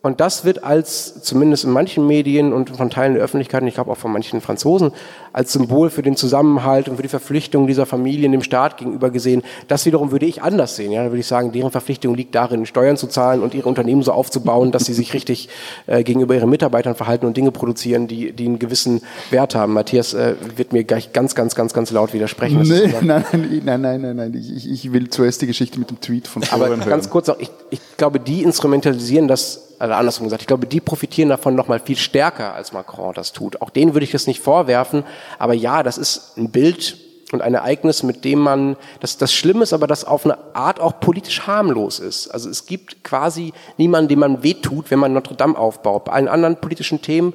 und 0.00 0.20
das 0.20 0.44
wird 0.44 0.62
als, 0.62 1.22
zumindest 1.22 1.64
in 1.64 1.70
manchen 1.70 2.06
Medien 2.06 2.52
und 2.52 2.70
von 2.70 2.88
Teilen 2.88 3.14
der 3.14 3.22
Öffentlichkeit, 3.22 3.62
ich 3.64 3.74
glaube 3.74 3.90
auch 3.90 3.96
von 3.96 4.12
manchen 4.12 4.40
Franzosen, 4.40 4.92
als 5.38 5.52
Symbol 5.52 5.88
für 5.88 6.02
den 6.02 6.16
Zusammenhalt 6.16 6.88
und 6.88 6.96
für 6.96 7.02
die 7.02 7.08
Verpflichtung 7.08 7.68
dieser 7.68 7.86
Familien 7.86 8.32
dem 8.32 8.42
Staat 8.42 8.76
gegenüber 8.76 9.10
gesehen. 9.10 9.42
Das 9.68 9.86
wiederum 9.86 10.10
würde 10.10 10.26
ich 10.26 10.42
anders 10.42 10.74
sehen. 10.74 10.90
Ja, 10.90 11.04
da 11.04 11.10
würde 11.10 11.20
ich 11.20 11.28
sagen, 11.28 11.52
deren 11.52 11.70
Verpflichtung 11.70 12.16
liegt 12.16 12.34
darin, 12.34 12.66
Steuern 12.66 12.96
zu 12.96 13.06
zahlen 13.06 13.40
und 13.40 13.54
ihre 13.54 13.68
Unternehmen 13.68 14.02
so 14.02 14.10
aufzubauen, 14.10 14.72
dass 14.72 14.86
sie 14.86 14.94
sich 14.94 15.14
richtig 15.14 15.48
äh, 15.86 16.02
gegenüber 16.02 16.34
ihren 16.34 16.50
Mitarbeitern 16.50 16.96
verhalten 16.96 17.24
und 17.24 17.36
Dinge 17.36 17.52
produzieren, 17.52 18.08
die, 18.08 18.32
die 18.32 18.46
einen 18.46 18.58
gewissen 18.58 19.00
Wert 19.30 19.54
haben. 19.54 19.74
Matthias 19.74 20.12
äh, 20.12 20.34
wird 20.56 20.72
mir 20.72 20.82
gleich 20.82 21.12
ganz, 21.12 21.36
ganz, 21.36 21.54
ganz, 21.54 21.72
ganz 21.72 21.92
laut 21.92 22.12
widersprechen. 22.12 22.62
Nee, 22.62 22.92
nein, 23.00 23.24
nein, 23.30 23.60
nein, 23.64 23.80
nein, 23.80 24.00
nein, 24.00 24.16
nein. 24.16 24.34
Ich, 24.34 24.68
ich 24.68 24.92
will 24.92 25.08
zuerst 25.08 25.40
die 25.40 25.46
Geschichte 25.46 25.78
mit 25.78 25.88
dem 25.88 26.00
Tweet 26.00 26.26
von 26.26 26.42
Florian 26.42 26.72
Aber 26.72 26.90
ganz 26.90 27.04
hören. 27.04 27.10
kurz 27.12 27.28
auch, 27.28 27.38
ich, 27.38 27.50
ich 27.70 27.80
glaube, 27.96 28.18
die 28.18 28.42
instrumentalisieren 28.42 29.28
das 29.28 29.68
also 29.78 29.94
andersrum 29.94 30.26
gesagt, 30.26 30.42
ich 30.42 30.48
glaube, 30.48 30.66
die 30.66 30.80
profitieren 30.80 31.28
davon 31.28 31.54
noch 31.54 31.68
mal 31.68 31.78
viel 31.78 31.96
stärker, 31.96 32.54
als 32.54 32.72
Macron 32.72 33.14
das 33.14 33.32
tut. 33.32 33.62
Auch 33.62 33.70
denen 33.70 33.94
würde 33.94 34.04
ich 34.04 34.10
das 34.10 34.26
nicht 34.26 34.40
vorwerfen, 34.40 35.04
aber 35.38 35.54
ja, 35.54 35.82
das 35.82 35.98
ist 35.98 36.36
ein 36.36 36.50
Bild 36.50 36.96
und 37.32 37.42
ein 37.42 37.54
Ereignis, 37.54 38.02
mit 38.02 38.24
dem 38.24 38.38
man, 38.38 38.76
das, 39.00 39.18
das 39.18 39.32
Schlimme 39.34 39.62
ist 39.62 39.72
aber, 39.72 39.86
das 39.86 40.04
auf 40.04 40.24
eine 40.24 40.54
Art 40.54 40.80
auch 40.80 41.00
politisch 41.00 41.46
harmlos 41.46 41.98
ist. 41.98 42.28
Also 42.28 42.48
es 42.48 42.66
gibt 42.66 43.04
quasi 43.04 43.52
niemanden, 43.76 44.08
dem 44.08 44.20
man 44.20 44.42
wehtut, 44.42 44.90
wenn 44.90 44.98
man 44.98 45.12
Notre 45.12 45.34
Dame 45.34 45.56
aufbaut. 45.56 46.06
Bei 46.06 46.12
allen 46.12 46.28
anderen 46.28 46.56
politischen 46.56 47.02
Themen 47.02 47.34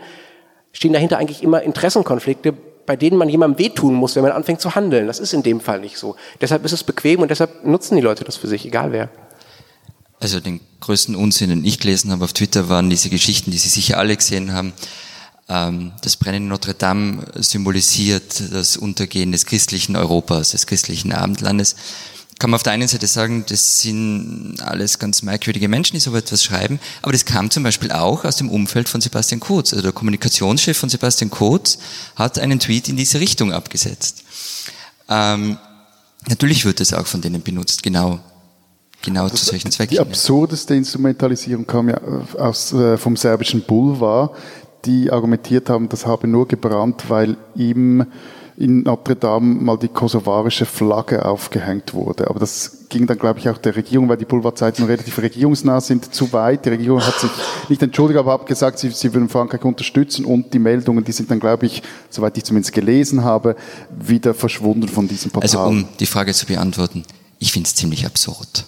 stehen 0.72 0.94
dahinter 0.94 1.18
eigentlich 1.18 1.44
immer 1.44 1.62
Interessenkonflikte, 1.62 2.54
bei 2.86 2.96
denen 2.96 3.18
man 3.18 3.30
jemandem 3.30 3.60
wehtun 3.60 3.94
muss, 3.94 4.16
wenn 4.16 4.24
man 4.24 4.32
anfängt 4.32 4.62
zu 4.62 4.76
handeln. 4.76 5.08
Das 5.08 5.20
ist 5.20 5.34
in 5.34 5.44
dem 5.44 5.62
Fall 5.62 5.80
nicht 5.80 5.98
so. 5.98 6.16
Deshalb 6.42 6.66
ist 6.66 6.74
es 6.74 6.84
bequem 6.84 7.22
und 7.22 7.30
deshalb 7.30 7.64
nutzen 7.64 7.96
die 7.96 8.02
Leute 8.02 8.24
das 8.24 8.36
für 8.36 8.48
sich, 8.48 8.66
egal 8.66 8.92
wer. 8.92 9.10
Also 10.20 10.40
den 10.40 10.62
größten 10.80 11.16
Unsinn, 11.16 11.50
den 11.50 11.66
ich 11.66 11.80
gelesen 11.80 12.12
habe 12.12 12.24
auf 12.24 12.34
Twitter, 12.34 12.68
waren 12.70 12.90
diese 12.90 13.10
Geschichten, 13.10 13.52
die 13.52 13.58
Sie 13.58 13.70
sicher 13.70 14.00
alle 14.00 14.16
gesehen 14.16 14.54
haben. 14.54 14.74
Ähm, 15.50 15.92
das 16.02 16.16
Brennen 16.16 16.48
Notre 16.48 16.74
Dame 16.74 17.26
symbolisiert 17.36 18.44
das 18.52 18.78
Untergehen 18.78 19.32
des 19.32 19.46
christlichen 19.46 19.96
Europas, 19.96 20.52
des 20.52 20.68
christlichen 20.68 21.12
Abendlandes. 21.12 21.76
Kann 22.40 22.50
man 22.50 22.56
auf 22.56 22.64
der 22.64 22.74
einen 22.74 22.88
Seite 22.88 23.08
sagen, 23.08 23.46
das 23.48 23.80
sind 23.80 24.58
alles 24.62 25.00
ganz 25.00 25.22
merkwürdige 25.22 25.68
Menschen, 25.68 25.96
die 25.96 26.00
so 26.00 26.16
etwas 26.16 26.44
schreiben, 26.44 26.80
aber 27.02 27.12
das 27.12 27.26
kam 27.26 27.52
zum 27.52 27.64
Beispiel 27.64 27.92
auch 27.92 28.26
aus 28.26 28.38
dem 28.38 28.50
Umfeld 28.50 28.90
von 28.90 29.02
Sebastian 29.02 29.40
Kurz. 29.40 29.72
Also 29.72 29.84
der 29.84 29.92
Kommunikationschef 29.92 30.78
von 30.78 30.90
Sebastian 30.90 31.30
Kurz 31.30 31.78
hat 32.16 32.40
einen 32.40 32.60
Tweet 32.60 32.90
in 32.90 32.98
diese 32.98 33.20
Richtung 33.20 33.54
abgesetzt. 33.54 34.24
Ähm, 35.10 35.58
natürlich 36.28 36.66
wird 36.66 36.82
es 36.82 36.94
auch 36.94 37.06
von 37.06 37.22
denen 37.22 37.42
benutzt, 37.44 37.84
genau 37.84 38.20
genau 39.04 39.30
zu 39.30 39.46
solchen 39.46 39.70
Zwecken. 39.70 39.92
Die 39.92 40.00
absurdeste 40.00 40.76
Instrumentalisierung 40.76 41.68
kam 41.68 41.90
ja 41.90 42.00
aus, 42.38 42.74
äh, 42.74 42.98
vom 42.98 43.16
serbischen 43.16 43.62
Boulevard, 43.62 44.32
die 44.86 45.12
argumentiert 45.12 45.70
haben, 45.70 45.90
das 45.90 46.06
habe 46.06 46.28
nur 46.28 46.48
gebrannt, 46.48 47.06
weil 47.10 47.38
ihm 47.56 48.06
in 48.56 48.84
Notre 48.84 49.16
Dame 49.16 49.56
mal 49.56 49.78
die 49.78 49.88
kosovarische 49.88 50.66
Flagge 50.66 51.26
aufgehängt 51.26 51.94
wurde. 51.94 52.30
Aber 52.30 52.40
das 52.40 52.88
ging 52.90 53.08
dann, 53.08 53.18
glaube 53.18 53.40
ich, 53.40 53.50
auch 53.50 53.58
der 53.58 53.76
Regierung, 53.76 54.08
weil 54.10 54.18
die 54.18 54.26
Boulevardzeitungen 54.26 54.90
relativ 54.90 55.18
regierungsnah 55.18 55.82
sind, 55.82 56.14
zu 56.14 56.32
weit. 56.34 56.66
Die 56.66 56.70
Regierung 56.70 57.02
hat 57.02 57.20
sich 57.20 57.32
nicht 57.70 57.82
entschuldigt, 57.82 58.20
aber 58.20 58.34
hat 58.34 58.46
gesagt, 58.46 58.78
sie, 58.78 58.90
sie 58.92 59.14
würden 59.14 59.30
Frankreich 59.30 59.64
unterstützen 59.64 60.26
und 60.26 60.54
die 60.54 60.60
Meldungen, 60.60 61.04
die 61.04 61.12
sind 61.12 61.32
dann, 61.32 61.40
glaube 61.40 61.66
ich, 61.66 61.82
soweit 62.10 62.38
ich 62.38 62.44
zumindest 62.44 62.74
gelesen 62.74 63.24
habe, 63.24 63.56
wieder 63.90 64.34
verschwunden 64.34 64.88
von 64.88 65.08
diesem 65.08 65.32
Portal. 65.32 65.50
Also 65.50 65.70
um 65.70 65.88
die 66.00 66.06
Frage 66.06 66.34
zu 66.34 66.46
beantworten, 66.46 67.04
ich 67.40 67.52
finde 67.52 67.68
es 67.68 67.76
ziemlich 67.76 68.06
absurd. 68.06 68.66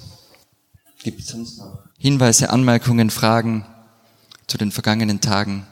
Gibt 1.04 1.21
es 1.21 1.28
sonst 1.28 1.60
noch 1.60 1.84
Hinweise, 1.99 2.49
Anmerkungen, 2.49 3.12
Fragen 3.12 3.65
zu 4.47 4.58
den 4.58 4.71
vergangenen 4.71 5.21
Tagen? 5.21 5.67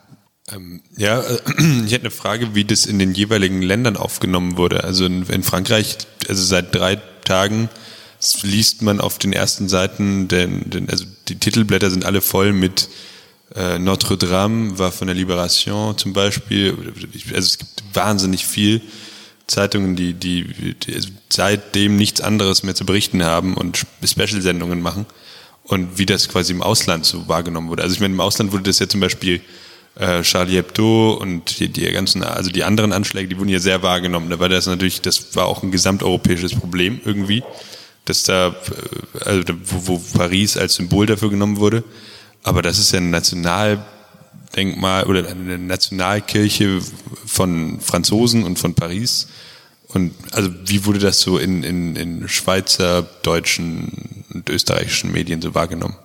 Ähm, 0.52 0.82
ja, 0.98 1.22
äh, 1.22 1.40
ich 1.86 1.92
hätte 1.92 2.02
eine 2.02 2.12
Frage, 2.12 2.56
wie 2.56 2.66
das 2.66 2.86
in 2.86 3.00
den 3.00 3.14
jeweiligen 3.14 3.62
Ländern 3.62 3.98
aufgenommen 3.98 4.58
wurde. 4.58 4.84
Also 4.84 5.06
in, 5.06 5.24
in 5.24 5.44
Frankreich, 5.44 5.98
also 6.28 6.44
seit 6.44 6.74
drei 6.76 6.98
Tagen 7.24 7.70
liest 8.42 8.82
man 8.82 9.02
auf 9.02 9.20
den 9.20 9.34
ersten 9.34 9.68
Seiten, 9.68 10.28
den, 10.28 10.70
den, 10.70 10.90
also 10.90 11.06
die 11.28 11.36
Titelblätter 11.36 11.90
sind 11.90 12.06
alle 12.06 12.22
voll 12.22 12.54
mit 12.54 12.88
äh, 13.56 13.78
Notre 13.80 14.18
Dame 14.18 14.80
war 14.80 14.92
von 14.92 15.08
der 15.08 15.16
Libération 15.16 15.98
zum 15.98 16.14
Beispiel. 16.14 16.76
Also 17.34 17.48
es 17.48 17.58
gibt 17.58 17.84
wahnsinnig 17.94 18.46
viel 18.46 18.82
Zeitungen, 19.48 19.96
die, 19.96 20.14
die, 20.14 20.74
die 20.74 21.00
seitdem 21.30 21.98
nichts 21.98 22.22
anderes 22.22 22.64
mehr 22.64 22.76
zu 22.76 22.86
berichten 22.86 23.24
haben 23.24 23.56
und 23.56 23.86
Special-Sendungen 24.04 24.82
machen. 24.82 25.06
Und 25.66 25.98
wie 25.98 26.06
das 26.06 26.28
quasi 26.28 26.52
im 26.52 26.62
Ausland 26.62 27.06
so 27.06 27.28
wahrgenommen 27.30 27.70
wurde. 27.70 27.84
Also 27.84 27.94
ich 27.94 28.02
meine, 28.02 28.14
im 28.14 28.20
Ausland 28.20 28.52
wurde 28.52 28.64
das 28.64 28.80
ja 28.80 28.90
zum 28.90 29.00
Beispiel 29.00 29.40
äh, 29.96 30.22
Charlie 30.24 30.56
Hebdo 30.56 31.14
und 31.14 31.60
die, 31.60 31.70
die 31.70 31.92
ganzen, 31.92 32.24
also 32.24 32.50
die 32.50 32.64
anderen 32.64 32.92
Anschläge, 32.94 33.28
die 33.28 33.38
wurden 33.38 33.50
ja 33.50 33.60
sehr 33.60 33.84
wahrgenommen. 33.84 34.30
Da 34.30 34.40
war 34.40 34.50
das 34.50 34.66
natürlich, 34.66 35.02
das 35.02 35.36
war 35.36 35.46
auch 35.46 35.64
ein 35.64 35.72
gesamteuropäisches 35.72 36.56
Problem 36.56 37.00
irgendwie, 37.06 37.44
dass 38.06 38.24
da, 38.24 38.48
äh, 38.48 39.24
also 39.26 39.44
wo, 39.66 39.88
wo 39.88 40.04
Paris 40.18 40.58
als 40.58 40.76
Symbol 40.76 41.06
dafür 41.06 41.30
genommen 41.30 41.58
wurde. 41.58 41.84
Aber 42.44 42.62
das 42.62 42.80
ist 42.80 42.92
ja 42.92 43.00
ein 43.00 43.12
Nationaldenkmal 43.12 45.06
oder 45.06 45.28
eine 45.30 45.58
Nationalkirche 45.58 46.82
von 47.26 47.80
Franzosen 47.80 48.44
und 48.44 48.60
von 48.60 48.74
Paris. 48.74 49.28
Und 49.90 50.14
also 50.32 50.50
wie 50.66 50.86
wurde 50.86 51.00
das 51.00 51.22
so 51.22 51.38
in, 51.38 51.64
in, 51.64 51.96
in 51.96 52.28
Schweizer, 52.28 53.04
deutschen 53.22 54.26
und 54.34 54.50
österreichischen 54.50 55.12
Medien 55.12 55.42
so 55.42 55.54
wahrgenommen? 55.54 55.96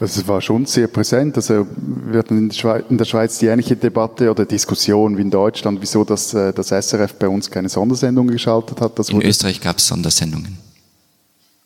Also 0.00 0.20
es 0.20 0.28
war 0.28 0.40
schon 0.40 0.64
sehr 0.66 0.86
präsent. 0.86 1.36
Also 1.36 1.66
wir 1.76 2.20
hatten 2.20 2.38
in 2.38 2.98
der, 2.98 3.04
Schweiz, 3.04 3.38
die 3.38 3.46
ähnliche 3.46 3.74
Debatte 3.74 4.30
oder 4.30 4.44
Diskussion 4.46 5.16
wie 5.16 5.22
in 5.22 5.30
Deutschland, 5.30 5.80
wieso 5.80 6.04
das, 6.04 6.34
äh, 6.34 6.52
das 6.52 6.68
SRF 6.68 7.14
bei 7.14 7.28
uns 7.28 7.50
keine 7.50 7.68
Sondersendungen 7.68 8.32
geschaltet 8.32 8.80
hat. 8.80 8.98
In 9.08 9.22
Österreich 9.22 9.60
gab 9.60 9.78
es 9.78 9.88
Sondersendungen. 9.88 10.58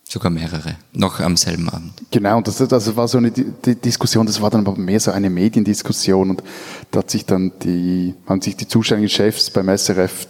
Sogar 0.08 0.30
mehrere, 0.30 0.76
noch 0.92 1.20
am 1.20 1.38
selben 1.38 1.70
Abend. 1.70 1.92
Genau, 2.10 2.36
und 2.36 2.46
das, 2.46 2.58
das 2.58 2.96
war 2.96 3.08
so 3.08 3.16
eine 3.16 3.30
die 3.30 3.74
Diskussion, 3.76 4.26
das 4.26 4.42
war 4.42 4.50
dann 4.50 4.66
aber 4.66 4.76
mehr 4.76 5.00
so 5.00 5.10
eine 5.10 5.30
Mediendiskussion 5.30 6.28
und 6.28 6.42
da 6.90 6.98
hat 6.98 7.10
sich 7.10 7.24
dann 7.24 7.50
die, 7.62 8.12
haben 8.26 8.42
sich 8.42 8.54
die 8.54 8.68
zuständigen 8.68 9.08
Chefs 9.08 9.48
beim 9.48 9.74
SRF 9.74 10.26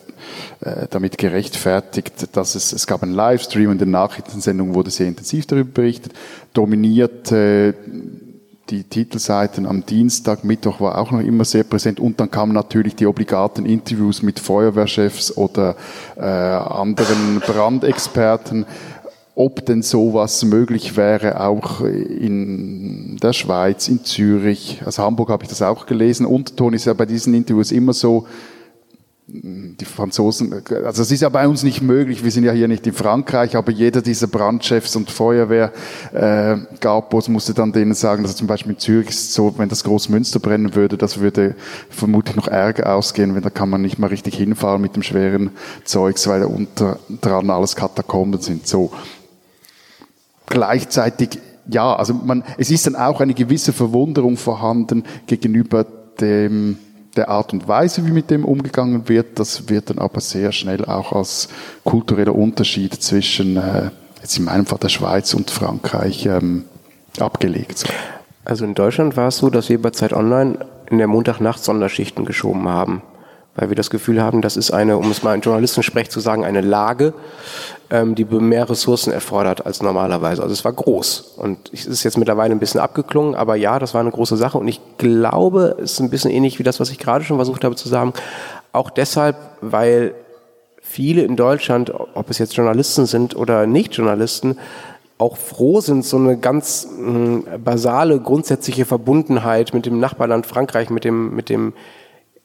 äh, 0.61 0.87
damit 0.91 1.19
gerechtfertigt, 1.19 2.29
dass 2.33 2.55
es, 2.55 2.73
es 2.73 2.87
gab 2.87 3.03
einen 3.03 3.15
Livestream 3.15 3.71
und 3.71 3.73
in 3.73 3.79
der 3.79 4.01
Nachrichtensendung 4.01 4.75
wurde 4.75 4.91
sehr 4.91 5.09
intensiv 5.09 5.47
darüber 5.47 5.71
berichtet, 5.71 6.13
dominiert 6.53 7.33
äh, 7.33 7.75
die 8.73 8.85
Titelseiten 8.85 9.67
am 9.67 9.85
Dienstag, 9.85 10.45
Mittwoch 10.45 10.81
war 10.81 10.99
auch 10.99 11.11
noch 11.11 11.21
immer 11.21 11.45
sehr 11.45 11.65
präsent. 11.65 12.01
Und 12.01 12.19
dann 12.19 12.31
kamen 12.31 12.53
natürlich 12.53 12.97
die 12.97 13.07
obligaten 13.07 13.67
Interviews 13.67 14.23
mit 14.23 14.41
Feuerwehrchefs 14.41 15.37
oder 15.37 15.77
äh, 16.17 16.23
anderen 16.23 17.41
Brandexperten, 17.47 18.65
ob 19.35 19.65
denn 19.67 19.83
sowas 19.83 20.45
möglich 20.45 20.97
wäre, 20.97 21.41
auch 21.41 21.81
in 21.81 23.19
der 23.23 23.33
Schweiz, 23.33 23.89
in 23.89 24.05
Zürich, 24.05 24.83
also 24.85 25.03
Hamburg 25.03 25.31
habe 25.31 25.45
ich 25.45 25.49
das 25.49 25.63
auch 25.63 25.87
gelesen. 25.87 26.27
Unterton 26.27 26.75
ist 26.75 26.85
ja 26.85 26.93
bei 26.93 27.07
diesen 27.07 27.33
Interviews 27.35 27.73
immer 27.73 27.95
so, 27.95 28.27
die 29.35 29.87
Franzosen, 29.87 30.63
also 30.85 31.01
es 31.01 31.11
ist 31.11 31.23
ja 31.23 31.29
bei 31.31 31.49
uns 31.49 31.63
nicht 31.63 31.81
möglich, 31.81 32.23
wir 32.23 32.31
sind 32.31 32.45
ja 32.45 32.53
hier 32.53 32.69
nicht 32.69 32.87
in 32.87 32.93
Frankreich, 32.93 33.57
aber 33.57 33.73
jeder 33.73 34.03
dieser 34.03 34.27
Brandchefs 34.27 34.95
und 34.95 35.11
Feuerwehr 35.11 35.73
äh, 36.13 36.59
Gapos 36.81 37.29
musste 37.29 37.55
dann 37.55 37.73
denen 37.73 37.95
sagen, 37.95 38.25
dass 38.25 38.37
zum 38.37 38.47
Beispiel 38.47 38.73
in 38.73 38.79
Zürich 38.79 39.17
so, 39.17 39.55
wenn 39.57 39.71
das 39.71 39.85
Großmünster 39.85 40.39
brennen 40.39 40.75
würde, 40.75 40.99
das 40.99 41.21
würde 41.21 41.55
vermutlich 41.89 42.37
noch 42.37 42.47
ärger 42.47 42.95
ausgehen, 42.95 43.35
wenn 43.35 43.43
da 43.43 43.49
kann 43.49 43.71
man 43.71 43.81
nicht 43.81 43.99
mal 43.99 44.09
richtig 44.09 44.37
hinfahren 44.37 44.83
mit 44.83 44.97
dem 44.97 45.03
schweren 45.03 45.51
Zeugs, 45.85 46.27
weil 46.27 46.41
da 46.41 46.47
unter 46.47 46.99
dran 47.23 47.49
alles 47.49 47.75
Katakomben 47.75 48.43
sind. 48.43 48.67
So 48.67 48.93
gleichzeitig 50.47 51.39
ja, 51.67 51.95
also 51.95 52.13
man, 52.13 52.43
es 52.59 52.71
ist 52.71 52.87
dann 52.87 52.97
auch 52.97 53.21
eine 53.21 53.35
gewisse 53.35 53.73
Verwunderung 53.73 54.37
vorhanden 54.37 55.05
gegenüber 55.27 55.87
dem 56.21 56.77
der 57.17 57.29
Art 57.29 57.53
und 57.53 57.69
Weise, 57.69 58.07
wie 58.07 58.11
mit 58.11 58.31
dem 58.31 58.45
umgegangen 58.45 59.09
wird, 59.09 59.39
das 59.39 59.69
wird 59.69 59.91
dann 59.91 59.99
aber 59.99 60.21
sehr 60.21 60.53
schnell 60.53 60.85
auch 60.85 61.13
als 61.13 61.49
kultureller 61.85 62.35
Unterschied 62.35 62.95
zwischen, 62.95 63.57
äh, 63.57 63.91
jetzt 64.21 64.39
in 64.39 64.45
meinem 64.45 64.67
Fall 64.67 64.79
der 64.79 64.89
Schweiz 64.89 65.35
und 65.35 65.51
Frankreich, 65.51 66.27
ähm, 66.27 66.65
abgelegt. 67.19 67.85
Also 68.45 68.65
in 68.65 68.75
Deutschland 68.75 69.17
war 69.17 69.29
es 69.29 69.39
so, 69.39 69.51
dass 69.51 69.69
wir 69.69 69.81
bei 69.81 69.91
Zeit 69.91 70.13
Online 70.13 70.67
in 70.91 70.99
der 70.99 71.07
Montagnacht 71.07 71.63
Sonderschichten 71.63 72.25
geschoben 72.25 72.69
haben 72.69 73.03
weil 73.55 73.69
wir 73.69 73.77
das 73.77 73.91
Gefühl 73.91 74.23
haben, 74.23 74.41
das 74.41 74.57
ist 74.57 74.71
eine, 74.71 74.97
um 74.97 75.11
es 75.11 75.23
mal 75.23 75.35
in 75.35 75.41
Journalistensprech 75.41 76.11
zu 76.11 76.21
sagen, 76.21 76.45
eine 76.45 76.63
Lage, 76.63 77.13
ähm, 77.91 78.15
die 78.15 78.25
mehr 78.25 78.69
Ressourcen 78.69 79.13
erfordert 79.13 79.67
als 79.67 79.83
normalerweise. 79.83 80.43
Also 80.43 80.55
es 80.55 80.65
war 80.65 80.73
groß. 80.73 81.35
Und 81.37 81.71
es 81.73 81.87
ist 81.87 82.03
jetzt 82.03 82.17
mittlerweile 82.17 82.55
ein 82.55 82.59
bisschen 82.59 82.81
abgeklungen, 82.81 83.35
aber 83.35 83.57
ja, 83.57 83.79
das 83.79 83.93
war 83.93 84.01
eine 84.01 84.11
große 84.11 84.37
Sache. 84.37 84.57
Und 84.57 84.69
ich 84.69 84.81
glaube, 84.97 85.77
es 85.79 85.93
ist 85.93 86.01
ein 86.01 86.09
bisschen 86.09 86.31
ähnlich 86.31 86.59
wie 86.59 86.63
das, 86.63 86.81
was 86.81 86.91
ich 86.91 86.99
gerade 86.99 87.25
schon 87.25 87.37
versucht 87.37 87.65
habe 87.65 87.77
zu 87.77 87.89
sagen, 87.89 88.15
auch 88.73 88.89
deshalb, 88.89 89.37
weil 89.61 90.15
viele 90.81 91.23
in 91.23 91.37
Deutschland, 91.37 91.93
ob 92.15 92.31
es 92.31 92.39
jetzt 92.39 92.57
Journalisten 92.57 93.05
sind 93.05 93.37
oder 93.37 93.67
nicht 93.67 93.95
Journalisten, 93.95 94.59
auch 95.19 95.37
froh 95.37 95.81
sind, 95.81 96.05
so 96.05 96.17
eine 96.17 96.37
ganz 96.37 96.89
hm, 96.97 97.45
basale, 97.63 98.19
grundsätzliche 98.19 98.87
Verbundenheit 98.87 99.73
mit 99.73 99.87
dem 99.87 100.01
Nachbarland 100.01 100.47
Frankreich, 100.47 100.91
mit 100.91 101.05
dem, 101.05 101.37
mit 101.37 101.49
dem 101.49 101.75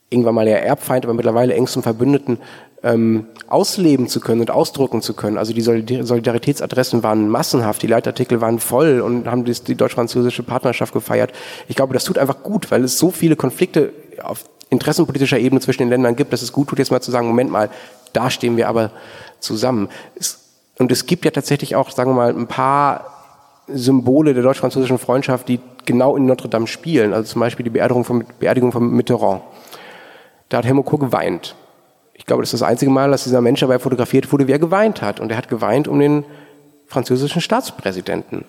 irgendwann 0.10 0.36
mal 0.36 0.46
der 0.46 0.66
Erbfeind, 0.66 1.06
aber 1.06 1.14
mittlerweile 1.14 1.54
engsten 1.54 1.84
Verbündeten 1.84 2.40
ähm, 2.84 3.26
ausleben 3.48 4.08
zu 4.08 4.20
können 4.20 4.42
und 4.42 4.52
ausdrucken 4.52 5.02
zu 5.02 5.14
können. 5.14 5.38
Also 5.38 5.54
die 5.54 5.62
Solidaritätsadressen 5.62 7.04
waren 7.04 7.28
massenhaft, 7.30 7.82
die 7.82 7.88
Leitartikel 7.88 8.40
waren 8.42 8.60
voll 8.60 9.02
und 9.02 9.28
haben 9.28 9.46
die, 9.46 9.76
deutsch-französische 9.76 10.44
Partnerschaft 10.44 10.94
gefeiert. 10.94 11.32
Ich 11.68 11.76
glaube, 11.76 11.94
das 11.94 12.04
tut 12.04 12.18
einfach 12.18 12.44
gut, 12.44 12.70
weil 12.72 12.84
es 12.84 12.98
so 12.98 13.12
viele 13.12 13.36
Konflikte 13.36 13.92
auf 14.22 14.46
interessenpolitischer 14.70 15.40
Ebene 15.40 15.62
zwischen 15.62 15.84
den 15.84 15.90
Ländern 15.90 16.16
gibt, 16.16 16.34
dass 16.34 16.42
es 16.42 16.52
gut 16.52 16.68
tut, 16.68 16.80
jetzt 16.80 16.92
mal 16.92 17.02
zu 17.02 17.12
sagen, 17.12 17.28
Moment 17.28 17.52
mal, 17.52 17.70
da 18.14 18.30
stehen 18.30 18.58
wir 18.58 18.68
aber 18.68 18.92
zusammen. 19.40 19.90
Es, 20.16 20.40
und 20.78 20.92
es 20.92 21.06
gibt 21.06 21.26
ja 21.26 21.32
tatsächlich 21.32 21.76
auch, 21.76 21.90
sagen 21.90 22.12
wir 22.12 22.16
mal, 22.16 22.30
ein 22.30 22.48
paar 22.48 23.14
Symbole 23.68 24.34
der 24.34 24.44
deutsch-französischen 24.44 25.00
Freundschaft, 25.00 25.48
die 25.48 25.60
genau 25.86 26.16
in 26.16 26.26
Notre 26.26 26.50
Dame 26.50 26.68
spielen. 26.68 27.14
Also 27.14 27.32
zum 27.32 27.40
Beispiel 27.40 27.64
die 27.64 27.70
Beerdigung 27.70 28.04
von, 28.04 28.26
Beerdigung 28.40 28.72
von 28.72 28.90
Mitterrand. 28.92 29.42
Da 30.50 30.58
hat 30.58 30.66
Helmut 30.66 30.86
Kohl 30.86 31.00
geweint. 31.00 31.56
Ich 32.14 32.26
glaube, 32.26 32.42
das 32.42 32.54
ist 32.54 32.62
das 32.62 32.68
einzige 32.68 32.92
Mal, 32.92 33.12
dass 33.12 33.24
dieser 33.24 33.42
Mensch 33.42 33.60
dabei 33.60 33.80
fotografiert 33.80 34.32
wurde, 34.32 34.48
wie 34.48 34.52
er 34.52 34.60
geweint 34.60 35.02
hat. 35.02 35.20
Und 35.20 35.32
er 35.32 35.38
hat 35.38 35.50
geweint 35.50 35.88
um 35.88 36.00
den 36.00 36.26
französischen 36.88 37.42
Staatspräsidenten. 37.42 38.46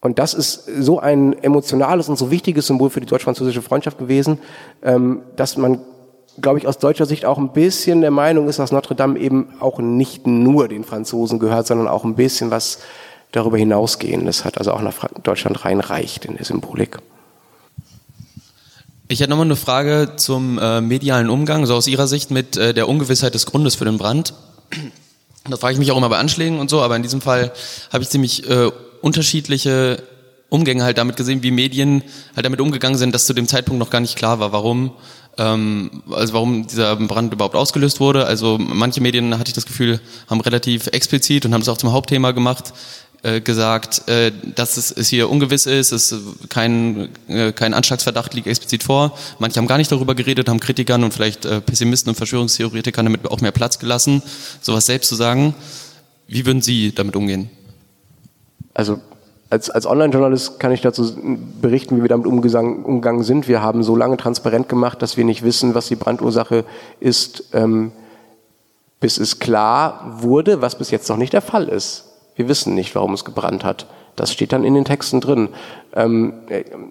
Und 0.00 0.18
das 0.18 0.34
ist 0.34 0.66
so 0.66 1.00
ein 1.00 1.32
emotionales 1.42 2.10
und 2.10 2.18
so 2.18 2.30
wichtiges 2.30 2.66
Symbol 2.66 2.90
für 2.90 3.00
die 3.00 3.06
deutsch-französische 3.06 3.62
Freundschaft 3.62 3.98
gewesen, 3.98 4.38
ähm, 4.82 5.22
dass 5.34 5.56
man, 5.56 5.80
glaube 6.42 6.58
ich, 6.58 6.66
aus 6.66 6.76
deutscher 6.76 7.06
Sicht 7.06 7.24
auch 7.24 7.38
ein 7.38 7.54
bisschen 7.54 8.02
der 8.02 8.10
Meinung 8.10 8.46
ist, 8.46 8.58
dass 8.58 8.70
Notre 8.70 8.94
Dame 8.94 9.18
eben 9.18 9.54
auch 9.60 9.78
nicht 9.78 10.26
nur 10.26 10.68
den 10.68 10.84
Franzosen 10.84 11.38
gehört, 11.38 11.66
sondern 11.66 11.88
auch 11.88 12.04
ein 12.04 12.16
bisschen 12.16 12.50
was 12.50 12.80
darüber 13.32 13.56
hinausgehen. 13.56 14.26
Das 14.26 14.44
hat 14.44 14.58
also 14.58 14.72
auch 14.72 14.82
nach 14.82 15.08
Deutschland 15.22 15.64
reinreicht 15.64 16.26
in 16.26 16.36
der 16.36 16.44
Symbolik. 16.44 16.98
Ich 19.14 19.20
hätte 19.20 19.30
nochmal 19.30 19.46
eine 19.46 19.54
Frage 19.54 20.14
zum 20.16 20.58
äh, 20.58 20.80
medialen 20.80 21.30
Umgang, 21.30 21.66
so 21.66 21.76
aus 21.76 21.86
Ihrer 21.86 22.08
Sicht 22.08 22.32
mit 22.32 22.56
äh, 22.56 22.74
der 22.74 22.88
Ungewissheit 22.88 23.32
des 23.32 23.46
Grundes 23.46 23.76
für 23.76 23.84
den 23.84 23.96
Brand. 23.96 24.34
Da 25.48 25.56
frage 25.56 25.74
ich 25.74 25.78
mich 25.78 25.92
auch 25.92 25.96
immer 25.96 26.08
bei 26.08 26.18
Anschlägen 26.18 26.58
und 26.58 26.68
so, 26.68 26.82
aber 26.82 26.96
in 26.96 27.04
diesem 27.04 27.20
Fall 27.20 27.52
habe 27.92 28.02
ich 28.02 28.10
ziemlich 28.10 28.50
äh, 28.50 28.72
unterschiedliche 29.02 30.02
Umgänge 30.48 30.82
halt 30.82 30.98
damit 30.98 31.16
gesehen, 31.16 31.44
wie 31.44 31.52
Medien 31.52 32.02
halt 32.34 32.44
damit 32.44 32.60
umgegangen 32.60 32.98
sind, 32.98 33.14
dass 33.14 33.26
zu 33.26 33.34
dem 33.34 33.46
Zeitpunkt 33.46 33.78
noch 33.78 33.90
gar 33.90 34.00
nicht 34.00 34.16
klar 34.16 34.40
war, 34.40 34.50
warum 34.50 34.90
ähm, 35.38 36.02
also 36.10 36.34
warum 36.34 36.66
dieser 36.66 36.96
Brand 36.96 37.32
überhaupt 37.32 37.54
ausgelöst 37.54 38.00
wurde. 38.00 38.26
Also 38.26 38.58
manche 38.58 39.00
Medien 39.00 39.38
hatte 39.38 39.48
ich 39.48 39.54
das 39.54 39.66
Gefühl 39.66 40.00
haben 40.28 40.40
relativ 40.40 40.88
explizit 40.88 41.46
und 41.46 41.54
haben 41.54 41.62
es 41.62 41.68
auch 41.68 41.78
zum 41.78 41.92
Hauptthema 41.92 42.32
gemacht 42.32 42.72
äh, 43.24 43.40
gesagt, 43.40 44.06
äh, 44.08 44.32
dass 44.54 44.76
es, 44.76 44.92
es 44.92 45.08
hier 45.08 45.30
ungewiss 45.30 45.66
ist, 45.66 45.92
es 45.92 46.14
kein, 46.50 47.08
äh, 47.26 47.52
kein 47.52 47.72
Anschlagsverdacht 47.72 48.34
liegt 48.34 48.46
explizit 48.46 48.82
vor. 48.82 49.16
Manche 49.38 49.58
haben 49.58 49.66
gar 49.66 49.78
nicht 49.78 49.90
darüber 49.90 50.14
geredet, 50.14 50.48
haben 50.48 50.60
Kritikern 50.60 51.02
und 51.02 51.14
vielleicht 51.14 51.46
äh, 51.46 51.60
Pessimisten 51.60 52.10
und 52.10 52.16
Verschwörungstheoretikern 52.16 53.06
damit 53.06 53.30
auch 53.30 53.40
mehr 53.40 53.50
Platz 53.50 53.78
gelassen, 53.78 54.22
sowas 54.60 54.86
selbst 54.86 55.08
zu 55.08 55.14
sagen. 55.14 55.54
Wie 56.28 56.44
würden 56.44 56.62
Sie 56.62 56.94
damit 56.94 57.16
umgehen? 57.16 57.48
Also 58.74 59.00
als, 59.50 59.70
als 59.70 59.86
Online-Journalist 59.86 60.60
kann 60.60 60.72
ich 60.72 60.80
dazu 60.80 61.16
berichten, 61.60 61.96
wie 61.96 62.02
wir 62.02 62.08
damit 62.08 62.26
umgegangen 62.26 63.22
sind. 63.22 63.48
Wir 63.48 63.62
haben 63.62 63.82
so 63.82 63.96
lange 63.96 64.16
transparent 64.16 64.68
gemacht, 64.68 65.00
dass 65.00 65.16
wir 65.16 65.24
nicht 65.24 65.42
wissen, 65.42 65.74
was 65.74 65.88
die 65.88 65.96
Brandursache 65.96 66.64
ist, 67.00 67.44
ähm, 67.52 67.92
bis 69.00 69.16
es 69.16 69.38
klar 69.38 70.18
wurde, 70.20 70.60
was 70.60 70.76
bis 70.76 70.90
jetzt 70.90 71.08
noch 71.08 71.16
nicht 71.16 71.32
der 71.32 71.42
Fall 71.42 71.68
ist. 71.68 72.04
Wir 72.36 72.48
wissen 72.48 72.74
nicht, 72.74 72.94
warum 72.94 73.14
es 73.14 73.24
gebrannt 73.24 73.64
hat. 73.64 73.86
Das 74.16 74.32
steht 74.32 74.52
dann 74.52 74.64
in 74.64 74.74
den 74.74 74.84
Texten 74.84 75.20
drin. 75.20 75.48
Ähm, 75.94 76.34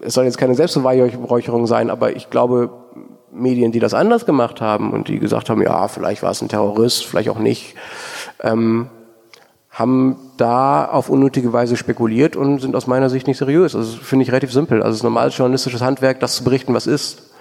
es 0.01 0.13
soll 0.13 0.25
jetzt 0.25 0.37
keine 0.37 0.55
Selbstbeweihräucherung 0.55 1.67
sein, 1.67 1.89
aber 1.89 2.15
ich 2.15 2.29
glaube, 2.29 2.69
Medien, 3.31 3.71
die 3.71 3.79
das 3.79 3.93
anders 3.93 4.25
gemacht 4.25 4.61
haben 4.61 4.91
und 4.91 5.07
die 5.07 5.19
gesagt 5.19 5.49
haben, 5.49 5.61
ja, 5.61 5.87
vielleicht 5.87 6.23
war 6.23 6.31
es 6.31 6.41
ein 6.41 6.49
Terrorist, 6.49 7.05
vielleicht 7.05 7.29
auch 7.29 7.39
nicht, 7.39 7.75
ähm, 8.41 8.89
haben 9.69 10.17
da 10.37 10.85
auf 10.85 11.09
unnötige 11.09 11.51
Weise 11.51 11.77
spekuliert 11.77 12.35
und 12.35 12.59
sind 12.59 12.75
aus 12.75 12.85
meiner 12.85 13.09
Sicht 13.09 13.25
nicht 13.25 13.37
seriös. 13.37 13.75
Also 13.75 13.97
finde 13.97 14.23
ich 14.23 14.29
relativ 14.29 14.53
simpel. 14.53 14.83
Also 14.83 14.91
es 14.91 14.97
ist 14.97 15.03
normales 15.03 15.35
journalistisches 15.35 15.81
Handwerk, 15.81 16.19
das 16.19 16.35
zu 16.35 16.43
berichten, 16.43 16.73
was 16.75 16.85
ist. 16.85 17.32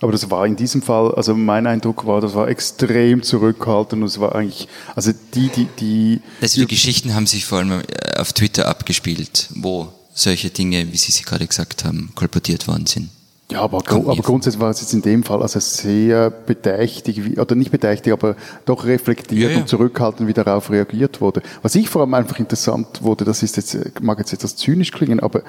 Aber 0.00 0.12
das 0.12 0.30
war 0.30 0.46
in 0.46 0.56
diesem 0.56 0.82
Fall, 0.82 1.14
also 1.14 1.34
mein 1.34 1.66
Eindruck 1.66 2.06
war, 2.06 2.20
das 2.20 2.34
war 2.34 2.48
extrem 2.48 3.22
zurückhaltend 3.22 4.02
und 4.02 4.08
es 4.08 4.20
war 4.20 4.34
eigentlich, 4.34 4.68
also 4.94 5.12
die, 5.34 5.48
die, 5.48 5.68
die. 5.78 6.20
Also 6.40 6.60
die 6.60 6.66
Geschichten 6.66 7.14
haben 7.14 7.26
sich 7.26 7.46
vor 7.46 7.58
allem 7.58 7.80
äh, 7.80 8.18
auf 8.18 8.32
Twitter 8.32 8.68
abgespielt, 8.68 9.48
wo 9.54 9.88
solche 10.14 10.50
Dinge, 10.50 10.92
wie 10.92 10.96
Sie 10.96 11.12
sie 11.12 11.24
gerade 11.24 11.46
gesagt 11.46 11.84
haben, 11.84 12.10
kolportiert 12.14 12.68
worden 12.68 12.86
sind. 12.86 13.10
Ja, 13.50 13.60
aber, 13.60 13.78
aber 13.88 14.16
grundsätzlich 14.16 14.60
war 14.60 14.70
es 14.70 14.80
jetzt 14.80 14.92
in 14.92 15.02
dem 15.02 15.22
Fall 15.22 15.40
also 15.40 15.60
sehr 15.60 16.30
bedächtig, 16.30 17.38
oder 17.38 17.54
nicht 17.54 17.70
bedächtig, 17.70 18.12
aber 18.12 18.34
doch 18.64 18.84
reflektiert 18.84 19.50
ja, 19.50 19.50
ja. 19.50 19.58
und 19.58 19.68
zurückhaltend, 19.68 20.28
wie 20.28 20.32
darauf 20.32 20.68
reagiert 20.68 21.20
wurde. 21.20 21.42
Was 21.62 21.76
ich 21.76 21.88
vor 21.88 22.02
allem 22.02 22.14
einfach 22.14 22.40
interessant 22.40 23.02
wurde, 23.02 23.24
das 23.24 23.44
ist 23.44 23.56
jetzt, 23.56 24.00
mag 24.00 24.18
jetzt 24.18 24.32
etwas 24.32 24.56
zynisch 24.56 24.90
klingen, 24.90 25.20
aber 25.20 25.42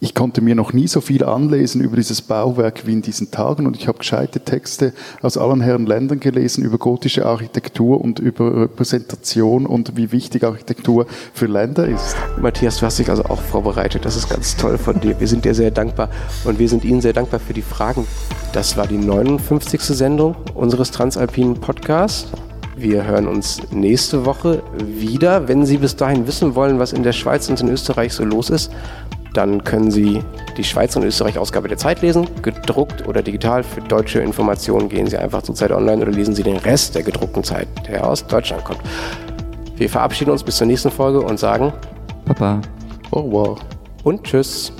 ich 0.00 0.14
konnte 0.14 0.40
mir 0.40 0.54
noch 0.54 0.72
nie 0.72 0.86
so 0.86 1.00
viel 1.00 1.24
anlesen 1.24 1.80
über 1.80 1.96
dieses 1.96 2.22
Bauwerk 2.22 2.86
wie 2.86 2.92
in 2.92 3.02
diesen 3.02 3.32
Tagen 3.32 3.66
und 3.66 3.76
ich 3.76 3.88
habe 3.88 3.98
gescheite 3.98 4.38
Texte 4.38 4.92
aus 5.22 5.36
allen 5.36 5.60
Herren 5.60 5.86
Ländern 5.86 6.20
gelesen 6.20 6.62
über 6.62 6.78
gotische 6.78 7.26
Architektur 7.26 8.00
und 8.00 8.20
über 8.20 8.62
Repräsentation 8.62 9.66
und 9.66 9.96
wie 9.96 10.12
wichtig 10.12 10.44
Architektur 10.44 11.06
für 11.34 11.46
Länder 11.46 11.88
ist. 11.88 12.16
Matthias, 12.40 12.78
du 12.78 12.86
hast 12.86 13.00
dich 13.00 13.10
also 13.10 13.24
auch 13.24 13.40
vorbereitet. 13.40 14.04
Das 14.04 14.14
ist 14.14 14.28
ganz 14.30 14.56
toll 14.56 14.78
von 14.78 15.00
dir. 15.00 15.18
Wir 15.18 15.26
sind 15.26 15.44
dir 15.44 15.54
sehr 15.54 15.72
dankbar 15.72 16.10
und 16.44 16.60
wir 16.60 16.68
sind 16.68 16.84
Ihnen 16.84 17.00
sehr 17.00 17.12
dankbar 17.12 17.40
für 17.40 17.54
die 17.54 17.62
Fragen. 17.62 18.06
Das 18.52 18.76
war 18.76 18.86
die 18.86 18.98
59. 18.98 19.80
Sendung 19.80 20.36
unseres 20.54 20.92
Transalpinen 20.92 21.54
Podcasts. 21.54 22.28
Wir 22.76 23.04
hören 23.04 23.26
uns 23.26 23.60
nächste 23.72 24.24
Woche 24.24 24.62
wieder. 24.78 25.48
Wenn 25.48 25.66
Sie 25.66 25.78
bis 25.78 25.96
dahin 25.96 26.28
wissen 26.28 26.54
wollen, 26.54 26.78
was 26.78 26.92
in 26.92 27.02
der 27.02 27.12
Schweiz 27.12 27.48
und 27.48 27.60
in 27.60 27.68
Österreich 27.68 28.12
so 28.12 28.24
los 28.24 28.50
ist, 28.50 28.70
dann 29.34 29.62
können 29.64 29.90
Sie 29.90 30.22
die 30.56 30.64
Schweiz 30.64 30.96
und 30.96 31.04
Österreich-Ausgabe 31.04 31.68
der 31.68 31.78
Zeit 31.78 32.02
lesen, 32.02 32.26
gedruckt 32.42 33.06
oder 33.06 33.22
digital. 33.22 33.62
Für 33.62 33.80
deutsche 33.80 34.20
Informationen 34.20 34.88
gehen 34.88 35.06
Sie 35.06 35.16
einfach 35.16 35.42
zur 35.42 35.54
Zeit 35.54 35.70
online 35.70 36.02
oder 36.02 36.12
lesen 36.12 36.34
Sie 36.34 36.42
den 36.42 36.56
Rest 36.56 36.94
der 36.94 37.02
gedruckten 37.02 37.44
Zeit, 37.44 37.68
der 37.88 38.06
aus 38.06 38.26
Deutschland 38.26 38.64
kommt. 38.64 38.80
Wir 39.76 39.88
verabschieden 39.88 40.30
uns 40.30 40.42
bis 40.42 40.56
zur 40.56 40.66
nächsten 40.66 40.90
Folge 40.90 41.20
und 41.20 41.38
sagen 41.38 41.72
Papa. 42.24 42.60
Au 43.10 43.20
revoir. 43.20 43.56
Und 44.04 44.24
tschüss. 44.24 44.72